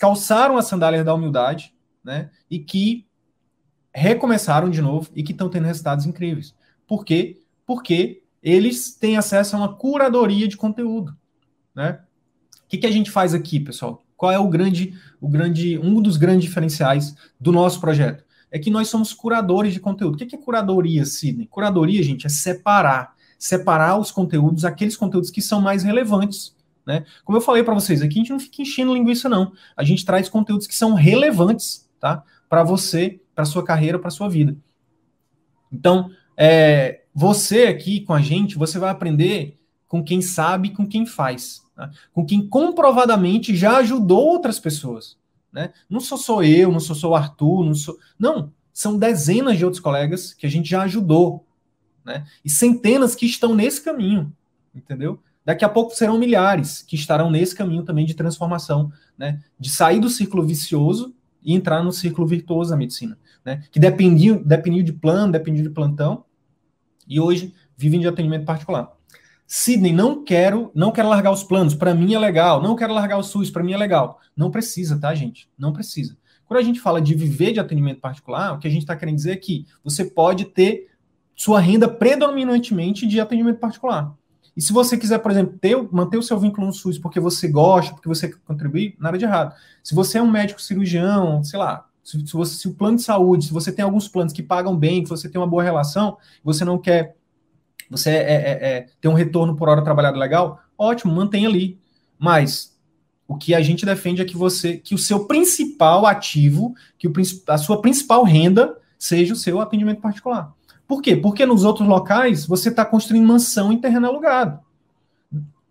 calçaram 0.00 0.56
as 0.56 0.66
sandálias 0.66 1.04
da 1.04 1.14
humildade, 1.14 1.72
né? 2.02 2.30
E 2.50 2.58
que 2.58 3.06
recomeçaram 3.94 4.70
de 4.70 4.80
novo 4.80 5.10
e 5.14 5.22
que 5.22 5.32
estão 5.32 5.48
tendo 5.48 5.66
resultados 5.66 6.06
incríveis. 6.06 6.54
Por 6.86 7.04
quê? 7.04 7.40
Porque 7.66 8.22
eles 8.42 8.94
têm 8.94 9.16
acesso 9.16 9.54
a 9.54 9.58
uma 9.58 9.74
curadoria 9.74 10.48
de 10.48 10.56
conteúdo, 10.56 11.16
né? 11.74 12.00
O 12.64 12.68
que, 12.68 12.78
que 12.78 12.86
a 12.86 12.90
gente 12.90 13.10
faz 13.10 13.34
aqui, 13.34 13.60
pessoal? 13.60 14.02
Qual 14.16 14.32
é 14.32 14.38
o 14.38 14.48
grande, 14.48 14.94
o 15.20 15.28
grande, 15.28 15.78
um 15.78 16.00
dos 16.00 16.16
grandes 16.16 16.44
diferenciais 16.44 17.14
do 17.38 17.52
nosso 17.52 17.80
projeto? 17.80 18.24
É 18.50 18.58
que 18.58 18.70
nós 18.70 18.88
somos 18.88 19.12
curadores 19.12 19.72
de 19.72 19.80
conteúdo. 19.80 20.14
O 20.14 20.16
que, 20.16 20.26
que 20.26 20.36
é 20.36 20.38
curadoria, 20.38 21.04
Sidney? 21.04 21.46
Curadoria, 21.46 22.02
gente, 22.02 22.26
é 22.26 22.30
separar, 22.30 23.14
separar 23.38 23.98
os 23.98 24.10
conteúdos, 24.10 24.64
aqueles 24.64 24.96
conteúdos 24.96 25.30
que 25.30 25.42
são 25.42 25.60
mais 25.60 25.82
relevantes. 25.82 26.54
Né? 26.86 27.04
Como 27.24 27.36
eu 27.36 27.42
falei 27.42 27.62
para 27.62 27.74
vocês, 27.74 28.02
aqui 28.02 28.14
a 28.14 28.18
gente 28.18 28.30
não 28.30 28.40
fica 28.40 28.62
enchendo 28.62 28.94
linguiça, 28.94 29.28
não. 29.28 29.52
A 29.76 29.84
gente 29.84 30.04
traz 30.04 30.28
conteúdos 30.28 30.66
que 30.66 30.74
são 30.74 30.94
relevantes, 30.94 31.88
tá? 31.98 32.22
Para 32.48 32.62
você 32.62 33.20
para 33.34 33.44
sua 33.44 33.64
carreira, 33.64 33.98
para 33.98 34.10
sua 34.10 34.28
vida. 34.28 34.56
Então, 35.72 36.10
é, 36.36 37.02
você 37.14 37.64
aqui 37.64 38.00
com 38.00 38.12
a 38.12 38.20
gente, 38.20 38.58
você 38.58 38.78
vai 38.78 38.90
aprender 38.90 39.58
com 39.88 40.02
quem 40.02 40.22
sabe, 40.22 40.70
com 40.70 40.86
quem 40.86 41.04
faz, 41.04 41.62
tá? 41.74 41.90
com 42.12 42.24
quem 42.24 42.46
comprovadamente 42.46 43.54
já 43.54 43.76
ajudou 43.78 44.24
outras 44.24 44.58
pessoas. 44.58 45.18
Né? 45.52 45.72
Não 45.88 46.00
sou 46.00 46.16
só 46.16 46.42
eu, 46.42 46.72
não 46.72 46.80
sou 46.80 46.96
só 46.96 47.10
o 47.10 47.14
Arthur, 47.14 47.64
não 47.64 47.74
sou. 47.74 47.98
Não, 48.18 48.52
são 48.72 48.98
dezenas 48.98 49.58
de 49.58 49.64
outros 49.64 49.82
colegas 49.82 50.32
que 50.32 50.46
a 50.46 50.50
gente 50.50 50.68
já 50.68 50.82
ajudou. 50.82 51.46
Né? 52.04 52.24
E 52.44 52.50
centenas 52.50 53.14
que 53.14 53.26
estão 53.26 53.54
nesse 53.54 53.82
caminho, 53.82 54.34
entendeu? 54.74 55.20
Daqui 55.44 55.64
a 55.64 55.68
pouco 55.68 55.94
serão 55.94 56.18
milhares 56.18 56.82
que 56.82 56.96
estarão 56.96 57.30
nesse 57.30 57.54
caminho 57.54 57.82
também 57.82 58.06
de 58.06 58.14
transformação, 58.14 58.92
né? 59.18 59.42
De 59.58 59.70
sair 59.70 59.98
do 60.00 60.08
círculo 60.08 60.44
vicioso 60.46 61.14
e 61.44 61.54
entrar 61.54 61.82
no 61.82 61.92
círculo 61.92 62.26
virtuoso 62.26 62.70
da 62.70 62.76
medicina 62.76 63.18
né? 63.44 63.62
Que 63.70 63.80
dependiam, 63.80 64.42
dependiam 64.42 64.84
de 64.84 64.92
plano, 64.92 65.32
dependiam 65.32 65.64
de 65.64 65.70
plantão, 65.70 66.24
e 67.06 67.20
hoje 67.20 67.52
vivem 67.76 68.00
de 68.00 68.08
atendimento 68.08 68.44
particular. 68.44 68.92
Sidney, 69.46 69.92
não 69.92 70.24
quero, 70.24 70.70
não 70.74 70.92
quero 70.92 71.08
largar 71.08 71.30
os 71.30 71.42
planos, 71.42 71.74
para 71.74 71.94
mim 71.94 72.14
é 72.14 72.18
legal. 72.18 72.62
Não 72.62 72.74
quero 72.74 72.94
largar 72.94 73.18
o 73.18 73.22
SUS, 73.22 73.50
para 73.50 73.62
mim 73.62 73.72
é 73.72 73.76
legal. 73.76 74.18
Não 74.36 74.50
precisa, 74.50 74.98
tá, 74.98 75.14
gente? 75.14 75.50
Não 75.58 75.72
precisa. 75.72 76.16
Quando 76.46 76.60
a 76.60 76.62
gente 76.62 76.80
fala 76.80 77.02
de 77.02 77.14
viver 77.14 77.52
de 77.52 77.60
atendimento 77.60 78.00
particular, 78.00 78.54
o 78.54 78.58
que 78.58 78.66
a 78.66 78.70
gente 78.70 78.82
está 78.82 78.96
querendo 78.96 79.16
dizer 79.16 79.32
é 79.32 79.36
que 79.36 79.66
você 79.82 80.04
pode 80.04 80.46
ter 80.46 80.90
sua 81.34 81.60
renda 81.60 81.88
predominantemente 81.88 83.06
de 83.06 83.20
atendimento 83.20 83.58
particular. 83.58 84.14
E 84.56 84.60
se 84.60 84.72
você 84.72 84.98
quiser, 84.98 85.18
por 85.18 85.30
exemplo, 85.30 85.58
ter, 85.58 85.76
manter 85.90 86.18
o 86.18 86.22
seu 86.22 86.38
vínculo 86.38 86.66
no 86.66 86.72
SUS 86.72 86.98
porque 86.98 87.18
você 87.18 87.48
gosta, 87.48 87.94
porque 87.94 88.08
você 88.08 88.28
quer 88.28 88.38
contribuir, 88.46 88.94
nada 88.98 89.16
de 89.16 89.24
errado. 89.24 89.54
Se 89.82 89.94
você 89.94 90.18
é 90.18 90.22
um 90.22 90.30
médico 90.30 90.60
cirurgião, 90.60 91.42
sei 91.42 91.58
lá, 91.58 91.86
se, 92.04 92.26
se, 92.26 92.32
você, 92.32 92.54
se 92.56 92.68
o 92.68 92.74
plano 92.74 92.96
de 92.96 93.02
saúde, 93.02 93.46
se 93.46 93.52
você 93.52 93.72
tem 93.72 93.84
alguns 93.84 94.08
planos 94.08 94.32
que 94.32 94.42
pagam 94.42 94.76
bem, 94.76 95.02
que 95.02 95.08
você 95.08 95.28
tem 95.28 95.40
uma 95.40 95.46
boa 95.46 95.62
relação, 95.62 96.18
você 96.44 96.64
não 96.64 96.78
quer 96.78 97.16
você 97.92 98.10
é, 98.10 98.14
é, 98.14 98.50
é, 98.50 98.86
tem 99.00 99.10
um 99.10 99.14
retorno 99.14 99.54
por 99.54 99.68
hora 99.68 99.84
trabalhado 99.84 100.18
legal, 100.18 100.60
ótimo, 100.78 101.14
mantenha 101.14 101.46
ali. 101.46 101.78
Mas 102.18 102.74
o 103.28 103.36
que 103.36 103.54
a 103.54 103.60
gente 103.60 103.84
defende 103.84 104.22
é 104.22 104.24
que 104.24 104.36
você, 104.36 104.78
que 104.78 104.94
o 104.94 104.98
seu 104.98 105.26
principal 105.26 106.06
ativo, 106.06 106.74
que 106.98 107.06
o, 107.06 107.12
a 107.48 107.58
sua 107.58 107.82
principal 107.82 108.24
renda 108.24 108.76
seja 108.98 109.34
o 109.34 109.36
seu 109.36 109.60
atendimento 109.60 110.00
particular. 110.00 110.54
Por 110.92 111.00
quê? 111.00 111.16
Porque 111.16 111.46
nos 111.46 111.64
outros 111.64 111.88
locais 111.88 112.44
você 112.44 112.68
está 112.68 112.84
construindo 112.84 113.26
mansão 113.26 113.72
em 113.72 113.80
terreno 113.80 114.08
alugado. 114.08 114.60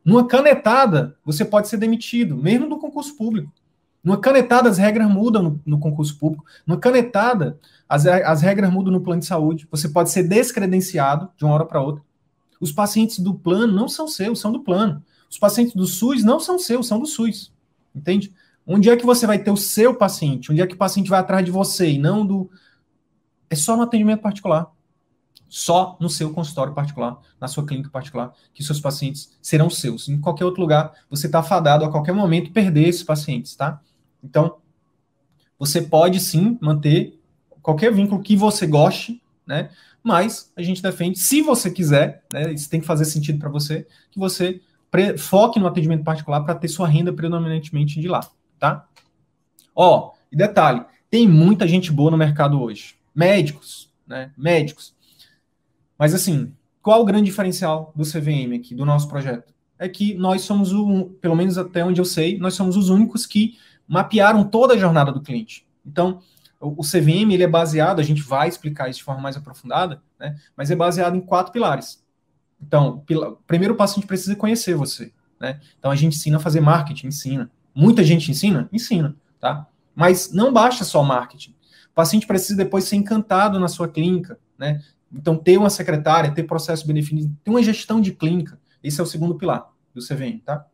Numa 0.04 0.26
canetada, 0.28 1.16
você 1.24 1.46
pode 1.46 1.68
ser 1.68 1.78
demitido, 1.78 2.36
mesmo 2.36 2.68
no 2.68 2.80
concurso 2.80 3.16
público. 3.16 3.54
Numa 4.04 4.18
canetada, 4.18 4.68
as 4.68 4.80
regras 4.80 5.08
mudam 5.08 5.44
no, 5.44 5.62
no 5.64 5.80
concurso 5.80 6.18
público. 6.18 6.44
Numa 6.66 6.80
canetada, 6.80 7.60
as, 7.88 8.08
as 8.08 8.42
regras 8.42 8.74
mudam 8.74 8.92
no 8.92 9.00
plano 9.00 9.20
de 9.20 9.28
saúde. 9.28 9.68
Você 9.70 9.90
pode 9.90 10.10
ser 10.10 10.24
descredenciado 10.24 11.30
de 11.38 11.46
uma 11.46 11.54
hora 11.54 11.66
para 11.66 11.84
outra. 11.84 12.02
Os 12.60 12.72
pacientes 12.72 13.20
do 13.20 13.36
plano 13.36 13.72
não 13.72 13.88
são 13.88 14.08
seus, 14.08 14.40
são 14.40 14.52
do 14.52 14.62
plano. 14.62 15.04
Os 15.30 15.38
pacientes 15.38 15.76
do 15.76 15.86
SUS 15.86 16.24
não 16.24 16.40
são 16.40 16.58
seus, 16.58 16.88
são 16.88 17.00
do 17.00 17.06
SUS. 17.06 17.54
Entende? 17.94 18.34
Onde 18.66 18.90
é 18.90 18.98
que 18.98 19.06
você 19.06 19.28
vai 19.28 19.38
ter 19.38 19.52
o 19.52 19.56
seu 19.56 19.94
paciente? 19.94 20.52
Onde 20.52 20.64
é 20.64 20.66
que 20.66 20.74
o 20.74 20.80
paciente 20.80 21.12
vai 21.12 21.20
atrás 21.20 21.46
de 21.46 21.52
você 21.52 21.92
e 21.92 22.00
não 22.00 22.26
do. 22.26 22.50
É 23.52 23.56
só 23.56 23.78
no 23.78 23.84
atendimento 23.84 24.24
particular. 24.24 24.72
Só 25.54 25.98
no 26.00 26.10
seu 26.10 26.32
consultório 26.32 26.74
particular, 26.74 27.20
na 27.38 27.46
sua 27.46 27.66
clínica 27.66 27.90
particular, 27.90 28.34
que 28.54 28.64
seus 28.64 28.80
pacientes 28.80 29.38
serão 29.42 29.70
seus. 29.70 30.08
Em 30.08 30.18
qualquer 30.18 30.46
outro 30.46 30.62
lugar, 30.62 30.94
você 31.10 31.26
está 31.26 31.44
fadado 31.44 31.84
a 31.84 31.92
qualquer 31.92 32.14
momento 32.14 32.54
perder 32.54 32.88
esses 32.88 33.04
pacientes, 33.04 33.54
tá? 33.54 33.82
Então, 34.24 34.60
você 35.60 35.82
pode 35.82 36.22
sim 36.22 36.58
manter 36.62 37.20
qualquer 37.62 37.94
vínculo 37.94 38.22
que 38.22 38.34
você 38.38 38.66
goste, 38.66 39.22
né? 39.46 39.72
Mas 40.02 40.54
a 40.56 40.62
gente 40.62 40.82
defende, 40.82 41.20
se 41.20 41.42
você 41.42 41.70
quiser, 41.70 42.24
né, 42.32 42.54
isso 42.54 42.70
tem 42.70 42.80
que 42.80 42.88
fazer 42.88 43.04
sentido 43.04 43.38
para 43.38 43.50
você, 43.50 43.86
que 44.10 44.18
você 44.18 44.62
foque 45.18 45.60
no 45.60 45.68
atendimento 45.68 46.06
particular 46.06 46.46
para 46.46 46.56
ter 46.56 46.70
sua 46.70 46.88
renda 46.88 47.12
predominantemente 47.12 48.00
de 48.00 48.08
lá, 48.08 48.22
tá? 48.58 48.88
Ó, 49.76 50.14
e 50.32 50.38
detalhe, 50.38 50.86
tem 51.10 51.28
muita 51.28 51.68
gente 51.68 51.92
boa 51.92 52.10
no 52.10 52.18
mercado 52.18 52.62
hoje. 52.62 52.96
Médicos, 53.14 53.92
né? 54.08 54.32
Médicos. 54.38 54.96
Mas 56.02 56.16
assim, 56.16 56.52
qual 56.82 57.00
o 57.00 57.06
grande 57.06 57.26
diferencial 57.26 57.94
do 57.96 58.04
CVM 58.04 58.56
aqui, 58.56 58.74
do 58.74 58.84
nosso 58.84 59.08
projeto? 59.08 59.54
É 59.78 59.88
que 59.88 60.16
nós 60.16 60.42
somos 60.42 60.74
o, 60.74 61.12
pelo 61.22 61.36
menos 61.36 61.60
até 61.60 61.86
onde 61.86 62.02
eu 62.02 62.06
sei, 62.06 62.40
nós 62.40 62.56
somos 62.56 62.76
os 62.76 62.90
únicos 62.90 63.28
que 63.28 63.60
mapearam 63.88 64.44
toda 64.44 64.74
a 64.74 64.78
jornada 64.80 65.12
do 65.12 65.22
cliente. 65.22 65.64
Então, 65.86 66.20
o 66.60 66.82
CVM 66.82 67.32
ele 67.32 67.44
é 67.44 67.48
baseado, 67.48 68.00
a 68.00 68.04
gente 68.04 68.24
vai 68.24 68.50
explicar 68.50 68.90
isso 68.90 68.98
de 68.98 69.06
forma 69.06 69.22
mais 69.22 69.38
aprofundada, 69.38 70.02
né? 70.20 70.36
Mas 70.58 70.72
é 70.72 70.76
baseado 70.76 71.16
em 71.16 71.22
quatro 71.22 71.54
pilares. 71.54 72.04
Então, 72.60 73.04
pila, 73.06 73.38
primeiro 73.46 73.78
a 73.80 73.86
gente 73.86 74.08
precisa 74.08 74.36
conhecer 74.36 74.74
você, 74.74 75.14
né? 75.40 75.60
Então 75.78 75.92
a 75.92 75.96
gente 75.96 76.16
ensina 76.16 76.38
a 76.38 76.40
fazer 76.40 76.62
marketing, 76.62 77.10
ensina. 77.10 77.52
Muita 77.76 78.04
gente 78.04 78.32
ensina, 78.32 78.68
ensina, 78.74 79.16
tá? 79.40 79.68
Mas 79.96 80.34
não 80.34 80.52
basta 80.52 80.84
só 80.84 81.04
marketing. 81.04 81.52
O 81.92 81.94
paciente 81.94 82.26
precisa 82.26 82.58
depois 82.58 82.86
ser 82.86 82.96
encantado 82.96 83.60
na 83.60 83.68
sua 83.68 83.88
clínica, 83.88 84.40
né? 84.58 84.82
Então 85.14 85.36
ter 85.36 85.58
uma 85.58 85.70
secretária, 85.70 86.34
ter 86.34 86.44
processo 86.44 86.86
bem 86.86 86.96
definido, 86.96 87.36
ter 87.44 87.50
uma 87.50 87.64
gestão 87.64 88.00
de 88.00 88.12
clínica. 88.12 88.60
Esse 88.84 89.00
é 89.00 89.04
o 89.04 89.08
segundo 89.08 89.36
pilar 89.36 89.70
do 89.94 90.02
CVM, 90.02 90.40
tá? 90.44 90.66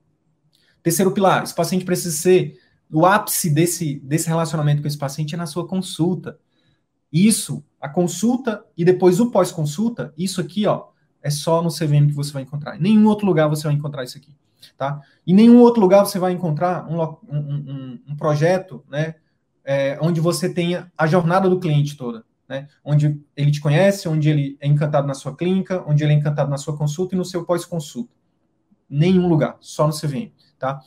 Terceiro 0.83 1.11
pilar, 1.11 1.43
esse 1.43 1.53
paciente 1.53 1.83
precisa 1.83 2.15
ser 2.15 2.57
o 2.91 3.05
ápice 3.05 3.49
desse, 3.49 3.99
desse 3.99 4.27
relacionamento 4.27 4.81
com 4.81 4.87
esse 4.87 4.97
paciente 4.97 5.35
é 5.35 5.37
na 5.37 5.45
sua 5.45 5.67
consulta. 5.67 6.39
Isso, 7.11 7.63
a 7.79 7.89
consulta 7.89 8.63
e 8.77 8.85
depois 8.85 9.19
o 9.19 9.31
pós-consulta, 9.31 10.13
isso 10.17 10.39
aqui, 10.39 10.65
ó, 10.65 10.87
é 11.21 11.29
só 11.29 11.61
no 11.61 11.69
CVM 11.69 12.07
que 12.07 12.13
você 12.13 12.31
vai 12.31 12.43
encontrar. 12.43 12.77
Em 12.77 12.81
nenhum 12.81 13.07
outro 13.07 13.25
lugar 13.25 13.47
você 13.47 13.63
vai 13.63 13.73
encontrar 13.73 14.03
isso 14.03 14.17
aqui, 14.17 14.33
tá? 14.77 15.01
Em 15.25 15.33
nenhum 15.33 15.59
outro 15.59 15.81
lugar 15.81 16.05
você 16.05 16.19
vai 16.19 16.31
encontrar 16.31 16.87
um, 16.89 17.01
um, 17.01 17.37
um, 17.37 17.99
um 18.09 18.15
projeto, 18.15 18.83
né, 18.89 19.15
é, 19.65 19.97
onde 20.01 20.21
você 20.21 20.47
tenha 20.53 20.91
a 20.97 21.07
jornada 21.07 21.49
do 21.49 21.59
cliente 21.59 21.97
toda, 21.97 22.23
né? 22.47 22.67
Onde 22.83 23.21
ele 23.35 23.51
te 23.51 23.59
conhece, 23.59 24.07
onde 24.07 24.29
ele 24.29 24.57
é 24.59 24.67
encantado 24.67 25.07
na 25.07 25.13
sua 25.13 25.35
clínica, 25.35 25.83
onde 25.85 26.03
ele 26.03 26.13
é 26.13 26.15
encantado 26.15 26.49
na 26.49 26.57
sua 26.57 26.77
consulta 26.77 27.15
e 27.15 27.17
no 27.17 27.25
seu 27.25 27.45
pós-consulta. 27.45 28.13
Nenhum 28.89 29.27
lugar, 29.27 29.57
só 29.59 29.85
no 29.85 29.93
CVM, 29.93 30.31
tá? 30.57 30.79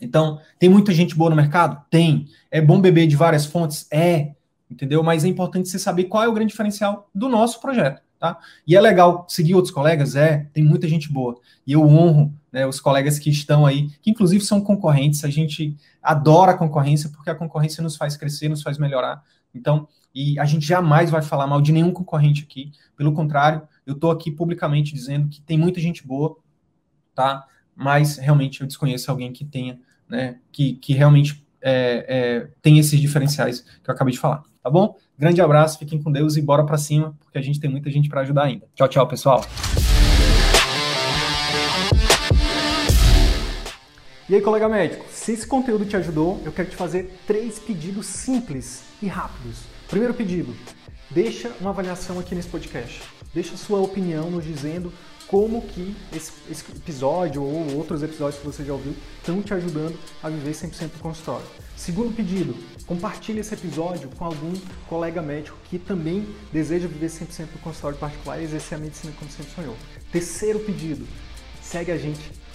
Então, 0.00 0.40
tem 0.58 0.68
muita 0.68 0.92
gente 0.92 1.14
boa 1.14 1.30
no 1.30 1.36
mercado? 1.36 1.82
Tem. 1.90 2.26
É 2.50 2.60
bom 2.60 2.80
beber 2.80 3.06
de 3.06 3.16
várias 3.16 3.46
fontes? 3.46 3.86
É. 3.90 4.34
Entendeu? 4.70 5.02
Mas 5.02 5.24
é 5.24 5.28
importante 5.28 5.68
você 5.68 5.78
saber 5.78 6.04
qual 6.04 6.24
é 6.24 6.28
o 6.28 6.32
grande 6.32 6.50
diferencial 6.50 7.08
do 7.14 7.28
nosso 7.28 7.60
projeto, 7.60 8.02
tá? 8.18 8.38
E 8.66 8.74
é 8.74 8.80
legal 8.80 9.24
seguir 9.28 9.54
outros 9.54 9.72
colegas? 9.72 10.16
É. 10.16 10.48
Tem 10.52 10.62
muita 10.62 10.88
gente 10.88 11.10
boa. 11.10 11.38
E 11.66 11.72
eu 11.72 11.82
honro 11.82 12.34
né, 12.50 12.66
os 12.66 12.80
colegas 12.80 13.18
que 13.18 13.30
estão 13.30 13.64
aí, 13.64 13.88
que 14.02 14.10
inclusive 14.10 14.44
são 14.44 14.60
concorrentes. 14.60 15.24
A 15.24 15.30
gente 15.30 15.76
adora 16.02 16.52
a 16.52 16.58
concorrência, 16.58 17.10
porque 17.10 17.30
a 17.30 17.34
concorrência 17.34 17.82
nos 17.82 17.96
faz 17.96 18.16
crescer, 18.16 18.48
nos 18.48 18.62
faz 18.62 18.78
melhorar. 18.78 19.22
Então, 19.56 19.88
e 20.14 20.38
a 20.38 20.44
gente 20.44 20.66
jamais 20.66 21.10
vai 21.10 21.22
falar 21.22 21.46
mal 21.46 21.60
de 21.60 21.72
nenhum 21.72 21.92
concorrente 21.92 22.42
aqui. 22.42 22.72
Pelo 22.96 23.12
contrário, 23.12 23.62
eu 23.86 23.94
estou 23.94 24.10
aqui 24.10 24.30
publicamente 24.30 24.94
dizendo 24.94 25.28
que 25.28 25.40
tem 25.40 25.58
muita 25.58 25.80
gente 25.80 26.06
boa, 26.06 26.36
tá? 27.14 27.46
Mas 27.74 28.16
realmente 28.16 28.60
eu 28.60 28.66
desconheço 28.66 29.10
alguém 29.10 29.32
que 29.32 29.44
tenha 29.44 29.78
né, 30.08 30.38
que, 30.52 30.74
que 30.74 30.92
realmente 30.94 31.44
é, 31.60 32.06
é, 32.08 32.48
tem 32.62 32.78
esses 32.78 32.98
diferenciais 32.98 33.60
que 33.60 33.90
eu 33.90 33.94
acabei 33.94 34.12
de 34.12 34.18
falar, 34.18 34.42
tá 34.62 34.70
bom? 34.70 34.96
Grande 35.18 35.40
abraço, 35.40 35.78
fiquem 35.78 36.00
com 36.00 36.12
Deus 36.12 36.36
e 36.36 36.42
bora 36.42 36.64
para 36.64 36.78
cima, 36.78 37.16
porque 37.20 37.38
a 37.38 37.42
gente 37.42 37.58
tem 37.58 37.70
muita 37.70 37.90
gente 37.90 38.08
para 38.08 38.20
ajudar 38.20 38.44
ainda. 38.44 38.66
Tchau, 38.74 38.88
tchau, 38.88 39.08
pessoal. 39.08 39.44
E 44.28 44.34
aí, 44.34 44.40
colega 44.40 44.68
médico, 44.68 45.04
se 45.08 45.32
esse 45.32 45.46
conteúdo 45.46 45.84
te 45.84 45.96
ajudou, 45.96 46.40
eu 46.44 46.52
quero 46.52 46.68
te 46.68 46.74
fazer 46.74 47.16
três 47.26 47.58
pedidos 47.58 48.06
simples 48.06 48.85
e 49.02 49.06
rápidos. 49.06 49.58
Primeiro 49.88 50.14
pedido, 50.14 50.54
deixa 51.10 51.54
uma 51.60 51.70
avaliação 51.70 52.18
aqui 52.18 52.34
nesse 52.34 52.48
podcast. 52.48 53.02
Deixa 53.34 53.56
sua 53.56 53.80
opinião 53.80 54.30
nos 54.30 54.44
dizendo 54.44 54.92
como 55.26 55.62
que 55.62 55.94
esse, 56.14 56.32
esse, 56.50 56.64
episódio 56.70 57.42
ou 57.42 57.76
outros 57.76 58.02
episódios 58.02 58.40
que 58.40 58.46
você 58.46 58.64
já 58.64 58.72
ouviu 58.72 58.94
estão 59.18 59.42
te 59.42 59.52
ajudando 59.52 59.98
a 60.22 60.28
viver 60.28 60.52
100% 60.52 60.92
do 60.92 60.98
consultório. 61.00 61.46
Segundo 61.76 62.14
pedido, 62.14 62.56
compartilhe 62.86 63.40
esse 63.40 63.52
episódio 63.52 64.08
com 64.16 64.24
algum 64.24 64.52
colega 64.88 65.20
médico 65.20 65.58
que 65.68 65.78
também 65.78 66.26
deseja 66.52 66.86
viver 66.86 67.08
100% 67.08 67.46
do 67.52 67.58
consultório 67.58 67.98
particular 67.98 68.40
e 68.40 68.44
exercer 68.44 68.78
a 68.78 68.80
medicina 68.80 69.12
como 69.18 69.30
sempre 69.30 69.52
sonhou. 69.52 69.76
Terceiro 70.12 70.60
pedido, 70.60 71.06
segue 71.60 71.90
a 71.90 71.98
gente 71.98 72.30